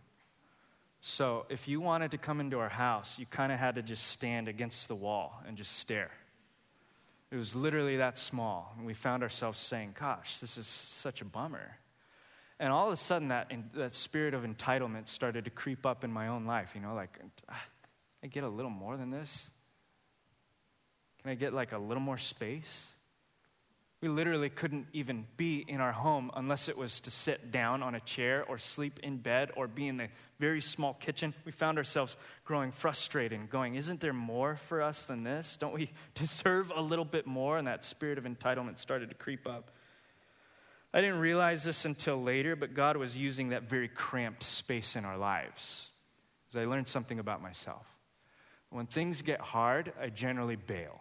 So 1.00 1.46
if 1.48 1.68
you 1.68 1.80
wanted 1.80 2.10
to 2.12 2.18
come 2.18 2.40
into 2.40 2.58
our 2.58 2.68
house, 2.68 3.18
you 3.18 3.26
kind 3.26 3.52
of 3.52 3.58
had 3.58 3.76
to 3.76 3.82
just 3.82 4.06
stand 4.08 4.48
against 4.48 4.88
the 4.88 4.94
wall 4.94 5.40
and 5.46 5.56
just 5.56 5.78
stare. 5.78 6.10
It 7.30 7.36
was 7.36 7.54
literally 7.54 7.98
that 7.98 8.18
small. 8.18 8.72
And 8.76 8.86
we 8.86 8.94
found 8.94 9.22
ourselves 9.22 9.60
saying, 9.60 9.94
Gosh, 9.98 10.38
this 10.38 10.56
is 10.56 10.66
such 10.66 11.20
a 11.20 11.24
bummer. 11.24 11.78
And 12.58 12.72
all 12.72 12.86
of 12.86 12.92
a 12.92 12.96
sudden, 12.96 13.28
that, 13.28 13.52
that 13.74 13.94
spirit 13.94 14.32
of 14.32 14.42
entitlement 14.42 15.08
started 15.08 15.44
to 15.44 15.50
creep 15.50 15.84
up 15.84 16.04
in 16.04 16.10
my 16.10 16.28
own 16.28 16.46
life. 16.46 16.72
You 16.74 16.80
know, 16.80 16.94
like, 16.94 17.18
ah, 17.50 17.62
I 18.26 18.28
get 18.28 18.42
a 18.42 18.48
little 18.48 18.72
more 18.72 18.96
than 18.96 19.10
this? 19.10 19.48
Can 21.22 21.30
I 21.30 21.36
get 21.36 21.54
like 21.54 21.70
a 21.70 21.78
little 21.78 22.02
more 22.02 22.18
space? 22.18 22.86
We 24.00 24.08
literally 24.08 24.50
couldn't 24.50 24.88
even 24.92 25.28
be 25.36 25.64
in 25.68 25.80
our 25.80 25.92
home 25.92 26.32
unless 26.34 26.68
it 26.68 26.76
was 26.76 26.98
to 27.02 27.12
sit 27.12 27.52
down 27.52 27.84
on 27.84 27.94
a 27.94 28.00
chair 28.00 28.44
or 28.48 28.58
sleep 28.58 28.98
in 29.04 29.18
bed 29.18 29.52
or 29.56 29.68
be 29.68 29.86
in 29.86 29.96
the 29.96 30.08
very 30.40 30.60
small 30.60 30.94
kitchen. 30.94 31.34
We 31.44 31.52
found 31.52 31.78
ourselves 31.78 32.16
growing 32.44 32.72
frustrated 32.72 33.38
and 33.38 33.48
going, 33.48 33.76
Isn't 33.76 34.00
there 34.00 34.12
more 34.12 34.56
for 34.56 34.82
us 34.82 35.04
than 35.04 35.22
this? 35.22 35.56
Don't 35.60 35.72
we 35.72 35.92
deserve 36.16 36.72
a 36.74 36.82
little 36.82 37.04
bit 37.04 37.28
more? 37.28 37.58
And 37.58 37.68
that 37.68 37.84
spirit 37.84 38.18
of 38.18 38.24
entitlement 38.24 38.78
started 38.78 39.08
to 39.10 39.14
creep 39.14 39.46
up. 39.46 39.70
I 40.92 41.00
didn't 41.00 41.20
realize 41.20 41.62
this 41.62 41.84
until 41.84 42.20
later, 42.20 42.56
but 42.56 42.74
God 42.74 42.96
was 42.96 43.16
using 43.16 43.50
that 43.50 43.68
very 43.68 43.88
cramped 43.88 44.42
space 44.42 44.96
in 44.96 45.04
our 45.04 45.16
lives. 45.16 45.90
As 46.50 46.56
I 46.56 46.64
learned 46.64 46.88
something 46.88 47.20
about 47.20 47.40
myself. 47.40 47.86
When 48.70 48.86
things 48.86 49.22
get 49.22 49.40
hard, 49.40 49.92
I 50.00 50.08
generally 50.08 50.56
bail. 50.56 51.00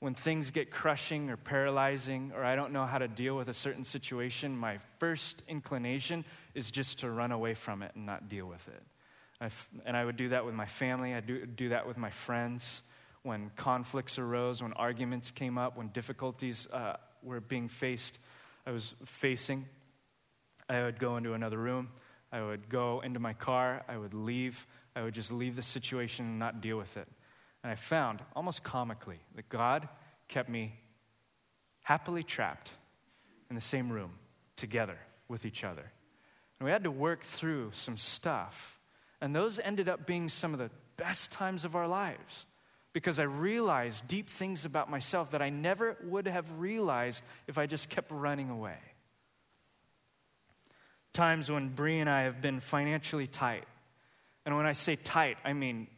When 0.00 0.14
things 0.14 0.50
get 0.50 0.70
crushing 0.70 1.28
or 1.28 1.36
paralyzing, 1.36 2.32
or 2.34 2.44
I 2.44 2.54
don't 2.54 2.72
know 2.72 2.86
how 2.86 2.98
to 2.98 3.08
deal 3.08 3.36
with 3.36 3.48
a 3.48 3.54
certain 3.54 3.84
situation, 3.84 4.56
my 4.56 4.78
first 4.98 5.42
inclination 5.48 6.24
is 6.54 6.70
just 6.70 7.00
to 7.00 7.10
run 7.10 7.32
away 7.32 7.54
from 7.54 7.82
it 7.82 7.92
and 7.94 8.06
not 8.06 8.28
deal 8.28 8.46
with 8.46 8.68
it. 8.68 9.50
And 9.84 9.96
I 9.96 10.04
would 10.04 10.16
do 10.16 10.28
that 10.30 10.44
with 10.44 10.54
my 10.54 10.66
family, 10.66 11.14
I 11.14 11.20
do, 11.20 11.46
do 11.46 11.70
that 11.70 11.86
with 11.86 11.96
my 11.96 12.10
friends. 12.10 12.82
When 13.22 13.50
conflicts 13.56 14.18
arose, 14.18 14.62
when 14.62 14.72
arguments 14.74 15.30
came 15.30 15.58
up, 15.58 15.76
when 15.76 15.88
difficulties 15.88 16.68
uh, 16.72 16.96
were 17.22 17.40
being 17.40 17.68
faced, 17.68 18.18
I 18.66 18.70
was 18.70 18.94
facing, 19.04 19.66
I 20.68 20.82
would 20.82 20.98
go 20.98 21.16
into 21.16 21.32
another 21.32 21.58
room. 21.58 21.88
I 22.30 22.42
would 22.42 22.68
go 22.68 23.00
into 23.00 23.20
my 23.20 23.32
car. 23.32 23.82
I 23.88 23.96
would 23.96 24.12
leave. 24.12 24.66
I 24.98 25.04
would 25.04 25.14
just 25.14 25.30
leave 25.30 25.54
the 25.54 25.62
situation 25.62 26.26
and 26.26 26.38
not 26.40 26.60
deal 26.60 26.76
with 26.76 26.96
it. 26.96 27.06
And 27.62 27.70
I 27.70 27.76
found, 27.76 28.20
almost 28.34 28.64
comically, 28.64 29.20
that 29.36 29.48
God 29.48 29.88
kept 30.26 30.48
me 30.48 30.74
happily 31.82 32.24
trapped 32.24 32.72
in 33.48 33.54
the 33.54 33.62
same 33.62 33.90
room 33.90 34.10
together 34.56 34.98
with 35.28 35.46
each 35.46 35.62
other. 35.62 35.92
And 36.58 36.66
we 36.66 36.72
had 36.72 36.82
to 36.82 36.90
work 36.90 37.22
through 37.22 37.70
some 37.72 37.96
stuff. 37.96 38.80
And 39.20 39.36
those 39.36 39.60
ended 39.60 39.88
up 39.88 40.04
being 40.04 40.28
some 40.28 40.52
of 40.52 40.58
the 40.58 40.70
best 40.96 41.30
times 41.30 41.64
of 41.64 41.76
our 41.76 41.86
lives 41.86 42.46
because 42.92 43.20
I 43.20 43.24
realized 43.24 44.08
deep 44.08 44.28
things 44.28 44.64
about 44.64 44.90
myself 44.90 45.30
that 45.30 45.40
I 45.40 45.48
never 45.48 45.96
would 46.02 46.26
have 46.26 46.50
realized 46.58 47.22
if 47.46 47.56
I 47.56 47.66
just 47.66 47.88
kept 47.88 48.10
running 48.10 48.50
away. 48.50 48.78
Times 51.12 51.52
when 51.52 51.68
Bree 51.68 52.00
and 52.00 52.10
I 52.10 52.22
have 52.22 52.40
been 52.40 52.58
financially 52.58 53.28
tight 53.28 53.64
and 54.48 54.56
when 54.56 54.64
I 54.64 54.72
say 54.72 54.96
tight, 54.96 55.36
I 55.44 55.52
mean 55.52 55.88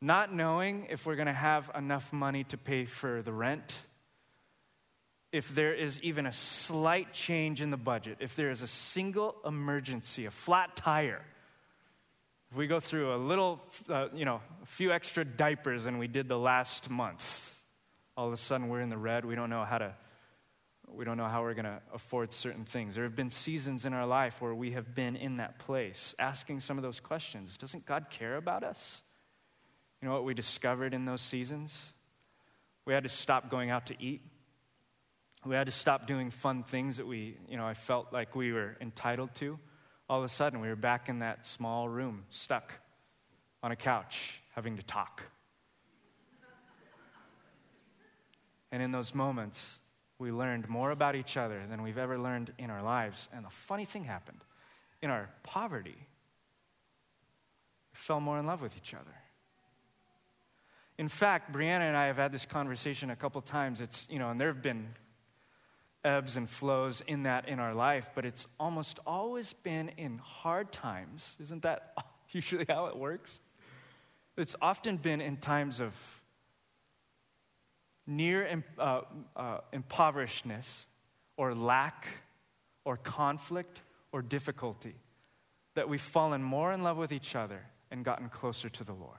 not 0.00 0.34
knowing 0.34 0.88
if 0.90 1.06
we're 1.06 1.14
going 1.14 1.28
to 1.28 1.32
have 1.32 1.70
enough 1.76 2.12
money 2.12 2.42
to 2.42 2.58
pay 2.58 2.86
for 2.86 3.22
the 3.22 3.32
rent, 3.32 3.78
if 5.30 5.54
there 5.54 5.72
is 5.72 6.00
even 6.00 6.26
a 6.26 6.32
slight 6.32 7.12
change 7.12 7.62
in 7.62 7.70
the 7.70 7.76
budget, 7.76 8.16
if 8.18 8.34
there 8.34 8.50
is 8.50 8.62
a 8.62 8.66
single 8.66 9.36
emergency, 9.46 10.26
a 10.26 10.32
flat 10.32 10.74
tire, 10.74 11.24
if 12.50 12.56
we 12.56 12.66
go 12.66 12.80
through 12.80 13.14
a 13.14 13.18
little, 13.18 13.60
uh, 13.88 14.08
you 14.12 14.24
know, 14.24 14.40
a 14.60 14.66
few 14.66 14.90
extra 14.90 15.24
diapers 15.24 15.84
than 15.84 15.98
we 15.98 16.08
did 16.08 16.26
the 16.26 16.36
last 16.36 16.90
month, 16.90 17.62
all 18.16 18.26
of 18.26 18.32
a 18.32 18.36
sudden 18.36 18.68
we're 18.68 18.80
in 18.80 18.90
the 18.90 18.98
red. 18.98 19.24
We 19.24 19.36
don't 19.36 19.50
know 19.50 19.64
how 19.64 19.78
to 19.78 19.94
we 20.94 21.04
don't 21.04 21.16
know 21.16 21.28
how 21.28 21.42
we're 21.42 21.54
going 21.54 21.64
to 21.64 21.80
afford 21.92 22.32
certain 22.32 22.64
things. 22.64 22.94
There 22.94 23.04
have 23.04 23.14
been 23.16 23.30
seasons 23.30 23.84
in 23.84 23.92
our 23.92 24.06
life 24.06 24.40
where 24.40 24.54
we 24.54 24.72
have 24.72 24.94
been 24.94 25.16
in 25.16 25.36
that 25.36 25.58
place, 25.58 26.14
asking 26.18 26.60
some 26.60 26.78
of 26.78 26.82
those 26.82 27.00
questions. 27.00 27.56
Doesn't 27.56 27.86
God 27.86 28.06
care 28.10 28.36
about 28.36 28.64
us? 28.64 29.02
You 30.00 30.08
know 30.08 30.14
what 30.14 30.24
we 30.24 30.34
discovered 30.34 30.94
in 30.94 31.04
those 31.04 31.20
seasons? 31.20 31.76
We 32.84 32.94
had 32.94 33.02
to 33.02 33.08
stop 33.08 33.50
going 33.50 33.70
out 33.70 33.86
to 33.86 34.02
eat. 34.02 34.22
We 35.44 35.54
had 35.54 35.66
to 35.66 35.72
stop 35.72 36.06
doing 36.06 36.30
fun 36.30 36.64
things 36.64 36.96
that 36.96 37.06
we, 37.06 37.36
you 37.48 37.56
know, 37.56 37.66
I 37.66 37.74
felt 37.74 38.12
like 38.12 38.34
we 38.34 38.52
were 38.52 38.76
entitled 38.80 39.34
to. 39.36 39.58
All 40.08 40.18
of 40.18 40.24
a 40.24 40.28
sudden, 40.28 40.60
we 40.60 40.68
were 40.68 40.76
back 40.76 41.08
in 41.08 41.20
that 41.20 41.46
small 41.46 41.88
room, 41.88 42.24
stuck 42.30 42.72
on 43.62 43.72
a 43.72 43.76
couch, 43.76 44.40
having 44.54 44.76
to 44.76 44.82
talk. 44.82 45.22
And 48.70 48.82
in 48.82 48.92
those 48.92 49.14
moments, 49.14 49.80
we 50.18 50.32
learned 50.32 50.68
more 50.68 50.90
about 50.90 51.14
each 51.14 51.36
other 51.36 51.62
than 51.68 51.82
we've 51.82 51.98
ever 51.98 52.18
learned 52.18 52.52
in 52.58 52.70
our 52.70 52.82
lives. 52.82 53.28
And 53.32 53.44
the 53.44 53.50
funny 53.50 53.84
thing 53.84 54.04
happened 54.04 54.44
in 55.00 55.10
our 55.10 55.30
poverty, 55.42 55.96
we 57.92 57.94
fell 57.94 58.20
more 58.20 58.38
in 58.38 58.46
love 58.46 58.60
with 58.60 58.76
each 58.76 58.94
other. 58.94 59.14
In 60.98 61.08
fact, 61.08 61.52
Brianna 61.52 61.82
and 61.82 61.96
I 61.96 62.06
have 62.06 62.16
had 62.16 62.32
this 62.32 62.44
conversation 62.44 63.10
a 63.10 63.16
couple 63.16 63.40
times. 63.40 63.80
It's, 63.80 64.06
you 64.10 64.18
know, 64.18 64.30
and 64.30 64.40
there 64.40 64.48
have 64.48 64.62
been 64.62 64.88
ebbs 66.04 66.36
and 66.36 66.50
flows 66.50 67.02
in 67.06 67.22
that 67.22 67.48
in 67.48 67.60
our 67.60 67.74
life, 67.74 68.10
but 68.16 68.24
it's 68.24 68.46
almost 68.58 68.98
always 69.06 69.52
been 69.52 69.90
in 69.90 70.18
hard 70.18 70.72
times. 70.72 71.36
Isn't 71.40 71.62
that 71.62 71.92
usually 72.30 72.66
how 72.68 72.86
it 72.86 72.96
works? 72.96 73.40
It's 74.36 74.56
often 74.60 74.96
been 74.96 75.20
in 75.20 75.36
times 75.36 75.80
of 75.80 75.94
near 78.08 78.64
uh, 78.78 79.02
uh, 79.36 79.58
impoverishedness 79.72 80.86
or 81.36 81.54
lack 81.54 82.08
or 82.84 82.96
conflict 82.96 83.82
or 84.10 84.22
difficulty 84.22 84.94
that 85.74 85.88
we've 85.88 86.00
fallen 86.00 86.42
more 86.42 86.72
in 86.72 86.82
love 86.82 86.96
with 86.96 87.12
each 87.12 87.36
other 87.36 87.60
and 87.90 88.04
gotten 88.04 88.30
closer 88.30 88.68
to 88.70 88.82
the 88.82 88.94
Lord. 88.94 89.18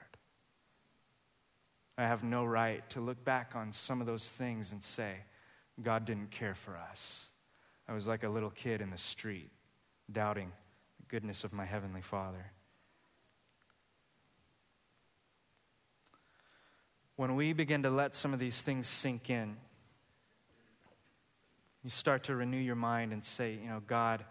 I 1.96 2.02
have 2.02 2.24
no 2.24 2.44
right 2.44 2.88
to 2.90 3.00
look 3.00 3.24
back 3.24 3.52
on 3.54 3.72
some 3.72 4.00
of 4.00 4.06
those 4.06 4.24
things 4.24 4.72
and 4.72 4.82
say, 4.82 5.14
God 5.80 6.04
didn't 6.04 6.32
care 6.32 6.54
for 6.54 6.76
us. 6.76 7.28
I 7.88 7.92
was 7.92 8.06
like 8.06 8.24
a 8.24 8.28
little 8.28 8.50
kid 8.50 8.80
in 8.80 8.90
the 8.90 8.98
street, 8.98 9.50
doubting 10.10 10.50
the 10.98 11.06
goodness 11.06 11.44
of 11.44 11.52
my 11.52 11.64
Heavenly 11.64 12.02
Father. 12.02 12.52
When 17.20 17.36
we 17.36 17.52
begin 17.52 17.82
to 17.82 17.90
let 17.90 18.14
some 18.14 18.32
of 18.32 18.40
these 18.40 18.62
things 18.62 18.88
sink 18.88 19.28
in, 19.28 19.58
you 21.84 21.90
start 21.90 22.24
to 22.24 22.34
renew 22.34 22.56
your 22.56 22.76
mind 22.76 23.12
and 23.12 23.22
say, 23.22 23.58
you 23.62 23.68
know, 23.68 23.82
God 23.86 24.24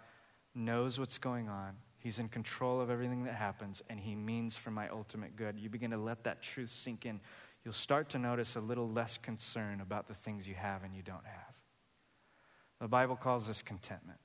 knows 0.55 0.97
what's 0.99 1.19
going 1.19 1.49
on. 1.49 1.75
He's 1.99 2.17
in 2.17 2.29
control 2.29 2.81
of 2.81 2.89
everything 2.89 3.25
that 3.25 3.35
happens, 3.35 3.83
and 3.91 3.99
He 3.99 4.15
means 4.15 4.55
for 4.55 4.71
my 4.71 4.89
ultimate 4.89 5.35
good. 5.35 5.59
You 5.59 5.69
begin 5.69 5.91
to 5.91 5.99
let 5.99 6.23
that 6.23 6.41
truth 6.41 6.71
sink 6.71 7.05
in. 7.05 7.19
You'll 7.63 7.75
start 7.75 8.09
to 8.09 8.17
notice 8.17 8.55
a 8.55 8.59
little 8.59 8.89
less 8.89 9.19
concern 9.19 9.81
about 9.81 10.07
the 10.07 10.15
things 10.15 10.47
you 10.47 10.55
have 10.55 10.83
and 10.83 10.95
you 10.95 11.03
don't 11.03 11.27
have. 11.27 11.53
The 12.81 12.87
Bible 12.87 13.17
calls 13.17 13.45
this 13.45 13.61
contentment. 13.61 14.17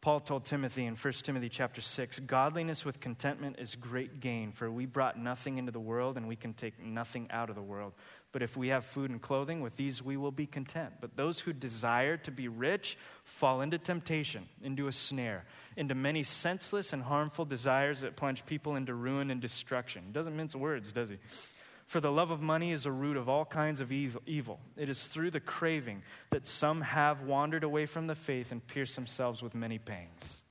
Paul 0.00 0.20
told 0.20 0.46
Timothy 0.46 0.86
in 0.86 0.96
1 0.96 1.12
Timothy 1.12 1.50
chapter 1.50 1.82
6, 1.82 2.20
godliness 2.20 2.86
with 2.86 3.00
contentment 3.00 3.56
is 3.58 3.76
great 3.76 4.20
gain, 4.20 4.50
for 4.50 4.70
we 4.70 4.86
brought 4.86 5.18
nothing 5.18 5.58
into 5.58 5.72
the 5.72 5.80
world 5.80 6.16
and 6.16 6.26
we 6.26 6.36
can 6.36 6.54
take 6.54 6.82
nothing 6.82 7.26
out 7.30 7.50
of 7.50 7.54
the 7.54 7.62
world. 7.62 7.92
But 8.32 8.40
if 8.42 8.56
we 8.56 8.68
have 8.68 8.86
food 8.86 9.10
and 9.10 9.20
clothing, 9.20 9.60
with 9.60 9.76
these 9.76 10.02
we 10.02 10.16
will 10.16 10.30
be 10.30 10.46
content. 10.46 10.94
But 11.02 11.16
those 11.16 11.40
who 11.40 11.52
desire 11.52 12.16
to 12.18 12.30
be 12.30 12.48
rich 12.48 12.96
fall 13.24 13.60
into 13.60 13.76
temptation, 13.76 14.48
into 14.62 14.86
a 14.86 14.92
snare, 14.92 15.44
into 15.76 15.94
many 15.94 16.22
senseless 16.22 16.94
and 16.94 17.02
harmful 17.02 17.44
desires 17.44 18.00
that 18.00 18.16
plunge 18.16 18.46
people 18.46 18.76
into 18.76 18.94
ruin 18.94 19.30
and 19.30 19.40
destruction. 19.40 20.12
Doesn't 20.12 20.34
mince 20.34 20.56
words, 20.56 20.92
does 20.92 21.10
he? 21.10 21.18
For 21.90 21.98
the 21.98 22.12
love 22.12 22.30
of 22.30 22.40
money 22.40 22.70
is 22.70 22.86
a 22.86 22.92
root 22.92 23.16
of 23.16 23.28
all 23.28 23.44
kinds 23.44 23.80
of 23.80 23.90
evil. 23.90 24.60
It 24.76 24.88
is 24.88 25.02
through 25.02 25.32
the 25.32 25.40
craving 25.40 26.04
that 26.30 26.46
some 26.46 26.82
have 26.82 27.22
wandered 27.22 27.64
away 27.64 27.84
from 27.86 28.06
the 28.06 28.14
faith 28.14 28.52
and 28.52 28.64
pierced 28.64 28.94
themselves 28.94 29.42
with 29.42 29.56
many 29.56 29.76
pangs. 29.80 30.44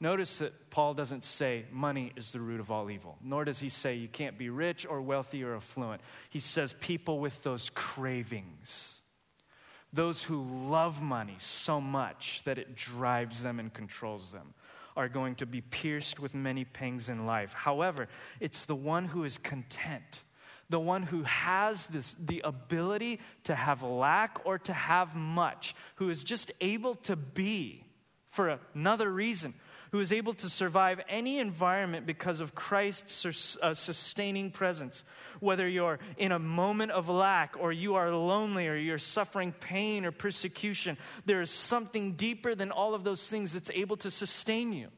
Notice 0.00 0.38
that 0.38 0.68
Paul 0.70 0.94
doesn't 0.94 1.22
say 1.22 1.66
money 1.70 2.10
is 2.16 2.32
the 2.32 2.40
root 2.40 2.58
of 2.58 2.72
all 2.72 2.90
evil, 2.90 3.18
nor 3.22 3.44
does 3.44 3.60
he 3.60 3.68
say 3.68 3.94
you 3.94 4.08
can't 4.08 4.36
be 4.36 4.50
rich 4.50 4.84
or 4.84 5.00
wealthy 5.00 5.44
or 5.44 5.54
affluent. 5.54 6.00
He 6.28 6.40
says 6.40 6.74
people 6.80 7.20
with 7.20 7.40
those 7.44 7.70
cravings, 7.70 9.00
those 9.92 10.24
who 10.24 10.42
love 10.42 11.00
money 11.00 11.36
so 11.38 11.80
much 11.80 12.42
that 12.46 12.58
it 12.58 12.74
drives 12.74 13.44
them 13.44 13.60
and 13.60 13.72
controls 13.72 14.32
them, 14.32 14.54
are 14.96 15.08
going 15.08 15.36
to 15.36 15.46
be 15.46 15.60
pierced 15.60 16.18
with 16.18 16.34
many 16.34 16.64
pangs 16.64 17.08
in 17.08 17.26
life. 17.26 17.52
However, 17.52 18.08
it's 18.40 18.64
the 18.64 18.74
one 18.74 19.04
who 19.04 19.22
is 19.22 19.38
content 19.38 20.24
the 20.70 20.80
one 20.80 21.02
who 21.02 21.22
has 21.22 21.86
this, 21.86 22.14
the 22.18 22.42
ability 22.44 23.20
to 23.44 23.54
have 23.54 23.82
lack 23.82 24.40
or 24.44 24.58
to 24.58 24.72
have 24.72 25.14
much, 25.14 25.74
who 25.96 26.10
is 26.10 26.22
just 26.24 26.52
able 26.60 26.94
to 26.94 27.16
be 27.16 27.84
for 28.28 28.58
another 28.74 29.10
reason, 29.10 29.54
who 29.90 30.00
is 30.00 30.12
able 30.12 30.34
to 30.34 30.50
survive 30.50 31.00
any 31.08 31.38
environment 31.38 32.04
because 32.04 32.40
of 32.40 32.54
Christ's 32.54 33.56
uh, 33.62 33.72
sustaining 33.72 34.50
presence. 34.50 35.02
Whether 35.40 35.66
you're 35.66 35.98
in 36.18 36.30
a 36.32 36.38
moment 36.38 36.92
of 36.92 37.08
lack, 37.08 37.56
or 37.58 37.72
you 37.72 37.94
are 37.94 38.10
lonely, 38.12 38.68
or 38.68 38.76
you're 38.76 38.98
suffering 38.98 39.52
pain 39.52 40.04
or 40.04 40.12
persecution, 40.12 40.98
there 41.24 41.40
is 41.40 41.50
something 41.50 42.12
deeper 42.12 42.54
than 42.54 42.70
all 42.70 42.94
of 42.94 43.02
those 43.02 43.26
things 43.26 43.54
that's 43.54 43.70
able 43.72 43.96
to 43.98 44.10
sustain 44.10 44.74
you. 44.74 44.88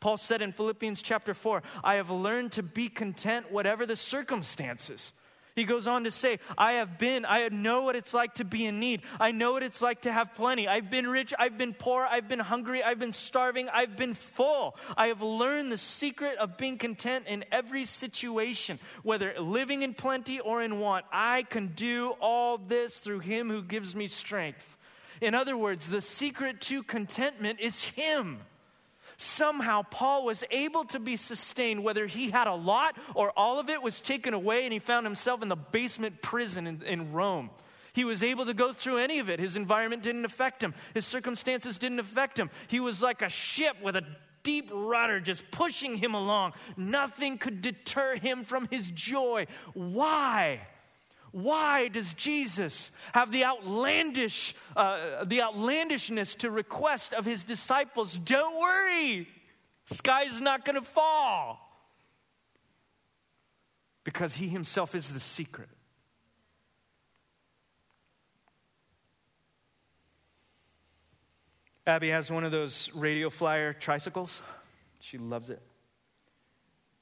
Paul 0.00 0.16
said 0.16 0.42
in 0.42 0.52
Philippians 0.52 1.02
chapter 1.02 1.34
4, 1.34 1.62
I 1.84 1.96
have 1.96 2.10
learned 2.10 2.52
to 2.52 2.62
be 2.62 2.88
content 2.88 3.52
whatever 3.52 3.84
the 3.86 3.96
circumstances. 3.96 5.12
He 5.56 5.64
goes 5.64 5.86
on 5.86 6.04
to 6.04 6.10
say, 6.10 6.38
I 6.56 6.72
have 6.74 6.98
been, 6.98 7.26
I 7.26 7.48
know 7.48 7.82
what 7.82 7.96
it's 7.96 8.14
like 8.14 8.36
to 8.36 8.44
be 8.44 8.64
in 8.64 8.80
need. 8.80 9.02
I 9.18 9.32
know 9.32 9.52
what 9.52 9.62
it's 9.62 9.82
like 9.82 10.02
to 10.02 10.12
have 10.12 10.34
plenty. 10.34 10.66
I've 10.68 10.90
been 10.90 11.08
rich, 11.08 11.34
I've 11.38 11.58
been 11.58 11.74
poor, 11.74 12.06
I've 12.08 12.28
been 12.28 12.38
hungry, 12.38 12.82
I've 12.82 12.98
been 12.98 13.12
starving, 13.12 13.68
I've 13.68 13.96
been 13.96 14.14
full. 14.14 14.76
I 14.96 15.08
have 15.08 15.20
learned 15.20 15.70
the 15.70 15.76
secret 15.78 16.38
of 16.38 16.56
being 16.56 16.78
content 16.78 17.26
in 17.26 17.44
every 17.52 17.84
situation, 17.84 18.78
whether 19.02 19.38
living 19.38 19.82
in 19.82 19.92
plenty 19.92 20.40
or 20.40 20.62
in 20.62 20.78
want. 20.78 21.04
I 21.12 21.42
can 21.42 21.68
do 21.68 22.14
all 22.20 22.56
this 22.56 22.98
through 22.98 23.20
Him 23.20 23.50
who 23.50 23.62
gives 23.62 23.94
me 23.94 24.06
strength. 24.06 24.78
In 25.20 25.34
other 25.34 25.56
words, 25.56 25.88
the 25.88 26.00
secret 26.00 26.62
to 26.62 26.82
contentment 26.82 27.60
is 27.60 27.82
Him 27.82 28.40
somehow 29.20 29.82
Paul 29.82 30.24
was 30.24 30.44
able 30.50 30.84
to 30.86 30.98
be 30.98 31.16
sustained, 31.16 31.84
whether 31.84 32.06
he 32.06 32.30
had 32.30 32.46
a 32.46 32.54
lot 32.54 32.96
or 33.14 33.30
all 33.36 33.58
of 33.58 33.68
it 33.68 33.82
was 33.82 34.00
taken 34.00 34.34
away 34.34 34.64
and 34.64 34.72
he 34.72 34.78
found 34.78 35.06
himself 35.06 35.42
in 35.42 35.48
the 35.48 35.56
basement 35.56 36.22
prison 36.22 36.66
in, 36.66 36.82
in 36.82 37.12
Rome. 37.12 37.50
He 37.92 38.04
was 38.04 38.22
able 38.22 38.46
to 38.46 38.54
go 38.54 38.72
through 38.72 38.98
any 38.98 39.18
of 39.18 39.28
it. 39.28 39.40
His 39.40 39.56
environment 39.56 40.02
didn't 40.02 40.24
affect 40.24 40.62
him, 40.62 40.74
his 40.94 41.06
circumstances 41.06 41.78
didn't 41.78 42.00
affect 42.00 42.38
him. 42.38 42.50
He 42.68 42.80
was 42.80 43.02
like 43.02 43.22
a 43.22 43.28
ship 43.28 43.76
with 43.82 43.96
a 43.96 44.04
deep 44.42 44.70
rudder 44.72 45.20
just 45.20 45.50
pushing 45.50 45.96
him 45.96 46.14
along. 46.14 46.52
Nothing 46.76 47.36
could 47.36 47.62
deter 47.62 48.16
him 48.16 48.44
from 48.44 48.68
his 48.70 48.90
joy. 48.90 49.46
Why? 49.74 50.66
Why 51.32 51.88
does 51.88 52.12
Jesus 52.14 52.90
have 53.12 53.30
the 53.30 53.44
outlandish, 53.44 54.54
uh, 54.76 55.24
the 55.24 55.42
outlandishness 55.42 56.34
to 56.36 56.50
request 56.50 57.14
of 57.14 57.24
his 57.24 57.44
disciples? 57.44 58.18
Don't 58.18 58.58
worry, 58.58 59.28
sky's 59.86 60.40
not 60.40 60.64
going 60.64 60.76
to 60.76 60.82
fall. 60.82 61.66
Because 64.02 64.34
he 64.34 64.48
himself 64.48 64.94
is 64.94 65.10
the 65.10 65.20
secret. 65.20 65.68
Abby 71.86 72.10
has 72.10 72.30
one 72.30 72.44
of 72.44 72.52
those 72.52 72.90
radio 72.94 73.30
flyer 73.30 73.72
tricycles. 73.72 74.42
She 75.00 75.18
loves 75.18 75.50
it. 75.50 75.62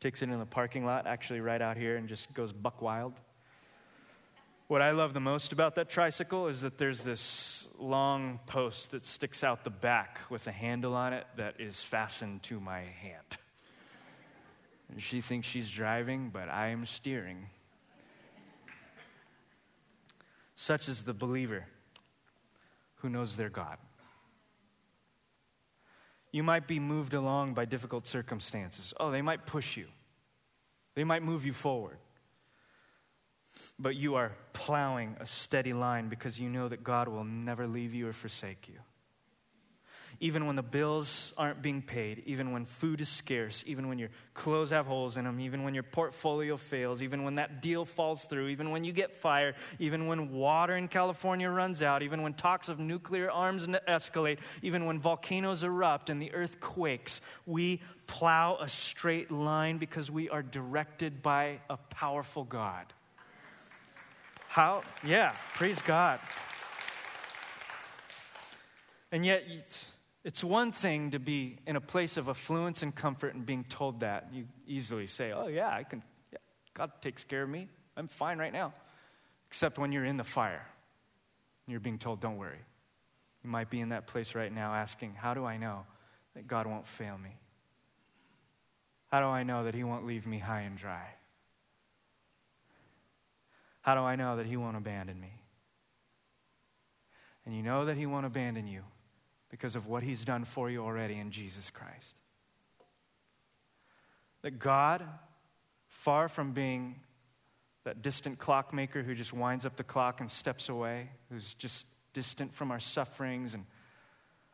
Takes 0.01 0.23
it 0.23 0.29
in 0.29 0.39
the 0.39 0.47
parking 0.47 0.85
lot, 0.85 1.07
actually, 1.07 1.41
right 1.41 1.61
out 1.61 1.77
here, 1.77 1.97
and 1.97 2.09
just 2.09 2.33
goes 2.35 2.53
buck 2.53 2.81
wild. 2.83 3.15
What 4.69 4.83
I 4.83 4.91
love 4.91 5.15
the 5.15 5.21
most 5.21 5.53
about 5.53 5.77
that 5.77 5.89
tricycle 5.89 6.47
is 6.47 6.61
that 6.61 6.77
there's 6.77 7.03
this 7.03 7.67
long 7.79 8.39
post 8.45 8.91
that 8.91 9.07
sticks 9.07 9.43
out 9.43 9.65
the 9.65 9.71
back 9.71 10.21
with 10.29 10.47
a 10.47 10.53
handle 10.53 10.95
on 10.95 11.15
it 11.15 11.27
that 11.39 11.59
is 11.59 11.81
fastened 11.81 12.43
to 12.45 12.61
my 12.61 12.81
hand. 12.81 13.39
And 14.91 15.03
she 15.03 15.23
thinks 15.23 15.49
she's 15.49 15.71
driving, 15.71 16.29
but 16.31 16.51
I 16.51 16.69
am 16.69 16.85
steering. 16.85 17.47
Such 20.55 20.91
is 20.91 21.03
the 21.03 21.15
believer 21.15 21.65
who 22.97 23.09
knows 23.09 23.37
their 23.37 23.49
God. 23.49 23.79
You 26.31 26.43
might 26.43 26.67
be 26.67 26.79
moved 26.79 27.15
along 27.15 27.55
by 27.55 27.65
difficult 27.65 28.07
circumstances. 28.07 28.93
Oh, 29.01 29.11
they 29.11 29.23
might 29.23 29.47
push 29.47 29.79
you, 29.79 29.87
they 30.95 31.05
might 31.05 31.23
move 31.23 31.47
you 31.47 31.55
forward 31.55 31.97
but 33.79 33.95
you 33.95 34.17
are 34.17 34.33
plowing 34.53 35.17
a 35.21 35.27
steady 35.27 35.73
line 35.73 36.09
because 36.09 36.39
you 36.39 36.49
know 36.49 36.69
that 36.69 36.83
God 36.83 37.09
will 37.09 37.25
never 37.25 37.67
leave 37.67 37.95
you 37.95 38.09
or 38.09 38.13
forsake 38.13 38.69
you. 38.69 38.81
Even 40.21 40.47
when 40.47 40.57
the 40.57 40.65
bills 40.65 41.33
aren't 41.39 41.63
being 41.63 41.81
paid, 41.81 42.25
even 42.27 42.51
when 42.51 42.65
food 42.65 43.01
is 43.01 43.09
scarce, 43.09 43.63
even 43.69 43.87
when 43.87 44.01
your 44.01 44.09
clothes 44.35 44.71
have 44.71 44.85
holes 44.85 45.17
in 45.17 45.25
them, 45.25 45.39
even 45.39 45.63
when 45.63 45.75
your 45.75 45.85
portfolio 45.85 46.57
fails, 46.57 47.03
even 47.03 47.23
when 47.23 47.35
that 47.35 47.63
deal 47.63 47.85
falls 47.85 48.25
through, 48.25 48.49
even 48.49 48.73
when 48.73 48.83
you 48.83 48.91
get 48.91 49.15
fired, 49.15 49.55
even 49.79 50.09
when 50.09 50.33
water 50.33 50.77
in 50.77 50.89
California 50.89 51.49
runs 51.49 51.83
out, 51.83 52.03
even 52.03 52.23
when 52.23 52.35
talks 52.35 52.69
of 52.69 52.81
nuclear 52.81 53.31
arms 53.31 53.65
escalate, 53.87 54.39
even 54.61 54.87
when 54.87 54.99
volcanoes 54.99 55.63
erupt 55.63 56.11
and 56.11 56.21
the 56.21 56.35
earth 56.35 56.59
quakes, 56.59 57.21
we 57.47 57.81
plow 58.09 58.57
a 58.61 58.69
straight 58.69 59.31
line 59.31 59.79
because 59.79 60.11
we 60.11 60.29
are 60.29 60.43
directed 60.43 61.23
by 61.23 61.61
a 61.71 61.77
powerful 61.77 62.43
God. 62.43 62.93
How? 64.59 64.83
Yeah, 65.05 65.37
praise 65.55 65.81
God. 65.83 66.19
And 69.13 69.25
yet, 69.25 69.45
it's 70.25 70.43
one 70.43 70.73
thing 70.73 71.13
to 71.13 71.21
be 71.21 71.59
in 71.65 71.77
a 71.77 71.81
place 71.81 72.17
of 72.17 72.29
affluence 72.29 72.83
and 72.83 72.93
comfort 72.93 73.37
and 73.37 73.47
being 73.47 73.63
told 73.63 74.01
that. 74.01 74.31
You 74.33 74.49
easily 74.67 75.07
say, 75.07 75.31
Oh, 75.31 75.47
yeah, 75.47 75.69
I 75.69 75.85
can, 75.85 76.03
yeah, 76.33 76.41
God 76.75 76.91
takes 77.01 77.23
care 77.23 77.45
of 77.45 77.49
me. 77.49 77.69
I'm 77.97 78.09
fine 78.09 78.39
right 78.39 78.53
now. 78.53 78.75
Except 79.47 79.79
when 79.79 79.93
you're 79.93 80.05
in 80.05 80.17
the 80.17 80.25
fire 80.25 80.67
and 81.67 81.71
you're 81.71 81.79
being 81.79 81.99
told, 81.99 82.19
Don't 82.19 82.37
worry. 82.37 82.65
You 83.45 83.51
might 83.51 83.71
be 83.71 83.79
in 83.79 83.91
that 83.91 84.09
place 84.09 84.35
right 84.35 84.53
now 84.53 84.75
asking, 84.75 85.15
How 85.15 85.35
do 85.35 85.45
I 85.45 85.57
know 85.57 85.87
that 86.35 86.49
God 86.49 86.67
won't 86.67 86.89
fail 86.89 87.17
me? 87.17 87.37
How 89.07 89.21
do 89.21 89.27
I 89.27 89.45
know 89.45 89.63
that 89.63 89.77
He 89.77 89.85
won't 89.85 90.05
leave 90.05 90.27
me 90.27 90.41
high 90.41 90.63
and 90.63 90.77
dry? 90.77 91.11
How 93.89 93.95
do 93.95 94.03
I 94.03 94.17
know 94.17 94.37
that 94.37 94.45
He 94.45 94.59
won't 94.59 94.77
abandon 94.77 95.19
me? 95.19 95.33
And 97.47 97.57
you 97.57 97.63
know 97.63 97.87
that 97.87 97.97
He 97.97 98.05
won't 98.05 98.27
abandon 98.27 98.67
you 98.67 98.83
because 99.49 99.75
of 99.77 99.87
what 99.87 100.03
He's 100.03 100.27
done 100.27 100.45
for 100.45 100.69
you 100.69 100.85
already 100.85 101.15
in 101.15 101.31
Jesus 101.31 101.71
Christ. 101.71 102.15
That 104.43 104.59
God, 104.59 105.03
far 105.89 106.29
from 106.29 106.53
being 106.53 106.97
that 107.85 108.03
distant 108.03 108.39
clockmaker 108.39 109.03
who 109.03 109.15
just 109.15 109.33
winds 109.33 109.65
up 109.65 109.77
the 109.77 109.85
clock 109.85 110.21
and 110.21 110.31
steps 110.31 110.69
away, 110.69 111.09
who's 111.31 111.55
just 111.55 111.87
distant 112.13 112.53
from 112.53 112.71
our 112.71 112.81
sufferings 112.81 113.55
and 113.55 113.65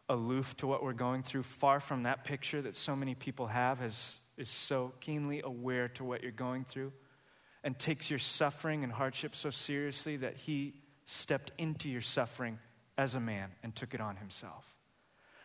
aloof 0.09 0.57
to 0.59 0.69
what 0.69 0.85
we're 0.85 0.93
going 0.93 1.25
through, 1.25 1.43
far 1.43 1.81
from 1.81 2.05
that 2.05 2.23
picture 2.23 2.63
that 2.63 2.77
so 2.77 2.95
many 2.95 3.17
people 3.17 3.49
have, 3.49 3.83
is 3.83 4.21
so 4.45 4.93
keenly 5.01 5.41
aware 5.43 5.89
to 5.89 6.05
what 6.05 6.23
you're 6.23 6.31
going 6.31 6.65
through 6.65 6.93
and 7.65 7.77
takes 7.79 8.11
your 8.11 8.19
suffering 8.21 8.85
and 8.85 8.93
hardship 8.93 9.35
so 9.35 9.51
seriously 9.51 10.19
that 10.19 10.37
he 10.37 10.75
stepped 11.07 11.51
into 11.59 11.89
your 11.89 12.03
suffering 12.03 12.59
as 12.97 13.15
a 13.15 13.21
man 13.21 13.51
and 13.63 13.75
took 13.75 13.95
it 13.95 14.01
on 14.01 14.17
himself. 14.17 14.65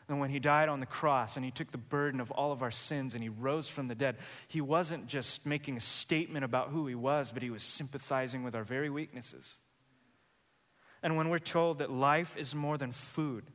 And 0.10 0.20
when 0.20 0.30
he 0.30 0.40
died 0.40 0.70
on 0.70 0.80
the 0.80 0.86
cross 0.86 1.36
and 1.36 1.46
he 1.46 1.52
took 1.52 1.72
the 1.72 1.78
burden 1.78 2.20
of 2.20 2.32
all 2.32 2.52
of 2.52 2.62
our 2.62 2.72
sins 2.72 3.14
and 3.14 3.24
he 3.24 3.30
rose 3.30 3.68
from 3.68 3.88
the 3.88 3.96
dead, 3.96 4.18
he 4.48 4.60
wasn't 4.60 5.08
just 5.08 5.46
making 5.46 5.78
a 5.78 5.82
statement 5.82 6.44
about 6.44 6.70
who 6.70 6.88
he 6.88 6.96
was, 6.96 7.32
but 7.32 7.44
he 7.44 7.52
was 7.52 7.64
sympathizing 7.64 8.44
with 8.44 8.56
our 8.56 8.64
very 8.64 8.90
weaknesses. 8.90 9.58
And 11.02 11.16
when 11.16 11.30
we're 11.30 11.40
told 11.40 11.80
that 11.80 11.92
life 11.92 12.36
is 12.38 12.54
more 12.56 12.78
than 12.78 12.92
food, 12.92 13.46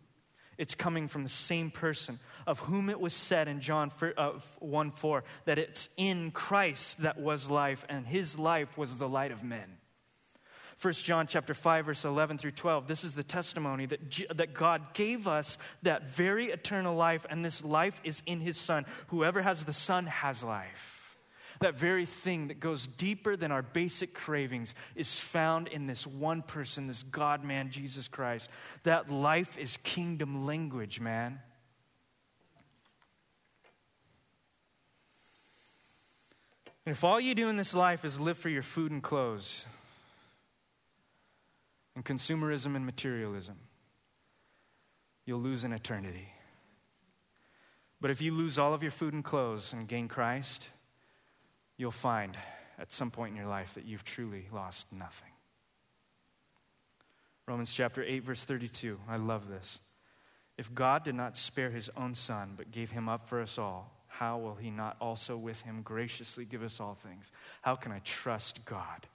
it's 0.58 0.74
coming 0.74 1.08
from 1.08 1.22
the 1.22 1.28
same 1.28 1.70
person 1.70 2.18
of 2.46 2.60
whom 2.60 2.88
it 2.90 3.00
was 3.00 3.12
said 3.12 3.48
in 3.48 3.60
John 3.60 3.90
uh, 4.16 4.32
1 4.58 4.90
4 4.90 5.24
that 5.44 5.58
it's 5.58 5.88
in 5.96 6.30
Christ 6.30 7.02
that 7.02 7.18
was 7.18 7.48
life, 7.48 7.84
and 7.88 8.06
his 8.06 8.38
life 8.38 8.76
was 8.76 8.98
the 8.98 9.08
light 9.08 9.32
of 9.32 9.42
men. 9.42 9.78
1 10.80 10.92
John 10.94 11.26
chapter 11.26 11.54
5 11.54 11.86
verse 11.86 12.04
11 12.04 12.38
through 12.38 12.50
12 12.50 12.88
this 12.88 13.04
is 13.04 13.14
the 13.14 13.22
testimony 13.22 13.86
that, 13.86 14.10
G- 14.10 14.26
that 14.34 14.54
God 14.54 14.92
gave 14.92 15.28
us 15.28 15.56
that 15.82 16.10
very 16.10 16.46
eternal 16.50 16.96
life 16.96 17.24
and 17.30 17.44
this 17.44 17.62
life 17.64 18.00
is 18.04 18.22
in 18.26 18.40
his 18.40 18.56
son 18.56 18.84
whoever 19.06 19.40
has 19.40 19.64
the 19.64 19.72
son 19.72 20.06
has 20.06 20.42
life 20.42 20.93
that 21.60 21.74
very 21.74 22.06
thing 22.06 22.48
that 22.48 22.60
goes 22.60 22.86
deeper 22.86 23.36
than 23.36 23.52
our 23.52 23.62
basic 23.62 24.14
cravings 24.14 24.74
is 24.94 25.18
found 25.18 25.68
in 25.68 25.86
this 25.86 26.06
one 26.06 26.42
person 26.42 26.86
this 26.86 27.02
God 27.02 27.44
man 27.44 27.70
Jesus 27.70 28.08
Christ 28.08 28.48
that 28.82 29.10
life 29.10 29.58
is 29.58 29.78
kingdom 29.82 30.46
language 30.46 31.00
man 31.00 31.40
and 36.86 36.94
if 36.94 37.02
all 37.04 37.20
you 37.20 37.34
do 37.34 37.48
in 37.48 37.56
this 37.56 37.74
life 37.74 38.04
is 38.04 38.20
live 38.20 38.38
for 38.38 38.48
your 38.48 38.62
food 38.62 38.92
and 38.92 39.02
clothes 39.02 39.64
and 41.94 42.04
consumerism 42.04 42.76
and 42.76 42.84
materialism, 42.84 43.56
you'll 45.24 45.40
lose 45.40 45.64
an 45.64 45.72
eternity. 45.72 46.28
But 48.00 48.10
if 48.10 48.20
you 48.20 48.34
lose 48.34 48.58
all 48.58 48.74
of 48.74 48.82
your 48.82 48.90
food 48.90 49.14
and 49.14 49.24
clothes 49.24 49.72
and 49.72 49.88
gain 49.88 50.08
Christ, 50.08 50.68
you'll 51.76 51.90
find 51.90 52.36
at 52.78 52.92
some 52.92 53.10
point 53.10 53.32
in 53.32 53.36
your 53.36 53.48
life 53.48 53.74
that 53.74 53.84
you've 53.84 54.04
truly 54.04 54.48
lost 54.52 54.86
nothing. 54.92 55.30
Romans 57.46 57.72
chapter 57.72 58.02
8, 58.02 58.24
verse 58.24 58.44
32. 58.44 58.98
I 59.08 59.16
love 59.16 59.48
this. 59.48 59.78
If 60.56 60.74
God 60.74 61.04
did 61.04 61.14
not 61.14 61.36
spare 61.36 61.70
his 61.70 61.90
own 61.96 62.14
son, 62.14 62.54
but 62.56 62.70
gave 62.70 62.90
him 62.90 63.08
up 63.08 63.28
for 63.28 63.40
us 63.40 63.58
all, 63.58 63.92
how 64.06 64.38
will 64.38 64.54
he 64.54 64.70
not 64.70 64.96
also 65.00 65.36
with 65.36 65.62
him 65.62 65.82
graciously 65.82 66.44
give 66.44 66.62
us 66.62 66.80
all 66.80 66.94
things? 66.94 67.30
How 67.62 67.74
can 67.74 67.92
I 67.92 68.00
trust 68.04 68.64
God 68.64 69.06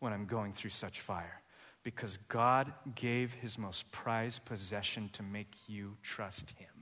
when 0.00 0.12
I'm 0.12 0.26
going 0.26 0.54
through 0.54 0.70
such 0.70 1.00
fire? 1.00 1.42
because 1.88 2.18
God 2.28 2.70
gave 2.94 3.32
his 3.32 3.56
most 3.56 3.90
prized 3.90 4.44
possession 4.44 5.08
to 5.14 5.22
make 5.22 5.54
you 5.66 5.96
trust 6.02 6.50
him. 6.50 6.77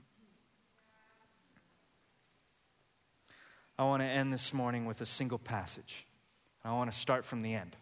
I 3.79 3.83
want 3.83 4.01
to 4.01 4.07
end 4.07 4.33
this 4.33 4.53
morning 4.53 4.85
with 4.85 5.01
a 5.01 5.05
single 5.05 5.37
passage. 5.37 6.07
I 6.63 6.71
want 6.71 6.91
to 6.91 6.97
start 6.97 7.25
from 7.25 7.41
the 7.41 7.53
end. 7.53 7.75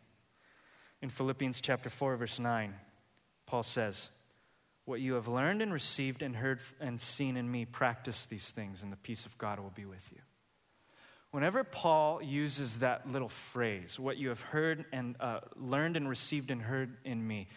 In 1.01 1.09
Philippians 1.09 1.61
chapter 1.61 1.89
4 1.89 2.17
verse 2.17 2.37
9, 2.37 2.75
Paul 3.45 3.63
says, 3.63 4.09
"What 4.83 4.99
you 4.99 5.13
have 5.13 5.27
learned 5.27 5.61
and 5.61 5.71
received 5.71 6.21
and 6.21 6.35
heard 6.35 6.59
and 6.79 6.99
seen 6.99 7.37
in 7.37 7.49
me, 7.49 7.65
practice 7.65 8.25
these 8.25 8.49
things 8.49 8.83
and 8.83 8.91
the 8.91 8.97
peace 8.97 9.25
of 9.25 9.37
God 9.37 9.59
will 9.59 9.71
be 9.71 9.85
with 9.85 10.11
you." 10.11 10.21
Whenever 11.31 11.63
Paul 11.63 12.21
uses 12.21 12.79
that 12.79 13.09
little 13.09 13.29
phrase, 13.29 13.99
what 13.99 14.17
you 14.17 14.29
have 14.29 14.41
heard 14.41 14.85
and 14.91 15.15
uh, 15.19 15.41
learned 15.55 15.97
and 15.97 16.07
received 16.07 16.51
and 16.51 16.61
heard 16.61 16.97
in 17.03 17.25
me, 17.25 17.47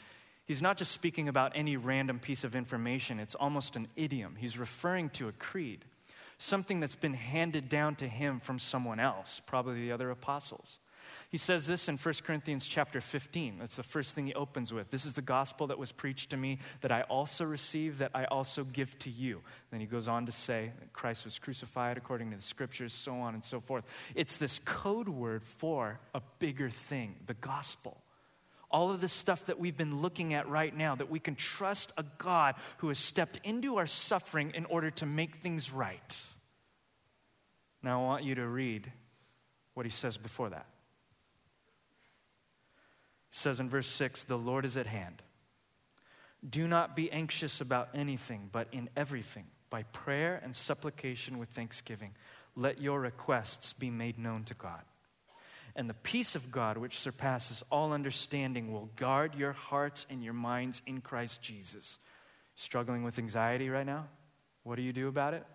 he's 0.45 0.63
not 0.63 0.77
just 0.77 0.93
speaking 0.93 1.29
about 1.29 1.53
any 1.55 1.77
random 1.77 2.19
piece 2.19 2.45
of 2.45 2.55
information, 2.55 3.21
it's 3.21 3.35
almost 3.35 3.77
an 3.77 3.89
idiom. 3.97 4.37
He's 4.37 4.59
referring 4.59 5.11
to 5.11 5.29
a 5.29 5.33
creed, 5.33 5.85
something 6.39 6.81
that's 6.81 6.95
been 6.95 7.15
handed 7.15 7.69
down 7.69 7.97
to 7.97 8.09
him 8.09 8.41
from 8.41 8.59
someone 8.59 9.01
else, 9.01 9.43
probably 9.45 9.83
the 9.83 9.93
other 9.93 10.11
apostles. 10.11 10.79
He 11.31 11.37
says 11.37 11.67
this 11.67 11.89
in 11.89 11.99
1 11.99 12.15
Corinthians 12.25 12.67
chapter 12.67 13.03
15. 13.03 13.59
That's 13.59 13.77
the 13.77 13.83
first 13.83 14.15
thing 14.15 14.27
he 14.27 14.35
opens 14.35 14.73
with. 14.73 14.91
This 14.91 15.05
is 15.05 15.13
the 15.13 15.23
gospel 15.23 15.67
that 15.67 15.79
was 15.79 15.93
preached 15.93 16.31
to 16.31 16.39
me 16.39 16.59
that 16.81 16.91
I 16.91 17.03
also 17.03 17.45
received, 17.45 17.99
that 17.99 18.13
I 18.15 18.25
also 18.27 18.65
give 18.65 18.99
to 19.01 19.11
you. 19.11 19.43
Then 19.71 19.81
he 19.81 19.87
goes 19.87 20.09
on 20.09 20.25
to 20.25 20.33
say 20.33 20.73
that 20.81 20.93
Christ 20.95 21.27
was 21.27 21.39
crucified 21.39 21.99
according 21.99 22.31
to 22.31 22.37
the 22.37 22.43
scriptures, 22.43 22.95
so 22.95 23.15
on 23.17 23.35
and 23.35 23.45
so 23.45 23.61
forth. 23.61 23.85
It's 24.15 24.39
this 24.39 24.59
code 24.65 25.09
word 25.09 25.43
for 25.43 26.01
a 26.15 26.23
bigger 26.39 26.71
thing, 26.71 27.17
the 27.27 27.35
gospel. 27.35 27.99
All 28.71 28.91
of 28.91 29.01
the 29.01 29.09
stuff 29.09 29.47
that 29.47 29.59
we've 29.59 29.77
been 29.77 30.03
looking 30.03 30.35
at 30.35 30.49
right 30.49 30.77
now, 30.77 30.95
that 30.95 31.11
we 31.11 31.19
can 31.21 31.35
trust 31.35 31.93
a 31.97 32.05
God 32.19 32.55
who 32.79 32.89
has 32.89 32.99
stepped 32.99 33.41
into 33.45 33.77
our 33.79 33.87
suffering 33.87 34.53
in 34.55 34.67
order 34.67 34.91
to 34.93 35.07
make 35.07 35.37
things 35.37 35.73
right. 35.73 36.17
Now, 37.83 38.03
I 38.03 38.05
want 38.05 38.25
you 38.25 38.35
to 38.35 38.47
read 38.47 38.93
what 39.75 39.87
he 39.87 39.91
says 39.91 40.19
before 40.19 40.51
that 40.51 40.67
He 43.31 43.37
says 43.37 43.61
in 43.61 43.69
verse 43.71 43.89
6 43.89 44.25
the 44.25 44.37
Lord 44.37 44.65
is 44.65 44.77
at 44.77 44.87
hand. 44.87 45.23
Do 46.49 46.69
not 46.69 46.95
be 46.95 47.11
anxious 47.11 47.61
about 47.61 47.89
anything, 47.95 48.49
but 48.53 48.69
in 48.73 48.91
everything, 48.97 49.47
by 49.71 49.85
prayer 49.85 50.41
and 50.43 50.55
supplication 50.55 51.39
with 51.39 51.49
thanksgiving, 51.51 52.15
let 52.55 52.81
your 52.81 53.01
requests 53.01 53.73
be 53.73 53.91
made 53.91 54.19
known 54.19 54.45
to 54.45 54.55
God. 54.55 54.83
And 55.79 55.89
the 55.89 55.95
peace 55.95 56.35
of 56.35 56.51
God, 56.51 56.77
which 56.77 56.99
surpasses 56.99 57.63
all 57.71 57.93
understanding, 57.93 58.73
will 58.73 58.91
guard 58.97 59.37
your 59.37 59.53
hearts 59.53 60.07
and 60.11 60.25
your 60.25 60.33
minds 60.33 60.83
in 60.87 61.01
Christ 61.01 61.41
Jesus. 61.41 61.99
Struggling 62.57 63.05
with 63.05 63.17
anxiety 63.17 63.71
right 63.71 63.87
now? 63.87 64.09
What 64.65 64.75
do 64.75 64.83
you 64.83 64.93
do 64.93 65.07
about 65.07 65.35
it? 65.35 65.47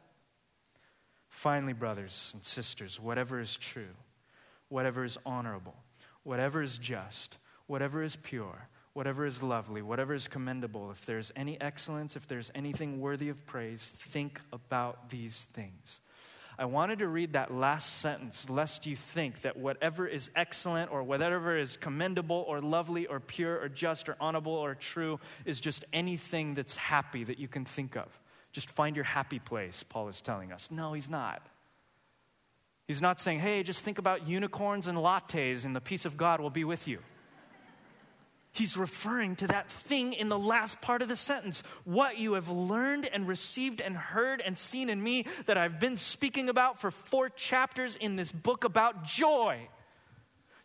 Finally, 1.27 1.73
brothers 1.73 2.31
and 2.33 2.45
sisters, 2.45 3.01
whatever 3.01 3.41
is 3.41 3.57
true, 3.57 3.89
whatever 4.69 5.03
is 5.03 5.17
honorable, 5.25 5.75
whatever 6.23 6.61
is 6.61 6.77
just, 6.77 7.37
whatever 7.67 8.01
is 8.01 8.15
pure, 8.15 8.69
whatever 8.93 9.25
is 9.25 9.43
lovely, 9.43 9.81
whatever 9.81 10.13
is 10.13 10.29
commendable, 10.29 10.89
if 10.89 11.05
there's 11.05 11.33
any 11.35 11.59
excellence, 11.59 12.15
if 12.15 12.29
there's 12.29 12.49
anything 12.55 13.01
worthy 13.01 13.27
of 13.27 13.45
praise, 13.45 13.91
think 13.93 14.39
about 14.53 15.09
these 15.09 15.47
things. 15.51 15.99
I 16.57 16.65
wanted 16.65 16.99
to 16.99 17.07
read 17.07 17.33
that 17.33 17.53
last 17.53 17.99
sentence, 17.99 18.49
lest 18.49 18.85
you 18.85 18.95
think 18.95 19.41
that 19.41 19.57
whatever 19.57 20.07
is 20.07 20.29
excellent 20.35 20.91
or 20.91 21.01
whatever 21.01 21.57
is 21.57 21.77
commendable 21.77 22.45
or 22.47 22.61
lovely 22.61 23.07
or 23.07 23.19
pure 23.19 23.59
or 23.59 23.69
just 23.69 24.07
or 24.07 24.15
honorable 24.19 24.53
or 24.53 24.75
true 24.75 25.19
is 25.45 25.59
just 25.59 25.83
anything 25.91 26.53
that's 26.53 26.75
happy 26.75 27.23
that 27.23 27.39
you 27.39 27.47
can 27.47 27.65
think 27.65 27.95
of. 27.95 28.07
Just 28.51 28.69
find 28.69 28.95
your 28.95 29.05
happy 29.05 29.39
place, 29.39 29.83
Paul 29.83 30.09
is 30.09 30.21
telling 30.21 30.51
us. 30.51 30.69
No, 30.69 30.93
he's 30.93 31.09
not. 31.09 31.45
He's 32.87 33.01
not 33.01 33.19
saying, 33.19 33.39
hey, 33.39 33.63
just 33.63 33.81
think 33.81 33.97
about 33.97 34.27
unicorns 34.27 34.87
and 34.87 34.97
lattes 34.97 35.65
and 35.65 35.75
the 35.75 35.81
peace 35.81 36.05
of 36.05 36.17
God 36.17 36.39
will 36.39 36.49
be 36.51 36.63
with 36.63 36.87
you. 36.87 36.99
He's 38.53 38.77
referring 38.77 39.35
to 39.37 39.47
that 39.47 39.69
thing 39.69 40.13
in 40.13 40.29
the 40.29 40.37
last 40.37 40.79
part 40.79 41.01
of 41.01 41.07
the 41.07 41.15
sentence. 41.15 41.63
What 41.85 42.19
you 42.19 42.33
have 42.33 42.49
learned 42.49 43.09
and 43.11 43.27
received 43.27 43.81
and 43.81 43.97
heard 43.97 44.41
and 44.45 44.57
seen 44.57 44.89
in 44.89 45.01
me 45.01 45.25
that 45.47 45.57
I've 45.57 45.79
been 45.79 45.97
speaking 45.97 46.49
about 46.49 46.79
for 46.79 46.91
four 46.91 47.29
chapters 47.29 47.95
in 47.95 48.15
this 48.15 48.31
book 48.31 48.63
about 48.63 49.05
joy. 49.05 49.69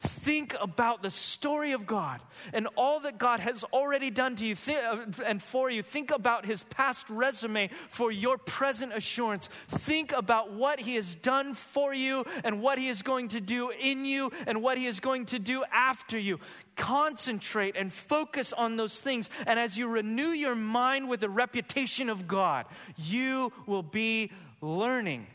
Think 0.01 0.55
about 0.61 1.03
the 1.03 1.11
story 1.11 1.73
of 1.73 1.85
God 1.85 2.21
and 2.53 2.69
all 2.77 3.01
that 3.01 3.19
God 3.19 3.41
has 3.41 3.65
already 3.65 4.11
done 4.11 4.37
to 4.37 4.47
you 4.47 4.55
th- 4.55 4.79
uh, 4.79 5.07
and 5.27 5.43
for 5.43 5.69
you. 5.71 5.83
Think 5.83 6.13
about 6.13 6.47
his 6.47 6.63
past 6.65 7.11
resume 7.11 7.69
for 7.89 8.13
your 8.13 8.39
present 8.39 8.93
assurance. 8.93 9.49
Think 9.67 10.13
about 10.13 10.53
what 10.53 10.79
he 10.79 10.95
has 10.95 11.17
done 11.17 11.55
for 11.55 11.93
you 11.93 12.25
and 12.45 12.63
what 12.63 12.79
he 12.79 12.89
is 12.89 13.03
going 13.03 13.29
to 13.29 13.41
do 13.41 13.71
in 13.71 14.05
you 14.05 14.31
and 14.47 14.63
what 14.63 14.79
he 14.79 14.87
is 14.87 15.01
going 15.01 15.27
to 15.27 15.41
do 15.41 15.65
after 15.73 16.17
you. 16.17 16.39
Concentrate 16.79 17.77
and 17.77 17.93
focus 17.93 18.55
on 18.55 18.77
those 18.77 18.99
things. 19.01 19.29
And 19.47 19.59
as 19.59 19.77
you 19.77 19.89
renew 19.89 20.31
your 20.31 20.55
mind 20.55 21.09
with 21.09 21.21
the 21.21 21.29
reputation 21.29 22.09
of 22.09 22.27
God, 22.27 22.67
you 22.97 23.53
will 23.67 23.83
be 23.83 24.33
learning 24.63 25.27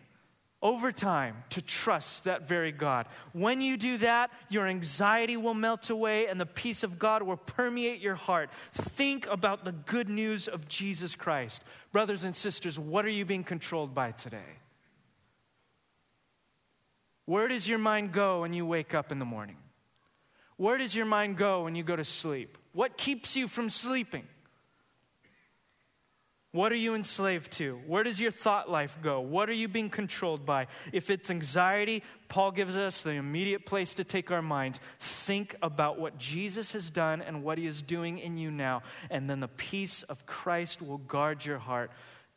over 0.62 0.94
time 0.94 1.36
to 1.50 1.62
trust 1.62 2.24
that 2.24 2.48
very 2.48 2.72
God. 2.72 3.06
When 3.34 3.60
you 3.62 3.76
do 3.76 3.98
that, 3.98 4.32
your 4.48 4.66
anxiety 4.66 5.36
will 5.36 5.54
melt 5.54 5.90
away 5.90 6.28
and 6.28 6.40
the 6.40 6.46
peace 6.46 6.84
of 6.84 6.98
God 6.98 7.22
will 7.22 7.36
permeate 7.36 8.00
your 8.00 8.16
heart. 8.16 8.50
Think 8.72 9.28
about 9.28 9.66
the 9.66 9.74
good 9.74 10.08
news 10.08 10.48
of 10.48 10.70
Jesus 10.70 11.14
Christ. 11.14 11.62
Brothers 11.92 12.24
and 12.24 12.34
sisters, 12.34 12.80
what 12.80 13.04
are 13.06 13.10
you 13.10 13.26
being 13.26 13.44
controlled 13.44 13.94
by 13.94 14.12
today? 14.12 14.58
Where 17.26 17.50
does 17.50 17.68
your 17.68 17.80
mind 17.80 18.14
go 18.14 18.42
when 18.42 18.54
you 18.54 18.66
wake 18.66 18.96
up 18.96 19.12
in 19.12 19.20
the 19.20 19.26
morning? 19.26 19.58
Where 20.58 20.78
does 20.78 20.96
your 20.96 21.06
mind 21.06 21.38
go 21.38 21.64
when 21.64 21.76
you 21.76 21.84
go 21.84 21.96
to 21.96 22.06
sleep? 22.06 22.58
What 22.74 22.98
keeps 22.98 23.36
you 23.36 23.48
from 23.48 23.70
sleeping? 23.70 24.28
What 26.54 26.72
are 26.72 26.76
you 26.76 26.94
enslaved 26.94 27.52
to? 27.54 27.82
Where 27.88 28.04
does 28.04 28.22
your 28.22 28.30
thought 28.30 28.70
life 28.70 29.00
go? 29.02 29.20
What 29.22 29.50
are 29.50 29.54
you 29.54 29.68
being 29.68 29.90
controlled 29.90 30.46
by? 30.46 30.68
If 30.92 31.10
it's 31.10 31.32
anxiety, 31.32 32.04
Paul 32.28 32.52
gives 32.52 32.78
us 32.78 33.02
the 33.02 33.12
immediate 33.12 33.66
place 33.66 33.96
to 33.96 34.04
take 34.04 34.30
our 34.30 34.44
minds. 34.44 34.80
Think 35.00 35.56
about 35.64 36.00
what 36.00 36.20
Jesus 36.20 36.74
has 36.74 36.92
done 36.92 37.24
and 37.24 37.44
what 37.44 37.58
he 37.58 37.66
is 37.66 37.82
doing 37.82 38.20
in 38.20 38.38
you 38.38 38.52
now, 38.52 38.84
and 39.10 39.28
then 39.28 39.40
the 39.40 39.48
peace 39.48 40.04
of 40.04 40.28
Christ 40.28 40.80
will 40.80 41.00
guard 41.00 41.44
your 41.44 41.58
heart. 41.58 41.90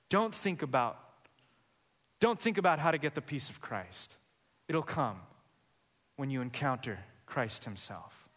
Don't 0.09 0.35
think 0.35 0.63
about 0.63 0.99
don't 2.19 2.41
think 2.41 2.57
about 2.57 2.79
how 2.79 2.91
to 2.91 2.97
get 2.97 3.15
the 3.15 3.21
peace 3.21 3.51
of 3.51 3.61
Christ. 3.61 4.15
It'll 4.69 4.83
come 4.83 5.21
when 6.17 6.31
you 6.31 6.41
encounter 6.41 6.99
Christ 7.37 7.65
himself. 7.65 8.31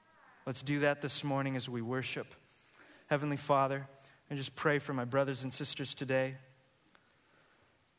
Let's 0.46 0.62
do 0.62 0.82
that 0.82 1.00
this 1.00 1.24
morning 1.24 1.56
as 1.56 1.70
we 1.70 1.82
worship. 1.82 2.36
Heavenly 3.08 3.38
Father, 3.38 3.88
and 4.30 4.38
just 4.38 4.58
pray 4.58 4.78
for 4.78 4.94
my 4.94 5.06
brothers 5.06 5.46
and 5.46 5.54
sisters 5.54 5.94
today. 5.94 6.36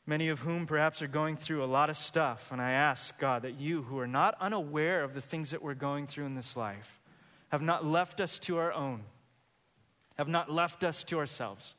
Many 0.04 0.28
of 0.28 0.40
whom 0.40 0.66
perhaps 0.66 1.00
are 1.00 1.06
going 1.06 1.38
through 1.38 1.64
a 1.64 1.72
lot 1.72 1.88
of 1.88 1.96
stuff. 1.96 2.52
And 2.52 2.60
I 2.60 2.72
ask, 2.72 3.18
God, 3.18 3.40
that 3.44 3.58
you, 3.58 3.80
who 3.84 3.98
are 3.98 4.06
not 4.06 4.36
unaware 4.42 5.02
of 5.02 5.14
the 5.14 5.22
things 5.22 5.52
that 5.52 5.62
we're 5.62 5.72
going 5.72 6.06
through 6.06 6.26
in 6.26 6.34
this 6.34 6.54
life, 6.54 7.00
have 7.48 7.62
not 7.62 7.82
left 7.82 8.20
us 8.20 8.38
to 8.40 8.58
our 8.58 8.74
own, 8.74 9.04
have 10.18 10.28
not 10.28 10.52
left 10.52 10.84
us 10.84 11.02
to 11.04 11.18
ourselves, 11.18 11.76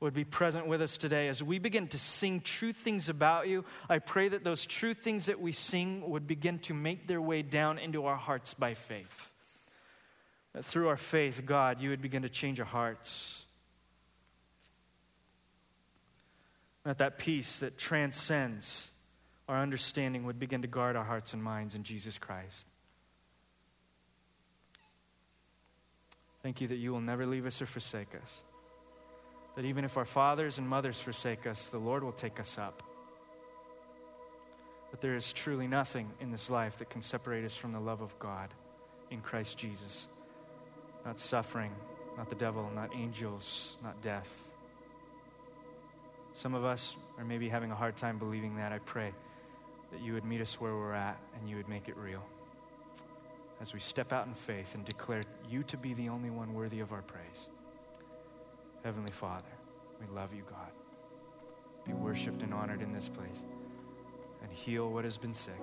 would 0.00 0.14
be 0.14 0.24
present 0.24 0.66
with 0.66 0.80
us 0.80 0.96
today 0.96 1.28
as 1.28 1.42
we 1.42 1.58
begin 1.58 1.86
to 1.88 1.98
sing 1.98 2.40
true 2.40 2.72
things 2.72 3.08
about 3.08 3.48
you. 3.48 3.64
I 3.88 3.98
pray 3.98 4.28
that 4.28 4.44
those 4.44 4.64
true 4.64 4.94
things 4.94 5.26
that 5.26 5.40
we 5.40 5.52
sing 5.52 6.08
would 6.08 6.26
begin 6.26 6.58
to 6.60 6.74
make 6.74 7.06
their 7.06 7.20
way 7.20 7.42
down 7.42 7.78
into 7.78 8.06
our 8.06 8.16
hearts 8.16 8.54
by 8.54 8.74
faith. 8.74 9.30
That 10.54 10.64
through 10.64 10.88
our 10.88 10.96
faith, 10.96 11.42
God, 11.44 11.80
you 11.80 11.90
would 11.90 12.00
begin 12.00 12.22
to 12.22 12.30
change 12.30 12.58
our 12.58 12.66
hearts 12.66 13.44
That 16.84 16.98
that 16.98 17.18
peace 17.18 17.58
that 17.58 17.76
transcends 17.76 18.90
our 19.48 19.60
understanding 19.60 20.24
would 20.24 20.38
begin 20.38 20.62
to 20.62 20.68
guard 20.68 20.96
our 20.96 21.04
hearts 21.04 21.34
and 21.34 21.42
minds 21.42 21.74
in 21.74 21.82
Jesus 21.82 22.18
Christ. 22.18 22.64
Thank 26.42 26.60
you 26.60 26.68
that 26.68 26.76
you 26.76 26.92
will 26.92 27.02
never 27.02 27.26
leave 27.26 27.44
us 27.44 27.60
or 27.60 27.66
forsake 27.66 28.14
us. 28.14 28.42
That 29.60 29.66
even 29.66 29.84
if 29.84 29.98
our 29.98 30.06
fathers 30.06 30.56
and 30.56 30.66
mothers 30.66 30.98
forsake 30.98 31.46
us, 31.46 31.66
the 31.66 31.76
Lord 31.76 32.02
will 32.02 32.12
take 32.12 32.40
us 32.40 32.56
up. 32.56 32.82
That 34.90 35.02
there 35.02 35.14
is 35.16 35.34
truly 35.34 35.66
nothing 35.66 36.08
in 36.18 36.30
this 36.30 36.48
life 36.48 36.78
that 36.78 36.88
can 36.88 37.02
separate 37.02 37.44
us 37.44 37.54
from 37.54 37.72
the 37.72 37.78
love 37.78 38.00
of 38.00 38.18
God 38.18 38.48
in 39.10 39.20
Christ 39.20 39.58
Jesus. 39.58 40.08
Not 41.04 41.20
suffering, 41.20 41.72
not 42.16 42.30
the 42.30 42.36
devil, 42.36 42.70
not 42.74 42.96
angels, 42.96 43.76
not 43.82 44.00
death. 44.00 44.34
Some 46.32 46.54
of 46.54 46.64
us 46.64 46.96
are 47.18 47.24
maybe 47.26 47.46
having 47.46 47.70
a 47.70 47.76
hard 47.76 47.98
time 47.98 48.16
believing 48.16 48.56
that. 48.56 48.72
I 48.72 48.78
pray 48.78 49.12
that 49.92 50.00
you 50.00 50.14
would 50.14 50.24
meet 50.24 50.40
us 50.40 50.58
where 50.58 50.72
we're 50.72 50.94
at 50.94 51.18
and 51.38 51.50
you 51.50 51.56
would 51.56 51.68
make 51.68 51.86
it 51.86 51.98
real. 51.98 52.22
As 53.60 53.74
we 53.74 53.80
step 53.80 54.10
out 54.10 54.26
in 54.26 54.32
faith 54.32 54.74
and 54.74 54.86
declare 54.86 55.24
you 55.50 55.64
to 55.64 55.76
be 55.76 55.92
the 55.92 56.08
only 56.08 56.30
one 56.30 56.54
worthy 56.54 56.80
of 56.80 56.94
our 56.94 57.02
praise. 57.02 57.50
Heavenly 58.84 59.12
Father, 59.12 59.52
we 60.00 60.06
love 60.14 60.34
you, 60.34 60.42
God. 60.48 60.70
Be 61.86 61.92
worshiped 61.92 62.42
and 62.42 62.52
honored 62.54 62.82
in 62.82 62.92
this 62.92 63.08
place. 63.08 63.42
And 64.42 64.50
heal 64.50 64.90
what 64.90 65.04
has 65.04 65.18
been 65.18 65.34
sick, 65.34 65.60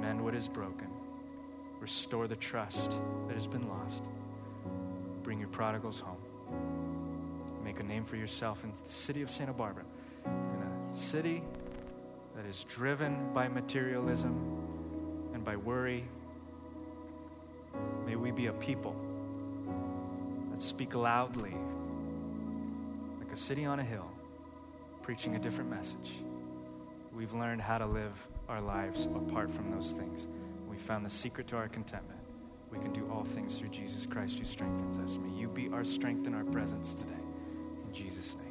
mend 0.00 0.22
what 0.22 0.34
is 0.34 0.48
broken, 0.48 0.88
restore 1.78 2.26
the 2.26 2.36
trust 2.36 2.98
that 3.28 3.34
has 3.34 3.46
been 3.46 3.68
lost, 3.68 4.02
bring 5.22 5.38
your 5.38 5.48
prodigals 5.48 6.00
home 6.00 6.16
make 7.66 7.80
a 7.80 7.82
name 7.82 8.04
for 8.04 8.14
yourself 8.14 8.62
in 8.62 8.70
the 8.70 8.92
city 8.92 9.22
of 9.22 9.30
Santa 9.30 9.52
Barbara, 9.52 9.82
in 10.24 10.30
a 10.32 10.96
city 10.96 11.42
that 12.36 12.46
is 12.46 12.64
driven 12.68 13.32
by 13.34 13.48
materialism 13.48 14.34
and 15.34 15.44
by 15.44 15.56
worry. 15.56 16.04
May 18.06 18.14
we 18.14 18.30
be 18.30 18.46
a 18.46 18.52
people 18.52 18.94
that 20.52 20.62
speak 20.62 20.94
loudly, 20.94 21.56
a 23.36 23.38
city 23.38 23.66
on 23.66 23.80
a 23.80 23.84
hill, 23.84 24.10
preaching 25.02 25.36
a 25.36 25.38
different 25.38 25.68
message. 25.68 26.22
We've 27.14 27.34
learned 27.34 27.60
how 27.60 27.76
to 27.76 27.84
live 27.84 28.14
our 28.48 28.62
lives 28.62 29.04
apart 29.14 29.52
from 29.52 29.70
those 29.70 29.92
things. 29.92 30.26
We 30.66 30.78
found 30.78 31.04
the 31.04 31.10
secret 31.10 31.46
to 31.48 31.56
our 31.56 31.68
contentment. 31.68 32.18
We 32.70 32.78
can 32.78 32.94
do 32.94 33.06
all 33.12 33.24
things 33.24 33.58
through 33.58 33.68
Jesus 33.68 34.06
Christ 34.06 34.38
who 34.38 34.46
strengthens 34.46 34.96
us. 34.98 35.18
May 35.18 35.38
you 35.38 35.48
be 35.48 35.68
our 35.68 35.84
strength 35.84 36.26
and 36.26 36.34
our 36.34 36.44
presence 36.44 36.94
today. 36.94 37.12
In 37.86 37.92
Jesus' 37.92 38.36
name. 38.36 38.45